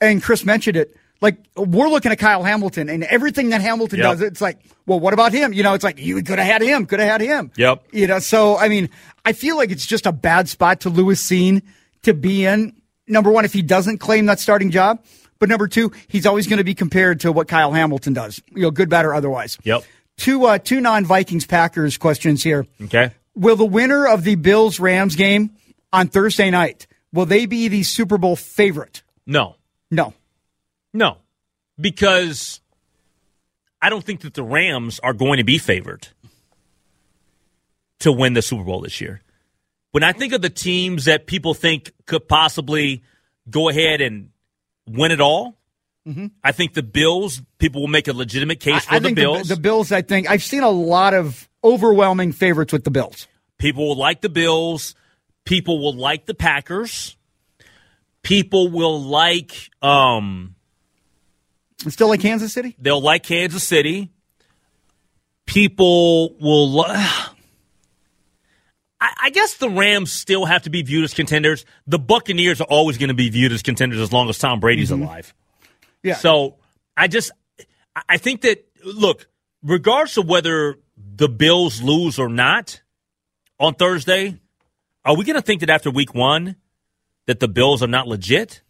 and 0.00 0.22
Chris 0.22 0.44
mentioned 0.44 0.76
it, 0.76 0.96
like 1.20 1.38
we're 1.56 1.88
looking 1.88 2.12
at 2.12 2.18
Kyle 2.20 2.44
Hamilton 2.44 2.88
and 2.88 3.02
everything 3.04 3.48
that 3.50 3.60
Hamilton 3.60 3.98
Yep. 3.98 4.10
does, 4.12 4.20
it's 4.22 4.40
like, 4.40 4.58
well, 4.86 5.00
what 5.00 5.12
about 5.12 5.32
him? 5.32 5.52
You 5.52 5.64
know, 5.64 5.74
it's 5.74 5.84
like 5.84 5.98
you 5.98 6.22
could 6.22 6.38
have 6.38 6.46
had 6.46 6.62
him, 6.62 6.86
could 6.86 7.00
have 7.00 7.08
had 7.08 7.20
him. 7.20 7.50
Yep. 7.56 7.84
You 7.92 8.06
know, 8.06 8.18
so 8.20 8.56
I 8.56 8.68
mean, 8.68 8.90
I 9.24 9.32
feel 9.32 9.56
like 9.56 9.70
it's 9.72 9.86
just 9.86 10.06
a 10.06 10.12
bad 10.12 10.48
spot 10.48 10.80
to 10.82 10.88
Lewis 10.88 11.20
Cine 11.20 11.62
to 12.02 12.14
be 12.14 12.44
in. 12.44 12.74
Number 13.08 13.30
one, 13.32 13.44
if 13.44 13.52
he 13.52 13.62
doesn't 13.62 13.98
claim 13.98 14.26
that 14.26 14.38
starting 14.38 14.70
job, 14.70 15.02
but 15.42 15.48
number 15.48 15.66
two, 15.66 15.90
he's 16.06 16.24
always 16.24 16.46
going 16.46 16.58
to 16.58 16.64
be 16.64 16.72
compared 16.72 17.18
to 17.22 17.32
what 17.32 17.48
Kyle 17.48 17.72
Hamilton 17.72 18.12
does. 18.12 18.40
You 18.54 18.62
know, 18.62 18.70
good, 18.70 18.88
bad, 18.88 19.04
or 19.04 19.12
otherwise. 19.12 19.58
Yep. 19.64 19.82
Two 20.16 20.44
uh, 20.46 20.58
two 20.58 20.80
non 20.80 21.04
Vikings 21.04 21.46
Packers 21.46 21.98
questions 21.98 22.44
here. 22.44 22.64
okay. 22.80 23.10
Will 23.34 23.56
the 23.56 23.64
winner 23.64 24.06
of 24.06 24.22
the 24.22 24.36
Bills 24.36 24.78
Rams 24.78 25.16
game 25.16 25.50
on 25.92 26.06
Thursday 26.06 26.48
night 26.48 26.86
will 27.12 27.26
they 27.26 27.46
be 27.46 27.66
the 27.66 27.82
Super 27.82 28.18
Bowl 28.18 28.36
favorite? 28.36 29.02
No. 29.26 29.56
No. 29.90 30.14
No. 30.92 31.16
Because 31.76 32.60
I 33.80 33.90
don't 33.90 34.04
think 34.04 34.20
that 34.20 34.34
the 34.34 34.44
Rams 34.44 35.00
are 35.00 35.12
going 35.12 35.38
to 35.38 35.44
be 35.44 35.58
favored 35.58 36.06
to 37.98 38.12
win 38.12 38.34
the 38.34 38.42
Super 38.42 38.62
Bowl 38.62 38.82
this 38.82 39.00
year. 39.00 39.22
When 39.90 40.04
I 40.04 40.12
think 40.12 40.34
of 40.34 40.40
the 40.40 40.50
teams 40.50 41.06
that 41.06 41.26
people 41.26 41.52
think 41.52 41.90
could 42.06 42.28
possibly 42.28 43.02
go 43.50 43.68
ahead 43.68 44.00
and 44.00 44.28
win 44.88 45.10
it 45.12 45.20
all, 45.20 45.56
I 46.42 46.50
think 46.52 46.74
the 46.74 46.82
Bills, 46.82 47.40
people 47.58 47.80
will 47.82 47.88
make 47.88 48.08
a 48.08 48.12
legitimate 48.12 48.58
case 48.60 48.84
for 48.84 48.94
I 48.94 48.98
the 48.98 49.04
think 49.06 49.16
Bills. 49.16 49.48
The, 49.48 49.54
the 49.54 49.60
Bills. 49.60 49.92
I 49.92 50.02
think 50.02 50.28
I've 50.28 50.42
seen 50.42 50.62
a 50.64 50.68
lot 50.70 51.14
of 51.14 51.48
overwhelming 51.62 52.32
favorites 52.32 52.72
with 52.72 52.82
the 52.84 52.90
Bills. 52.90 53.28
People 53.58 53.86
will 53.88 53.96
like 53.96 54.20
the 54.20 54.28
Bills. 54.28 54.96
People 55.44 55.78
will 55.80 55.94
like 55.94 56.26
the 56.26 56.34
Packers. 56.34 57.16
People 58.22 58.68
will 58.68 59.00
like 59.00 59.70
um 59.80 60.56
Still 61.88 62.08
like 62.08 62.20
Kansas 62.20 62.52
City. 62.52 62.74
they'll 62.80 63.00
like 63.00 63.22
Kansas 63.22 63.62
City. 63.62 64.10
People 65.46 66.34
will 66.40 66.72
li- 66.72 66.96
I, 69.02 69.12
I 69.24 69.30
guess 69.30 69.54
the 69.54 69.68
Rams 69.68 70.12
still 70.12 70.44
have 70.44 70.62
to 70.62 70.70
be 70.70 70.82
viewed 70.82 71.02
as 71.02 71.12
contenders. 71.12 71.64
The 71.88 71.98
Buccaneers 71.98 72.60
are 72.60 72.68
always 72.70 72.98
going 72.98 73.08
to 73.08 73.14
be 73.14 73.28
viewed 73.30 73.50
as 73.50 73.60
contenders 73.60 73.98
as 73.98 74.12
long 74.12 74.28
as 74.28 74.38
Tom 74.38 74.60
Brady's 74.60 74.90
mm-hmm. 74.90 75.02
alive. 75.02 75.34
Yeah. 76.04 76.14
So 76.14 76.56
I 76.96 77.08
just 77.08 77.32
I- 77.96 78.02
I 78.10 78.16
think 78.16 78.42
that 78.42 78.64
look, 78.84 79.26
regardless 79.62 80.16
of 80.18 80.28
whether 80.28 80.76
the 80.96 81.28
Bills 81.28 81.82
lose 81.82 82.20
or 82.20 82.28
not 82.28 82.80
on 83.58 83.74
Thursday, 83.74 84.38
are 85.04 85.16
we 85.16 85.24
going 85.24 85.36
to 85.36 85.42
think 85.42 85.60
that 85.60 85.70
after 85.70 85.90
week 85.90 86.14
one 86.14 86.54
that 87.26 87.40
the 87.40 87.48
Bills 87.48 87.82
are 87.82 87.88
not 87.88 88.06
legit? 88.06 88.62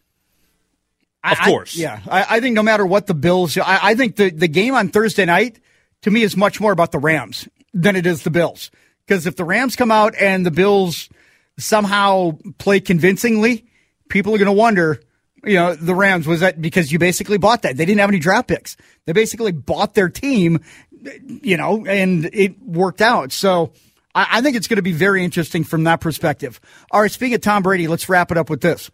Of 1.23 1.37
I- 1.39 1.45
course. 1.45 1.75
yeah. 1.77 2.01
I, 2.09 2.37
I 2.37 2.39
think 2.39 2.55
no 2.55 2.63
matter 2.63 2.87
what 2.87 3.05
the 3.05 3.13
Bills, 3.13 3.55
I, 3.57 3.79
I 3.83 3.95
think 3.95 4.15
the, 4.15 4.31
the 4.31 4.47
game 4.47 4.73
on 4.73 4.89
Thursday 4.89 5.25
night 5.25 5.59
to 6.01 6.09
me 6.09 6.23
is 6.23 6.35
much 6.35 6.59
more 6.59 6.71
about 6.71 6.91
the 6.91 6.99
Rams 6.99 7.47
than 7.71 7.95
it 7.95 8.07
is 8.07 8.23
the 8.23 8.31
Bills. 8.31 8.71
Because 9.05 9.27
if 9.27 9.35
the 9.35 9.43
Rams 9.43 9.75
come 9.75 9.91
out 9.91 10.15
and 10.15 10.45
the 10.45 10.51
Bills 10.51 11.09
somehow 11.57 12.37
play 12.57 12.79
convincingly, 12.79 13.65
people 14.09 14.33
are 14.33 14.37
going 14.37 14.45
to 14.45 14.51
wonder, 14.51 15.01
you 15.43 15.55
know, 15.55 15.75
the 15.75 15.95
Rams 15.95 16.25
was 16.27 16.39
that 16.39 16.61
because 16.61 16.91
you 16.91 16.99
basically 16.99 17.37
bought 17.37 17.63
that. 17.63 17.77
They 17.77 17.85
didn't 17.85 17.99
have 17.99 18.09
any 18.09 18.19
draft 18.19 18.47
picks. 18.47 18.77
They 19.05 19.13
basically 19.13 19.51
bought 19.51 19.93
their 19.93 20.09
team, 20.09 20.61
you 21.41 21.57
know, 21.57 21.85
and 21.85 22.29
it 22.33 22.61
worked 22.61 23.01
out. 23.01 23.31
So 23.31 23.73
I, 24.15 24.27
I 24.31 24.41
think 24.41 24.55
it's 24.55 24.67
going 24.67 24.77
to 24.77 24.83
be 24.83 24.93
very 24.93 25.23
interesting 25.23 25.63
from 25.63 25.83
that 25.83 25.99
perspective. 25.99 26.61
All 26.91 27.01
right, 27.01 27.11
speaking 27.11 27.35
of 27.35 27.41
Tom 27.41 27.63
Brady, 27.63 27.87
let's 27.87 28.07
wrap 28.07 28.31
it 28.31 28.37
up 28.37 28.49
with 28.49 28.61
this 28.61 28.89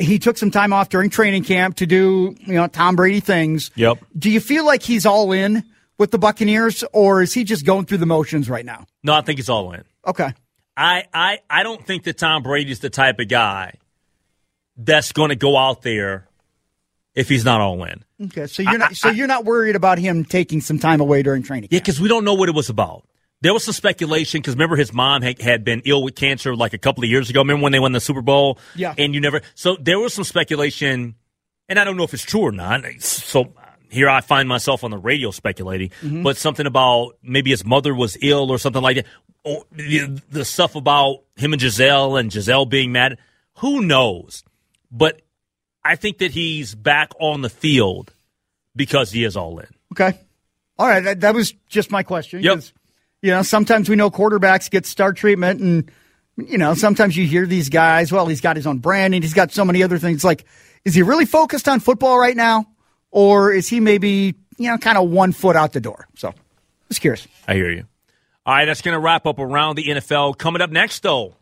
he 0.00 0.18
took 0.18 0.38
some 0.38 0.50
time 0.50 0.72
off 0.72 0.88
during 0.88 1.10
training 1.10 1.44
camp 1.44 1.76
to 1.76 1.86
do, 1.86 2.34
you 2.40 2.54
know, 2.54 2.66
Tom 2.66 2.96
Brady 2.96 3.20
things. 3.20 3.70
Yep. 3.74 3.98
Do 4.18 4.30
you 4.30 4.40
feel 4.40 4.64
like 4.64 4.82
he's 4.82 5.06
all 5.06 5.32
in 5.32 5.64
with 6.00 6.10
the 6.10 6.18
Buccaneers 6.18 6.82
or 6.94 7.20
is 7.20 7.34
he 7.34 7.44
just 7.44 7.66
going 7.66 7.84
through 7.84 7.98
the 7.98 8.06
motions 8.06 8.48
right 8.48 8.64
now? 8.64 8.86
No, 9.04 9.12
I 9.12 9.20
think 9.20 9.38
it's 9.38 9.50
all 9.50 9.70
in. 9.72 9.84
Okay. 10.06 10.32
I, 10.74 11.04
I, 11.12 11.40
I 11.50 11.62
don't 11.62 11.86
think 11.86 12.04
that 12.04 12.16
Tom 12.16 12.42
Brady's 12.42 12.80
the 12.80 12.88
type 12.88 13.20
of 13.20 13.28
guy 13.28 13.74
that's 14.78 15.12
going 15.12 15.28
to 15.28 15.36
go 15.36 15.58
out 15.58 15.82
there 15.82 16.26
if 17.14 17.28
he's 17.28 17.44
not 17.44 17.60
all 17.60 17.84
in. 17.84 18.02
Okay. 18.24 18.46
So 18.46 18.62
you're 18.62 18.78
not 18.78 18.96
so 18.96 19.10
you're 19.10 19.26
not 19.26 19.44
worried 19.44 19.76
about 19.76 19.98
him 19.98 20.24
taking 20.24 20.62
some 20.62 20.78
time 20.78 21.02
away 21.02 21.22
during 21.22 21.42
training 21.42 21.68
Yeah, 21.70 21.80
because 21.80 22.00
we 22.00 22.08
don't 22.08 22.24
know 22.24 22.34
what 22.34 22.48
it 22.48 22.54
was 22.54 22.70
about. 22.70 23.06
There 23.42 23.52
was 23.52 23.64
some 23.64 23.74
speculation 23.74 24.40
because 24.40 24.54
remember 24.54 24.76
his 24.76 24.94
mom 24.94 25.20
had, 25.20 25.38
had 25.40 25.64
been 25.64 25.82
ill 25.84 26.02
with 26.02 26.14
cancer 26.14 26.56
like 26.56 26.72
a 26.72 26.78
couple 26.78 27.04
of 27.04 27.10
years 27.10 27.28
ago. 27.28 27.40
Remember 27.40 27.62
when 27.62 27.72
they 27.72 27.78
won 27.78 27.92
the 27.92 28.00
Super 28.00 28.22
Bowl? 28.22 28.58
Yeah. 28.74 28.94
And 28.96 29.14
you 29.14 29.20
never. 29.20 29.42
So 29.54 29.76
there 29.78 29.98
was 29.98 30.14
some 30.14 30.24
speculation, 30.24 31.14
and 31.68 31.78
I 31.78 31.84
don't 31.84 31.98
know 31.98 32.04
if 32.04 32.14
it's 32.14 32.22
true 32.22 32.42
or 32.42 32.52
not. 32.52 32.84
So 33.00 33.52
here 33.90 34.08
I 34.08 34.20
find 34.20 34.48
myself 34.48 34.84
on 34.84 34.90
the 34.90 34.98
radio 34.98 35.30
speculating, 35.30 35.90
Mm-hmm. 36.02 36.22
but 36.22 36.36
something 36.36 36.66
about 36.66 37.16
maybe 37.22 37.50
his 37.50 37.64
mother 37.64 37.94
was 37.94 38.16
ill 38.22 38.50
or 38.50 38.58
something 38.58 38.82
like 38.82 38.96
that. 38.96 39.06
Or 39.44 39.64
the, 39.72 40.20
the 40.30 40.44
stuff 40.44 40.74
about 40.76 41.20
him 41.36 41.52
and 41.52 41.60
Gisele 41.60 42.16
and 42.16 42.30
Gisele 42.30 42.66
being 42.66 42.92
mad. 42.92 43.18
Who 43.58 43.82
knows? 43.82 44.44
But 44.92 45.22
I 45.84 45.96
think 45.96 46.18
that 46.18 46.30
he's 46.30 46.74
back 46.74 47.12
on 47.18 47.40
the 47.42 47.48
field 47.48 48.12
because 48.76 49.10
he 49.10 49.24
is 49.24 49.36
all 49.36 49.58
in. 49.58 49.66
Okay. 49.92 50.18
All 50.78 50.86
right. 50.86 51.00
That, 51.00 51.20
that 51.20 51.34
was 51.34 51.52
just 51.68 51.90
my 51.90 52.02
question. 52.02 52.42
Yep. 52.42 52.62
You 53.22 53.30
know, 53.30 53.42
sometimes 53.42 53.88
we 53.88 53.96
know 53.96 54.10
quarterbacks 54.10 54.70
get 54.70 54.86
star 54.86 55.12
treatment 55.12 55.60
and, 55.60 55.90
you 56.36 56.58
know, 56.58 56.74
sometimes 56.74 57.16
you 57.16 57.26
hear 57.26 57.46
these 57.46 57.68
guys, 57.68 58.12
well, 58.12 58.26
he's 58.26 58.40
got 58.40 58.56
his 58.56 58.66
own 58.66 58.78
brand 58.78 59.14
and 59.14 59.22
he's 59.24 59.34
got 59.34 59.52
so 59.52 59.64
many 59.64 59.82
other 59.82 59.98
things. 59.98 60.22
Like, 60.24 60.44
is 60.84 60.94
he 60.94 61.02
really 61.02 61.26
focused 61.26 61.68
on 61.68 61.80
football 61.80 62.18
right 62.18 62.36
now? 62.36 62.66
Or 63.10 63.52
is 63.52 63.68
he 63.68 63.80
maybe, 63.80 64.34
you 64.56 64.70
know, 64.70 64.78
kind 64.78 64.96
of 64.98 65.10
one 65.10 65.32
foot 65.32 65.56
out 65.56 65.72
the 65.72 65.80
door? 65.80 66.06
So, 66.16 66.32
just 66.88 67.00
curious. 67.00 67.26
I 67.48 67.54
hear 67.54 67.70
you. 67.70 67.84
All 68.46 68.54
right, 68.54 68.64
that's 68.64 68.82
going 68.82 68.94
to 68.94 69.00
wrap 69.00 69.26
up 69.26 69.38
around 69.38 69.76
the 69.76 69.84
NFL. 69.84 70.38
Coming 70.38 70.62
up 70.62 70.70
next, 70.70 71.02
though, 71.02 71.34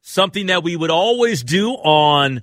something 0.00 0.46
that 0.46 0.62
we 0.62 0.76
would 0.76 0.90
always 0.90 1.42
do 1.42 1.70
on 1.70 2.42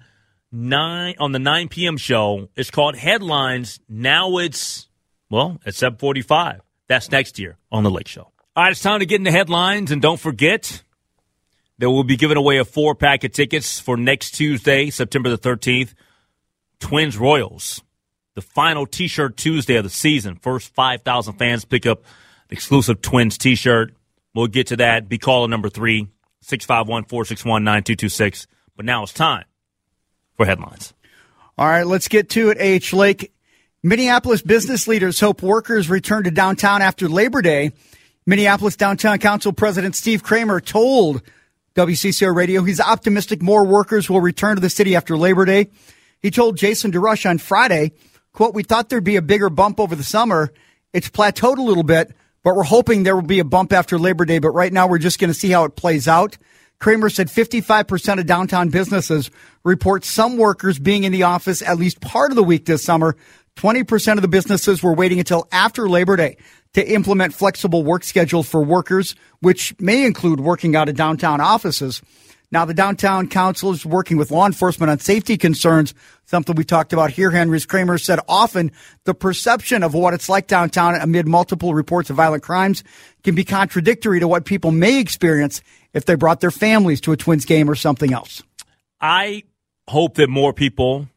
nine 0.52 1.16
on 1.20 1.32
the 1.32 1.40
nine 1.40 1.70
p.m. 1.70 1.98
show 1.98 2.50
is 2.56 2.70
called 2.70 2.96
headlines. 2.96 3.80
Now 3.90 4.38
it's 4.38 4.88
well, 5.30 5.60
it's 5.66 5.78
seven 5.78 5.98
forty-five. 5.98 6.62
That's 6.88 7.10
next 7.10 7.40
year 7.40 7.58
on 7.72 7.84
the 7.84 7.90
Lake 7.90 8.08
Show. 8.08 8.32
All 8.56 8.64
right, 8.64 8.72
it's 8.72 8.82
time 8.82 9.00
to 9.00 9.06
get 9.06 9.16
into 9.16 9.32
headlines, 9.32 9.92
and 9.92 10.02
don't 10.02 10.20
forget 10.20 10.84
that 11.80 11.90
we'll 11.90 12.04
be 12.04 12.18
giving 12.18 12.38
away 12.38 12.58
a 12.58 12.66
four 12.66 12.94
pack 12.94 13.24
of 13.24 13.32
tickets 13.32 13.80
for 13.80 13.98
next 13.98 14.32
Tuesday, 14.32 14.90
September 14.90 15.30
the 15.30 15.38
thirteenth. 15.38 15.96
Twins 16.80 17.18
Royals, 17.18 17.82
the 18.36 18.42
final 18.42 18.86
T-shirt 18.86 19.38
Tuesday 19.38 19.76
of 19.76 19.84
the 19.84 19.90
season. 19.90 20.36
First 20.36 20.74
five 20.74 21.02
thousand 21.02 21.36
fans 21.36 21.66
pick 21.66 21.86
up 21.86 22.04
the 22.50 22.56
exclusive 22.56 23.02
Twins 23.02 23.38
T-shirt. 23.38 23.94
We'll 24.34 24.48
get 24.48 24.68
to 24.68 24.78
that. 24.78 25.08
Be 25.08 25.18
caller 25.18 25.48
number 25.48 25.70
three, 25.70 26.08
651-461-9226. 26.46 28.48
But 28.76 28.86
now 28.86 29.04
it's 29.04 29.14
time 29.14 29.46
for 30.36 30.46
headlines. 30.46 30.94
All 31.58 31.68
right, 31.68 31.86
let's 31.86 32.08
get 32.08 32.30
to 32.32 32.50
it, 32.50 32.58
H. 32.60 32.94
Lake. 32.94 33.32
Minneapolis 33.84 34.42
business 34.42 34.88
leaders 34.88 35.20
hope 35.20 35.44
workers 35.44 35.90
return 35.90 36.24
to 36.24 36.32
downtown 36.32 36.82
after 36.82 37.08
Labor 37.08 37.42
Day. 37.42 37.72
Minneapolis 38.26 38.78
Downtown 38.78 39.20
Council 39.20 39.52
President 39.52 39.96
Steve 39.96 40.24
Cramer 40.24 40.62
told 40.62 41.22
WCCO 41.76 42.34
Radio 42.34 42.64
he's 42.64 42.80
optimistic 42.80 43.42
more 43.42 43.66
workers 43.66 44.10
will 44.10 44.22
return 44.22 44.56
to 44.56 44.62
the 44.62 44.70
city 44.70 44.96
after 44.96 45.18
Labor 45.18 45.44
Day. 45.44 45.68
He 46.22 46.32
told 46.32 46.56
Jason 46.56 46.94
DeRusha 46.94 47.30
on 47.30 47.38
Friday 47.38 47.92
quote, 48.34 48.54
we 48.54 48.64
thought 48.64 48.90
there'd 48.90 49.04
be 49.04 49.16
a 49.16 49.22
bigger 49.22 49.50
bump 49.50 49.80
over 49.80 49.96
the 49.96 50.04
summer. 50.04 50.52
It's 50.92 51.10
plateaued 51.10 51.58
a 51.58 51.62
little 51.62 51.84
bit, 51.84 52.14
but 52.44 52.56
we're 52.56 52.64
hoping 52.64 53.04
there 53.04 53.16
will 53.16 53.24
be 53.24 53.40
a 53.40 53.46
bump 53.46 53.72
after 53.72 53.98
Labor 53.98 54.26
Day. 54.26 54.40
But 54.40 54.52
right 54.52 54.74
now, 54.74 54.88
we're 54.88 54.98
just 54.98 55.20
going 55.20 55.32
to 55.32 55.40
see 55.40 55.50
how 55.50 55.64
it 55.64 55.76
plays 55.76 56.08
out. 56.08 56.38
Cramer 56.80 57.10
said 57.10 57.30
55% 57.30 58.20
of 58.20 58.26
downtown 58.26 58.68
businesses 58.70 59.32
report 59.64 60.04
some 60.04 60.38
workers 60.38 60.80
being 60.80 61.06
in 61.06 61.14
the 61.14 61.24
office 61.24 61.62
at 61.62 61.78
least 61.78 62.02
part 62.02 62.32
of 62.32 62.36
the 62.36 62.44
week 62.44 62.66
this 62.66 62.84
summer. 62.84 63.16
20% 63.56 64.16
of 64.16 64.22
the 64.22 64.28
businesses 64.28 64.84
were 64.84 64.94
waiting 64.94 65.20
until 65.20 65.48
after 65.52 65.88
Labor 65.88 66.18
Day 66.18 66.38
to 66.74 66.86
implement 66.86 67.34
flexible 67.34 67.84
work 67.84 68.04
schedules 68.04 68.50
for 68.50 68.64
workers, 68.64 69.16
which 69.40 69.80
may 69.80 70.06
include 70.06 70.40
working 70.40 70.76
out 70.76 70.90
of 70.90 70.96
downtown 70.96 71.40
offices. 71.40 72.02
Now, 72.54 72.66
the 72.66 72.76
downtown 72.76 73.30
council 73.30 73.72
is 73.72 73.84
working 73.84 74.18
with 74.18 74.30
law 74.30 74.46
enforcement 74.46 74.92
on 74.92 75.00
safety 75.00 75.38
concerns, 75.40 75.96
something 76.26 76.56
we 76.56 76.64
talked 76.64 76.94
about 76.94 77.10
here. 77.10 77.32
Henry 77.32 77.60
Cramer 77.62 77.98
said 77.98 78.20
often 78.30 78.72
the 79.06 79.16
perception 79.16 79.82
of 79.82 79.96
what 79.96 80.14
it's 80.14 80.30
like 80.30 80.46
downtown 80.46 80.94
amid 80.94 81.28
multiple 81.28 81.74
reports 81.74 82.12
of 82.12 82.16
violent 82.18 82.44
crimes 82.44 82.84
can 83.24 83.34
be 83.34 83.44
contradictory 83.44 84.20
to 84.20 84.28
what 84.28 84.46
people 84.46 84.70
may 84.70 85.00
experience 85.00 85.64
if 85.96 86.06
they 86.06 86.14
brought 86.14 86.42
their 86.42 86.52
families 86.52 87.02
to 87.02 87.12
a 87.12 87.18
Twins 87.18 87.46
game 87.46 87.68
or 87.68 87.74
something 87.74 88.14
else. 88.14 88.44
I 89.02 89.46
hope 89.88 90.14
that 90.18 90.30
more 90.30 90.54
people 90.54 91.08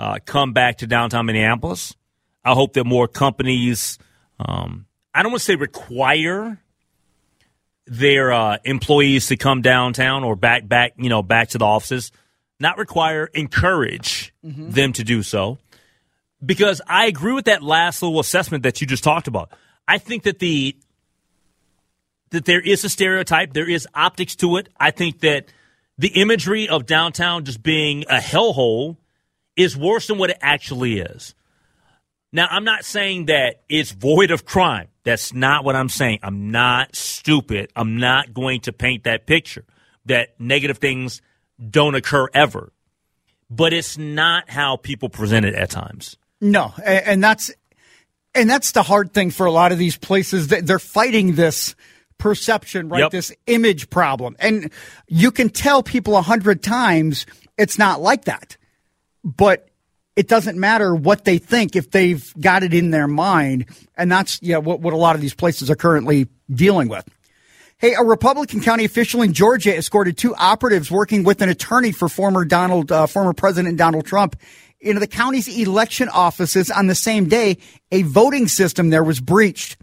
uh, 0.00 0.18
come 0.26 0.52
back 0.52 0.78
to 0.78 0.88
downtown 0.88 1.26
Minneapolis. 1.26 1.94
I 2.44 2.54
hope 2.54 2.72
that 2.72 2.82
more 2.82 3.06
companies, 3.06 4.00
um, 4.40 4.86
I 5.14 5.22
don't 5.22 5.30
want 5.30 5.42
to 5.42 5.46
say 5.46 5.54
require 5.54 6.60
their 7.86 8.32
uh, 8.32 8.58
employees 8.64 9.28
to 9.28 9.36
come 9.36 9.62
downtown 9.62 10.24
or 10.24 10.36
back 10.36 10.66
back 10.66 10.94
you 10.96 11.08
know 11.08 11.22
back 11.22 11.50
to 11.50 11.58
the 11.58 11.64
offices 11.64 12.10
not 12.58 12.78
require 12.78 13.26
encourage 13.26 14.32
mm-hmm. 14.44 14.70
them 14.70 14.92
to 14.92 15.04
do 15.04 15.22
so. 15.22 15.58
Because 16.44 16.82
i 16.86 17.06
agree 17.06 17.32
with 17.32 17.46
that 17.46 17.62
last 17.62 18.02
little 18.02 18.20
assessment 18.20 18.64
that 18.64 18.80
you 18.80 18.86
just 18.86 19.04
talked 19.04 19.28
about. 19.28 19.50
I 19.88 19.98
think 19.98 20.24
that 20.24 20.38
the 20.38 20.76
that 22.30 22.44
there 22.44 22.60
is 22.60 22.84
a 22.84 22.88
stereotype 22.88 23.52
there 23.52 23.68
is 23.68 23.86
optics 23.94 24.34
to 24.36 24.56
it. 24.56 24.68
I 24.78 24.90
think 24.90 25.20
that 25.20 25.46
the 25.96 26.08
imagery 26.08 26.68
of 26.68 26.86
downtown 26.86 27.44
just 27.44 27.62
being 27.62 28.04
a 28.10 28.18
hellhole 28.18 28.96
is 29.56 29.76
worse 29.76 30.08
than 30.08 30.18
what 30.18 30.30
it 30.30 30.38
actually 30.40 30.98
is 30.98 31.34
now 32.32 32.46
i'm 32.50 32.64
not 32.64 32.84
saying 32.84 33.26
that 33.26 33.62
it's 33.68 33.92
void 33.92 34.30
of 34.30 34.44
crime 34.44 34.88
that's 35.06 35.32
not 35.32 35.64
what 35.64 35.76
I'm 35.76 35.88
saying. 35.88 36.18
I'm 36.24 36.50
not 36.50 36.96
stupid. 36.96 37.70
I'm 37.76 37.98
not 37.98 38.34
going 38.34 38.62
to 38.62 38.72
paint 38.72 39.04
that 39.04 39.24
picture 39.24 39.64
that 40.06 40.40
negative 40.40 40.78
things 40.78 41.22
don't 41.70 41.94
occur 41.94 42.26
ever. 42.34 42.72
But 43.48 43.72
it's 43.72 43.96
not 43.96 44.50
how 44.50 44.76
people 44.76 45.08
present 45.08 45.46
it 45.46 45.54
at 45.54 45.70
times. 45.70 46.16
No, 46.40 46.74
and 46.84 47.22
that's 47.22 47.52
and 48.34 48.50
that's 48.50 48.72
the 48.72 48.82
hard 48.82 49.14
thing 49.14 49.30
for 49.30 49.46
a 49.46 49.52
lot 49.52 49.70
of 49.70 49.78
these 49.78 49.96
places. 49.96 50.48
that 50.48 50.66
They're 50.66 50.80
fighting 50.80 51.36
this 51.36 51.76
perception, 52.18 52.88
right? 52.88 53.02
Yep. 53.02 53.12
This 53.12 53.32
image 53.46 53.88
problem, 53.90 54.34
and 54.40 54.72
you 55.06 55.30
can 55.30 55.50
tell 55.50 55.84
people 55.84 56.16
a 56.16 56.22
hundred 56.22 56.64
times 56.64 57.26
it's 57.56 57.78
not 57.78 58.00
like 58.00 58.24
that. 58.24 58.56
But 59.22 59.68
it 60.16 60.28
doesn't 60.28 60.58
matter 60.58 60.94
what 60.94 61.24
they 61.24 61.38
think 61.38 61.76
if 61.76 61.90
they've 61.90 62.32
got 62.40 62.62
it 62.62 62.72
in 62.72 62.90
their 62.90 63.06
mind. 63.06 63.66
And 63.96 64.10
that's 64.10 64.42
yeah, 64.42 64.56
what, 64.56 64.80
what 64.80 64.94
a 64.94 64.96
lot 64.96 65.14
of 65.14 65.20
these 65.20 65.34
places 65.34 65.70
are 65.70 65.76
currently 65.76 66.28
dealing 66.50 66.88
with. 66.88 67.06
Hey, 67.78 67.92
a 67.92 68.02
Republican 68.02 68.62
county 68.62 68.86
official 68.86 69.20
in 69.20 69.34
Georgia 69.34 69.76
escorted 69.76 70.16
two 70.16 70.34
operatives 70.34 70.90
working 70.90 71.24
with 71.24 71.42
an 71.42 71.50
attorney 71.50 71.92
for 71.92 72.08
former 72.08 72.46
Donald, 72.46 72.90
uh, 72.90 73.06
former 73.06 73.34
President 73.34 73.76
Donald 73.76 74.06
Trump 74.06 74.36
into 74.80 74.98
the 74.98 75.06
county's 75.06 75.46
election 75.46 76.08
offices 76.08 76.70
on 76.70 76.86
the 76.86 76.94
same 76.94 77.28
day 77.28 77.58
a 77.92 78.02
voting 78.02 78.48
system 78.48 78.88
there 78.88 79.04
was 79.04 79.20
breached. 79.20 79.76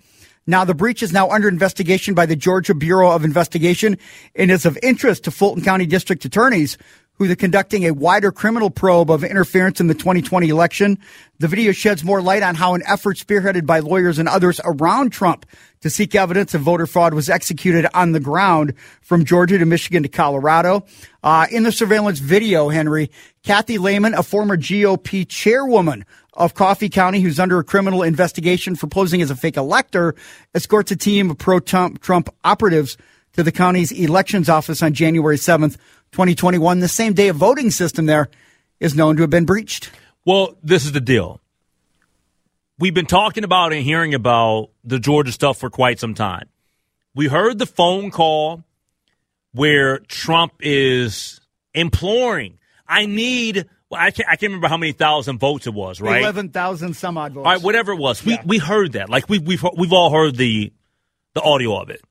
Now, 0.45 0.65
the 0.65 0.73
breach 0.73 1.01
is 1.03 1.13
now 1.13 1.29
under 1.29 1.47
investigation 1.47 2.15
by 2.15 2.25
the 2.25 2.35
Georgia 2.35 2.73
Bureau 2.73 3.11
of 3.11 3.23
Investigation 3.23 3.97
and 4.35 4.51
is 4.51 4.65
of 4.65 4.77
interest 4.83 5.23
to 5.23 5.31
Fulton 5.31 5.63
County 5.63 5.85
District 5.85 6.25
attorneys 6.25 6.77
who 7.15 7.29
are 7.31 7.35
conducting 7.35 7.85
a 7.85 7.91
wider 7.91 8.31
criminal 8.31 8.69
probe 8.69 9.11
of 9.11 9.23
interference 9.23 9.79
in 9.79 9.87
the 9.87 9.93
2020 9.93 10.49
election. 10.49 10.97
The 11.39 11.47
video 11.47 11.71
sheds 11.71 12.03
more 12.03 12.21
light 12.21 12.43
on 12.43 12.55
how 12.55 12.73
an 12.73 12.83
effort 12.85 13.17
spearheaded 13.17 13.65
by 13.65 13.79
lawyers 13.79 14.17
and 14.17 14.27
others 14.27 14.59
around 14.63 15.11
Trump 15.11 15.45
to 15.81 15.89
seek 15.89 16.15
evidence 16.15 16.53
of 16.53 16.61
voter 16.61 16.87
fraud 16.87 17.13
was 17.13 17.29
executed 17.29 17.85
on 17.93 18.13
the 18.13 18.19
ground 18.19 18.73
from 19.01 19.25
Georgia 19.25 19.57
to 19.57 19.65
Michigan 19.65 20.03
to 20.03 20.09
Colorado. 20.09 20.85
Uh, 21.21 21.45
in 21.51 21.63
the 21.63 21.71
surveillance 21.71 22.19
video, 22.19 22.69
Henry, 22.69 23.11
Cathy 23.43 23.77
Latham, 23.77 24.13
a 24.13 24.23
former 24.23 24.57
GOP 24.57 25.27
chairwoman 25.27 26.05
of 26.33 26.55
Coffee 26.55 26.89
County, 26.89 27.19
who's 27.19 27.39
under 27.39 27.59
a 27.59 27.63
criminal 27.63 28.01
investigation 28.01 28.75
for 28.75 28.87
posing 28.87 29.21
as 29.21 29.29
a 29.29 29.35
fake 29.35 29.57
elector, 29.57 30.15
escorts 30.55 30.91
a 30.91 30.95
team 30.95 31.29
of 31.29 31.37
pro-Trump 31.37 32.33
operatives 32.43 32.97
to 33.33 33.43
the 33.43 33.51
county's 33.51 33.91
elections 33.91 34.49
office 34.49 34.81
on 34.81 34.93
January 34.93 35.37
7th 35.37 35.77
2021, 36.13 36.79
the 36.79 36.87
same 36.87 37.13
day 37.13 37.27
a 37.27 37.33
voting 37.33 37.71
system 37.71 38.05
there 38.05 38.29
is 38.79 38.95
known 38.95 39.15
to 39.17 39.23
have 39.23 39.29
been 39.29 39.45
breached. 39.45 39.91
Well, 40.25 40.55
this 40.63 40.85
is 40.85 40.91
the 40.93 41.01
deal. 41.01 41.41
We've 42.79 42.93
been 42.93 43.05
talking 43.05 43.43
about 43.43 43.73
and 43.73 43.83
hearing 43.83 44.13
about 44.13 44.69
the 44.83 44.99
Georgia 44.99 45.31
stuff 45.31 45.57
for 45.57 45.69
quite 45.69 45.99
some 45.99 46.13
time. 46.13 46.49
We 47.15 47.27
heard 47.27 47.59
the 47.59 47.65
phone 47.65 48.11
call 48.11 48.63
where 49.53 49.99
Trump 49.99 50.53
is 50.59 51.39
imploring, 51.73 52.57
I 52.87 53.05
need, 53.05 53.67
well, 53.89 54.01
I, 54.01 54.11
can't, 54.11 54.27
I 54.27 54.35
can't 54.35 54.49
remember 54.49 54.67
how 54.67 54.77
many 54.77 54.91
thousand 54.91 55.39
votes 55.39 55.67
it 55.67 55.73
was, 55.73 56.01
right? 56.01 56.21
11,000 56.21 56.95
some 56.95 57.17
odd 57.17 57.33
votes. 57.33 57.45
All 57.45 57.53
right, 57.53 57.61
whatever 57.61 57.91
it 57.91 57.99
was. 57.99 58.23
We, 58.23 58.33
yeah. 58.33 58.43
we 58.45 58.57
heard 58.57 58.93
that. 58.93 59.09
Like, 59.09 59.29
we, 59.29 59.39
we've, 59.39 59.63
we've 59.77 59.93
all 59.93 60.11
heard 60.11 60.35
the, 60.35 60.73
the 61.33 61.41
audio 61.41 61.79
of 61.79 61.89
it. 61.89 62.01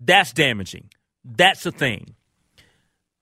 That's 0.00 0.32
damaging. 0.32 0.90
That's 1.24 1.62
the 1.62 1.72
thing 1.72 2.14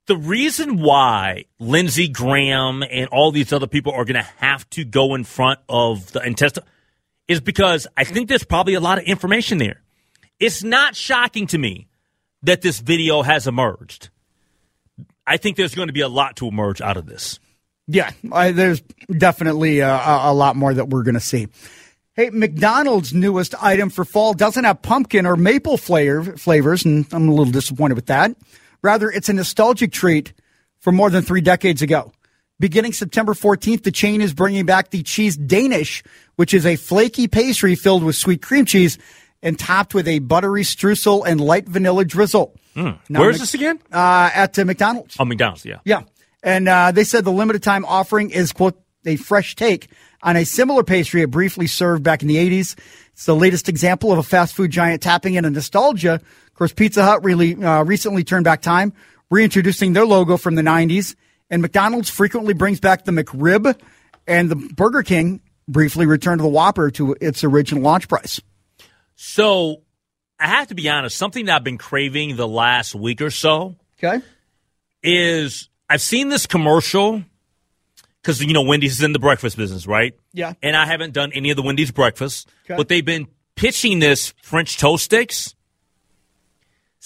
the 0.07 0.17
reason 0.17 0.81
why 0.81 1.47
Lindsey 1.59 2.09
Graham 2.09 2.83
and 2.83 3.09
all 3.09 3.33
these 3.33 3.53
other 3.53 3.67
people 3.67 3.93
are 3.93 4.05
going 4.05 4.23
to 4.23 4.29
have 4.39 4.69
to 4.71 4.85
go 4.85 5.15
in 5.15 5.25
front 5.25 5.61
of 5.69 6.13
the 6.13 6.21
intestinal 6.21 6.69
is 7.27 7.41
because 7.41 7.87
I 7.97 8.05
think 8.05 8.29
there's 8.29 8.45
probably 8.45 8.75
a 8.75 8.81
lot 8.81 8.99
of 8.99 9.05
information 9.05 9.59
there. 9.59 9.81
It's 10.39 10.63
not 10.63 10.95
shocking 10.95 11.47
to 11.49 11.59
me 11.59 11.89
that 12.43 12.61
this 12.61 12.81
video 12.81 13.23
has 13.23 13.47
emerged. 13.47 14.11
I 15.27 15.39
think 15.39 15.57
there's 15.57 15.75
going 15.75 15.89
to 15.89 15.95
be 15.95 16.03
a 16.03 16.09
lot 16.09 16.37
to 16.37 16.49
emerge 16.49 16.83
out 16.83 16.99
of 16.99 17.07
this. 17.07 17.41
Yeah, 17.87 18.11
I, 18.31 18.53
there's 18.53 18.83
definitely 19.11 19.81
uh, 19.81 19.89
a, 19.89 20.33
a 20.33 20.35
lot 20.35 20.57
more 20.57 20.75
that 20.75 20.89
we're 20.89 21.03
going 21.03 21.15
to 21.15 21.21
see. 21.21 21.49
Hey, 22.15 22.31
McDonald's 22.31 23.13
newest 23.13 23.55
item 23.63 23.91
for 23.91 24.05
fall 24.05 24.35
doesn't 24.35 24.65
have 24.65 24.83
pumpkin 24.83 25.27
or 25.27 25.37
maple 25.37 25.77
flavor, 25.77 26.37
flavors, 26.37 26.85
and 26.85 27.07
I'm 27.13 27.29
a 27.29 27.33
little 27.33 27.53
disappointed 27.53 27.95
with 27.95 28.07
that. 28.07 28.37
Rather, 28.85 29.11
it's 29.11 29.31
a 29.31 29.33
nostalgic 29.33 29.93
treat 29.93 30.35
from 30.79 30.95
more 30.95 31.09
than 31.09 31.23
three 31.23 31.41
decades 31.41 31.81
ago. 31.81 32.13
Beginning 32.61 32.93
September 32.93 33.33
14th, 33.33 33.83
the 33.83 33.91
chain 33.91 34.21
is 34.21 34.35
bringing 34.35 34.67
back 34.67 34.91
the 34.91 35.03
cheese 35.03 35.39
Danish, 35.39 36.05
which 36.37 36.53
is 36.53 36.67
a 36.67 36.77
flaky 36.77 37.27
pastry 37.27 37.77
filled 37.77 38.05
with 38.05 38.15
sweet 38.15 38.43
cream 38.43 38.67
cheese 38.67 38.99
and 39.43 39.59
topped 39.59 39.95
with 39.95 40.07
a 40.07 40.19
buttery 40.19 40.65
streusel 40.65 41.27
and 41.27 41.41
light 41.41 41.67
vanilla 41.67 42.05
drizzle. 42.05 42.55
Mm. 42.77 42.99
Where 43.09 43.31
is 43.31 43.37
Mc- 43.37 43.41
this 43.41 43.55
again? 43.55 43.81
Uh, 43.91 44.31
at 44.35 44.59
uh, 44.59 44.67
McDonald's. 44.67 45.17
Oh, 45.19 45.25
McDonald's, 45.25 45.65
yeah. 45.65 45.79
Yeah. 45.87 46.03
And 46.43 46.69
uh, 46.69 46.93
they 46.93 47.05
said 47.05 47.25
the 47.25 47.33
limited 47.33 47.63
time 47.63 47.87
offering 47.87 48.31
is, 48.31 48.53
quote, 48.53 48.79
a 49.07 49.17
fresh 49.17 49.57
take 49.57 49.89
on 50.23 50.37
a 50.37 50.45
similar 50.45 50.83
pastry 50.83 51.23
it 51.23 51.31
briefly 51.31 51.67
served 51.67 52.03
back 52.03 52.21
in 52.21 52.29
the 52.29 52.37
80s. 52.37 52.79
It's 53.13 53.25
the 53.25 53.35
latest 53.35 53.71
example 53.71 54.13
of 54.13 54.19
a 54.19 54.23
fast 54.23 54.55
food 54.55 54.71
giant 54.71 55.03
tapping 55.03 55.35
into 55.35 55.49
nostalgia 55.49 56.21
of 56.55 56.59
course, 56.59 56.73
Pizza 56.73 57.03
Hut 57.03 57.25
really 57.25 57.57
uh, 57.57 57.83
recently 57.83 58.23
turned 58.23 58.45
back 58.45 58.63
time, 58.63 58.93
reintroducing 59.29 59.93
their 59.93 60.07
logo 60.07 60.37
from 60.37 60.55
the 60.55 60.63
90s. 60.63 61.17
And 61.51 61.63
McDonald's 61.63 62.09
frequently 62.09 62.55
brings 62.55 62.79
back 62.79 63.05
the 63.05 63.11
McRib, 63.11 63.77
and 64.29 64.49
the 64.49 64.55
Burger 64.55 65.03
King 65.03 65.41
briefly 65.67 66.07
returned 66.07 66.41
the 66.41 66.47
Whopper 66.47 66.93
to 66.93 67.17
its 67.21 67.43
original 67.43 67.83
launch 67.83 68.07
price. 68.07 68.41
So, 69.17 69.83
I 70.39 70.47
have 70.47 70.69
to 70.69 70.77
be 70.77 70.89
honest, 70.89 71.17
something 71.17 71.47
that 71.47 71.57
I've 71.57 71.65
been 71.65 71.77
craving 71.77 72.37
the 72.37 72.47
last 72.47 72.95
week 72.95 73.21
or 73.21 73.31
so. 73.31 73.75
Okay. 73.99 74.25
Is 75.03 75.69
I've 75.91 76.03
seen 76.03 76.29
this 76.29 76.47
commercial 76.47 77.25
because 78.23 78.41
you 78.41 78.53
know 78.53 78.63
Wendy's 78.63 78.93
is 78.93 79.03
in 79.03 79.13
the 79.13 79.19
breakfast 79.19 79.57
business, 79.57 79.89
right? 79.89 80.15
Yeah. 80.33 80.53
And 80.63 80.77
I 80.77 80.87
haven't 80.87 81.15
done 81.15 81.33
any 81.35 81.51
of 81.51 81.57
the 81.57 81.63
Wendy's 81.63 81.91
breakfast, 81.91 82.49
okay. 82.67 82.77
but 82.77 82.89
they've 82.89 83.05
been 83.05 83.27
pitching 83.57 83.99
this 83.99 84.35
French 84.41 84.79
toast 84.79 85.05
sticks. 85.05 85.57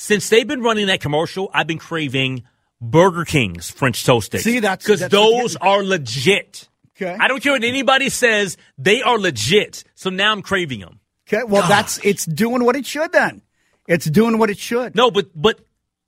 Since 0.01 0.29
they've 0.29 0.47
been 0.47 0.63
running 0.63 0.87
that 0.87 1.01
commercial, 1.01 1.51
I've 1.53 1.67
been 1.67 1.81
craving 1.81 2.45
Burger 2.81 3.25
King's 3.25 3.69
French 3.69 4.05
toast 4.05 4.27
sticks. 4.27 4.45
See, 4.45 4.61
that's 4.61 4.87
because 4.87 5.01
those 5.09 5.57
are 5.57 5.83
legit. 5.83 6.69
Okay. 6.97 7.17
I 7.19 7.27
don't 7.27 7.43
care 7.43 7.51
what 7.51 7.65
anybody 7.65 8.09
says; 8.09 8.57
they 8.79 9.03
are 9.03 9.19
legit. 9.19 9.83
So 9.97 10.09
now 10.09 10.31
I'm 10.31 10.41
craving 10.41 10.79
them. 10.79 11.01
Okay. 11.27 11.43
Well, 11.43 11.63
Gosh. 11.63 11.69
that's 11.69 12.01
it's 12.05 12.25
doing 12.25 12.65
what 12.65 12.77
it 12.77 12.87
should. 12.87 13.11
Then 13.11 13.43
it's 13.89 14.07
doing 14.07 14.39
what 14.39 14.51
it 14.51 14.59
should. 14.59 14.95
No, 14.95 15.11
but 15.11 15.31
but 15.35 15.59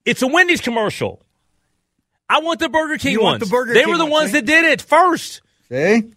it's 0.04 0.22
a 0.22 0.28
Wendy's 0.28 0.60
commercial. 0.60 1.20
I 2.28 2.38
want 2.38 2.60
the 2.60 2.68
Burger 2.68 2.96
King 2.96 3.14
you 3.14 3.22
ones. 3.22 3.40
the 3.40 3.46
Burger 3.46 3.74
they 3.74 3.80
King 3.80 3.90
were 3.90 3.98
the 3.98 4.04
ones, 4.04 4.12
ones 4.12 4.32
that 4.34 4.46
did 4.46 4.66
it 4.66 4.80
first. 4.80 5.42
See. 5.68 6.12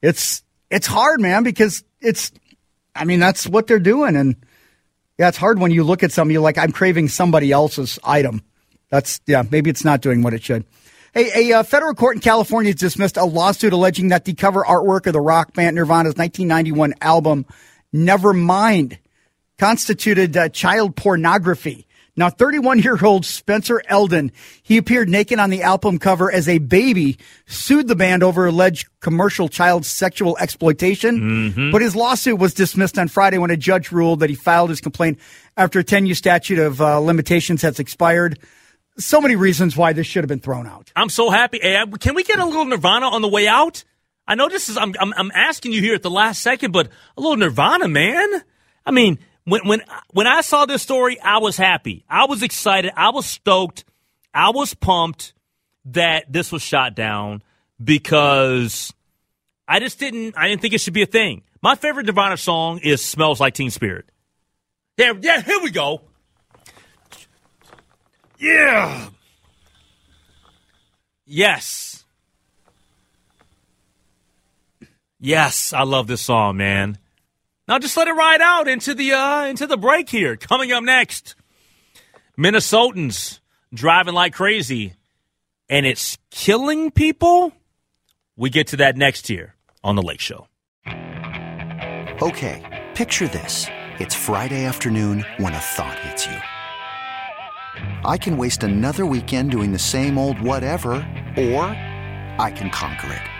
it's 0.00 0.44
it's 0.70 0.86
hard, 0.86 1.20
man, 1.20 1.42
because 1.42 1.82
it's 2.00 2.30
I 2.94 3.04
mean, 3.06 3.18
that's 3.18 3.48
what 3.48 3.66
they're 3.66 3.80
doing. 3.80 4.14
And 4.14 4.36
yeah, 5.20 5.28
it's 5.28 5.36
hard 5.36 5.58
when 5.58 5.70
you 5.70 5.84
look 5.84 6.02
at 6.02 6.12
something, 6.12 6.32
you're 6.32 6.40
like, 6.40 6.56
I'm 6.56 6.72
craving 6.72 7.08
somebody 7.08 7.52
else's 7.52 7.98
item. 8.02 8.42
That's, 8.88 9.20
yeah, 9.26 9.42
maybe 9.50 9.68
it's 9.68 9.84
not 9.84 10.00
doing 10.00 10.22
what 10.22 10.32
it 10.32 10.42
should. 10.42 10.64
Hey, 11.12 11.50
a 11.50 11.58
uh, 11.58 11.62
federal 11.62 11.92
court 11.92 12.16
in 12.16 12.22
California 12.22 12.70
has 12.70 12.80
dismissed 12.80 13.18
a 13.18 13.26
lawsuit 13.26 13.74
alleging 13.74 14.08
that 14.08 14.24
the 14.24 14.32
cover 14.32 14.64
artwork 14.64 15.06
of 15.06 15.12
the 15.12 15.20
rock 15.20 15.52
band 15.52 15.76
Nirvana's 15.76 16.14
1991 16.14 16.94
album, 17.02 17.44
Nevermind, 17.94 18.96
constituted 19.58 20.34
uh, 20.38 20.48
child 20.48 20.96
pornography. 20.96 21.86
Now, 22.20 22.28
31 22.28 22.80
year 22.80 22.98
old 23.02 23.24
Spencer 23.24 23.82
Elden, 23.86 24.30
he 24.62 24.76
appeared 24.76 25.08
naked 25.08 25.38
on 25.38 25.48
the 25.48 25.62
album 25.62 25.98
cover 25.98 26.30
as 26.30 26.50
a 26.50 26.58
baby, 26.58 27.16
sued 27.46 27.88
the 27.88 27.96
band 27.96 28.22
over 28.22 28.44
alleged 28.44 28.88
commercial 29.00 29.48
child 29.48 29.86
sexual 29.86 30.36
exploitation. 30.36 31.18
Mm-hmm. 31.18 31.70
But 31.70 31.80
his 31.80 31.96
lawsuit 31.96 32.38
was 32.38 32.52
dismissed 32.52 32.98
on 32.98 33.08
Friday 33.08 33.38
when 33.38 33.50
a 33.50 33.56
judge 33.56 33.90
ruled 33.90 34.20
that 34.20 34.28
he 34.28 34.36
filed 34.36 34.68
his 34.68 34.82
complaint 34.82 35.18
after 35.56 35.78
a 35.78 35.82
10 35.82 36.04
year 36.04 36.14
statute 36.14 36.58
of 36.58 36.82
uh, 36.82 36.98
limitations 36.98 37.62
has 37.62 37.80
expired. 37.80 38.38
So 38.98 39.22
many 39.22 39.34
reasons 39.34 39.74
why 39.74 39.94
this 39.94 40.06
should 40.06 40.22
have 40.22 40.28
been 40.28 40.40
thrown 40.40 40.66
out. 40.66 40.92
I'm 40.94 41.08
so 41.08 41.30
happy. 41.30 41.58
Hey, 41.62 41.82
can 42.00 42.14
we 42.14 42.22
get 42.22 42.38
a 42.38 42.44
little 42.44 42.66
Nirvana 42.66 43.06
on 43.06 43.22
the 43.22 43.28
way 43.28 43.48
out? 43.48 43.82
I 44.28 44.34
know 44.34 44.50
this 44.50 44.68
is, 44.68 44.76
I'm, 44.76 44.94
I'm, 45.00 45.14
I'm 45.16 45.30
asking 45.34 45.72
you 45.72 45.80
here 45.80 45.94
at 45.94 46.02
the 46.02 46.10
last 46.10 46.42
second, 46.42 46.72
but 46.72 46.88
a 47.16 47.20
little 47.22 47.38
Nirvana, 47.38 47.88
man. 47.88 48.42
I 48.84 48.90
mean, 48.90 49.18
when 49.50 49.66
when 49.66 49.82
when 50.12 50.26
I 50.26 50.40
saw 50.40 50.64
this 50.66 50.82
story, 50.82 51.20
I 51.20 51.38
was 51.38 51.56
happy. 51.56 52.04
I 52.08 52.26
was 52.26 52.42
excited. 52.42 52.92
I 52.96 53.10
was 53.10 53.26
stoked. 53.26 53.84
I 54.32 54.50
was 54.50 54.74
pumped 54.74 55.34
that 55.86 56.32
this 56.32 56.52
was 56.52 56.62
shot 56.62 56.94
down 56.94 57.42
because 57.82 58.92
I 59.66 59.80
just 59.80 59.98
didn't 59.98 60.36
I 60.36 60.48
didn't 60.48 60.62
think 60.62 60.74
it 60.74 60.80
should 60.80 60.94
be 60.94 61.02
a 61.02 61.06
thing. 61.06 61.42
My 61.62 61.74
favorite 61.74 62.06
Nirvana 62.06 62.36
song 62.36 62.78
is 62.78 63.04
"Smells 63.04 63.40
Like 63.40 63.54
Teen 63.54 63.70
Spirit." 63.70 64.06
Yeah, 64.96 65.12
yeah. 65.20 65.40
Here 65.40 65.60
we 65.62 65.70
go. 65.70 66.02
Yeah. 68.38 69.08
Yes. 71.26 72.04
Yes, 75.20 75.74
I 75.74 75.82
love 75.82 76.06
this 76.06 76.22
song, 76.22 76.56
man. 76.56 76.96
Now 77.70 77.78
just 77.78 77.96
let 77.96 78.08
it 78.08 78.14
ride 78.14 78.40
out 78.40 78.66
into 78.66 78.94
the 78.94 79.12
uh, 79.12 79.44
into 79.44 79.64
the 79.64 79.76
break 79.76 80.08
here. 80.08 80.34
Coming 80.34 80.72
up 80.72 80.82
next, 80.82 81.36
Minnesotans 82.36 83.38
driving 83.72 84.12
like 84.12 84.32
crazy, 84.32 84.94
and 85.68 85.86
it's 85.86 86.18
killing 86.32 86.90
people. 86.90 87.52
We 88.36 88.50
get 88.50 88.66
to 88.68 88.78
that 88.78 88.96
next 88.96 89.28
here 89.28 89.54
on 89.84 89.94
the 89.94 90.02
Lake 90.02 90.18
Show. 90.18 90.48
Okay, 92.20 92.88
picture 92.96 93.28
this: 93.28 93.68
it's 94.00 94.16
Friday 94.16 94.64
afternoon 94.64 95.24
when 95.36 95.54
a 95.54 95.60
thought 95.60 95.96
hits 96.00 96.26
you. 96.26 96.38
I 98.04 98.18
can 98.18 98.36
waste 98.36 98.64
another 98.64 99.06
weekend 99.06 99.52
doing 99.52 99.70
the 99.70 99.78
same 99.78 100.18
old 100.18 100.40
whatever, 100.40 100.94
or 101.36 101.66
I 102.36 102.52
can 102.52 102.70
conquer 102.70 103.12
it. 103.12 103.39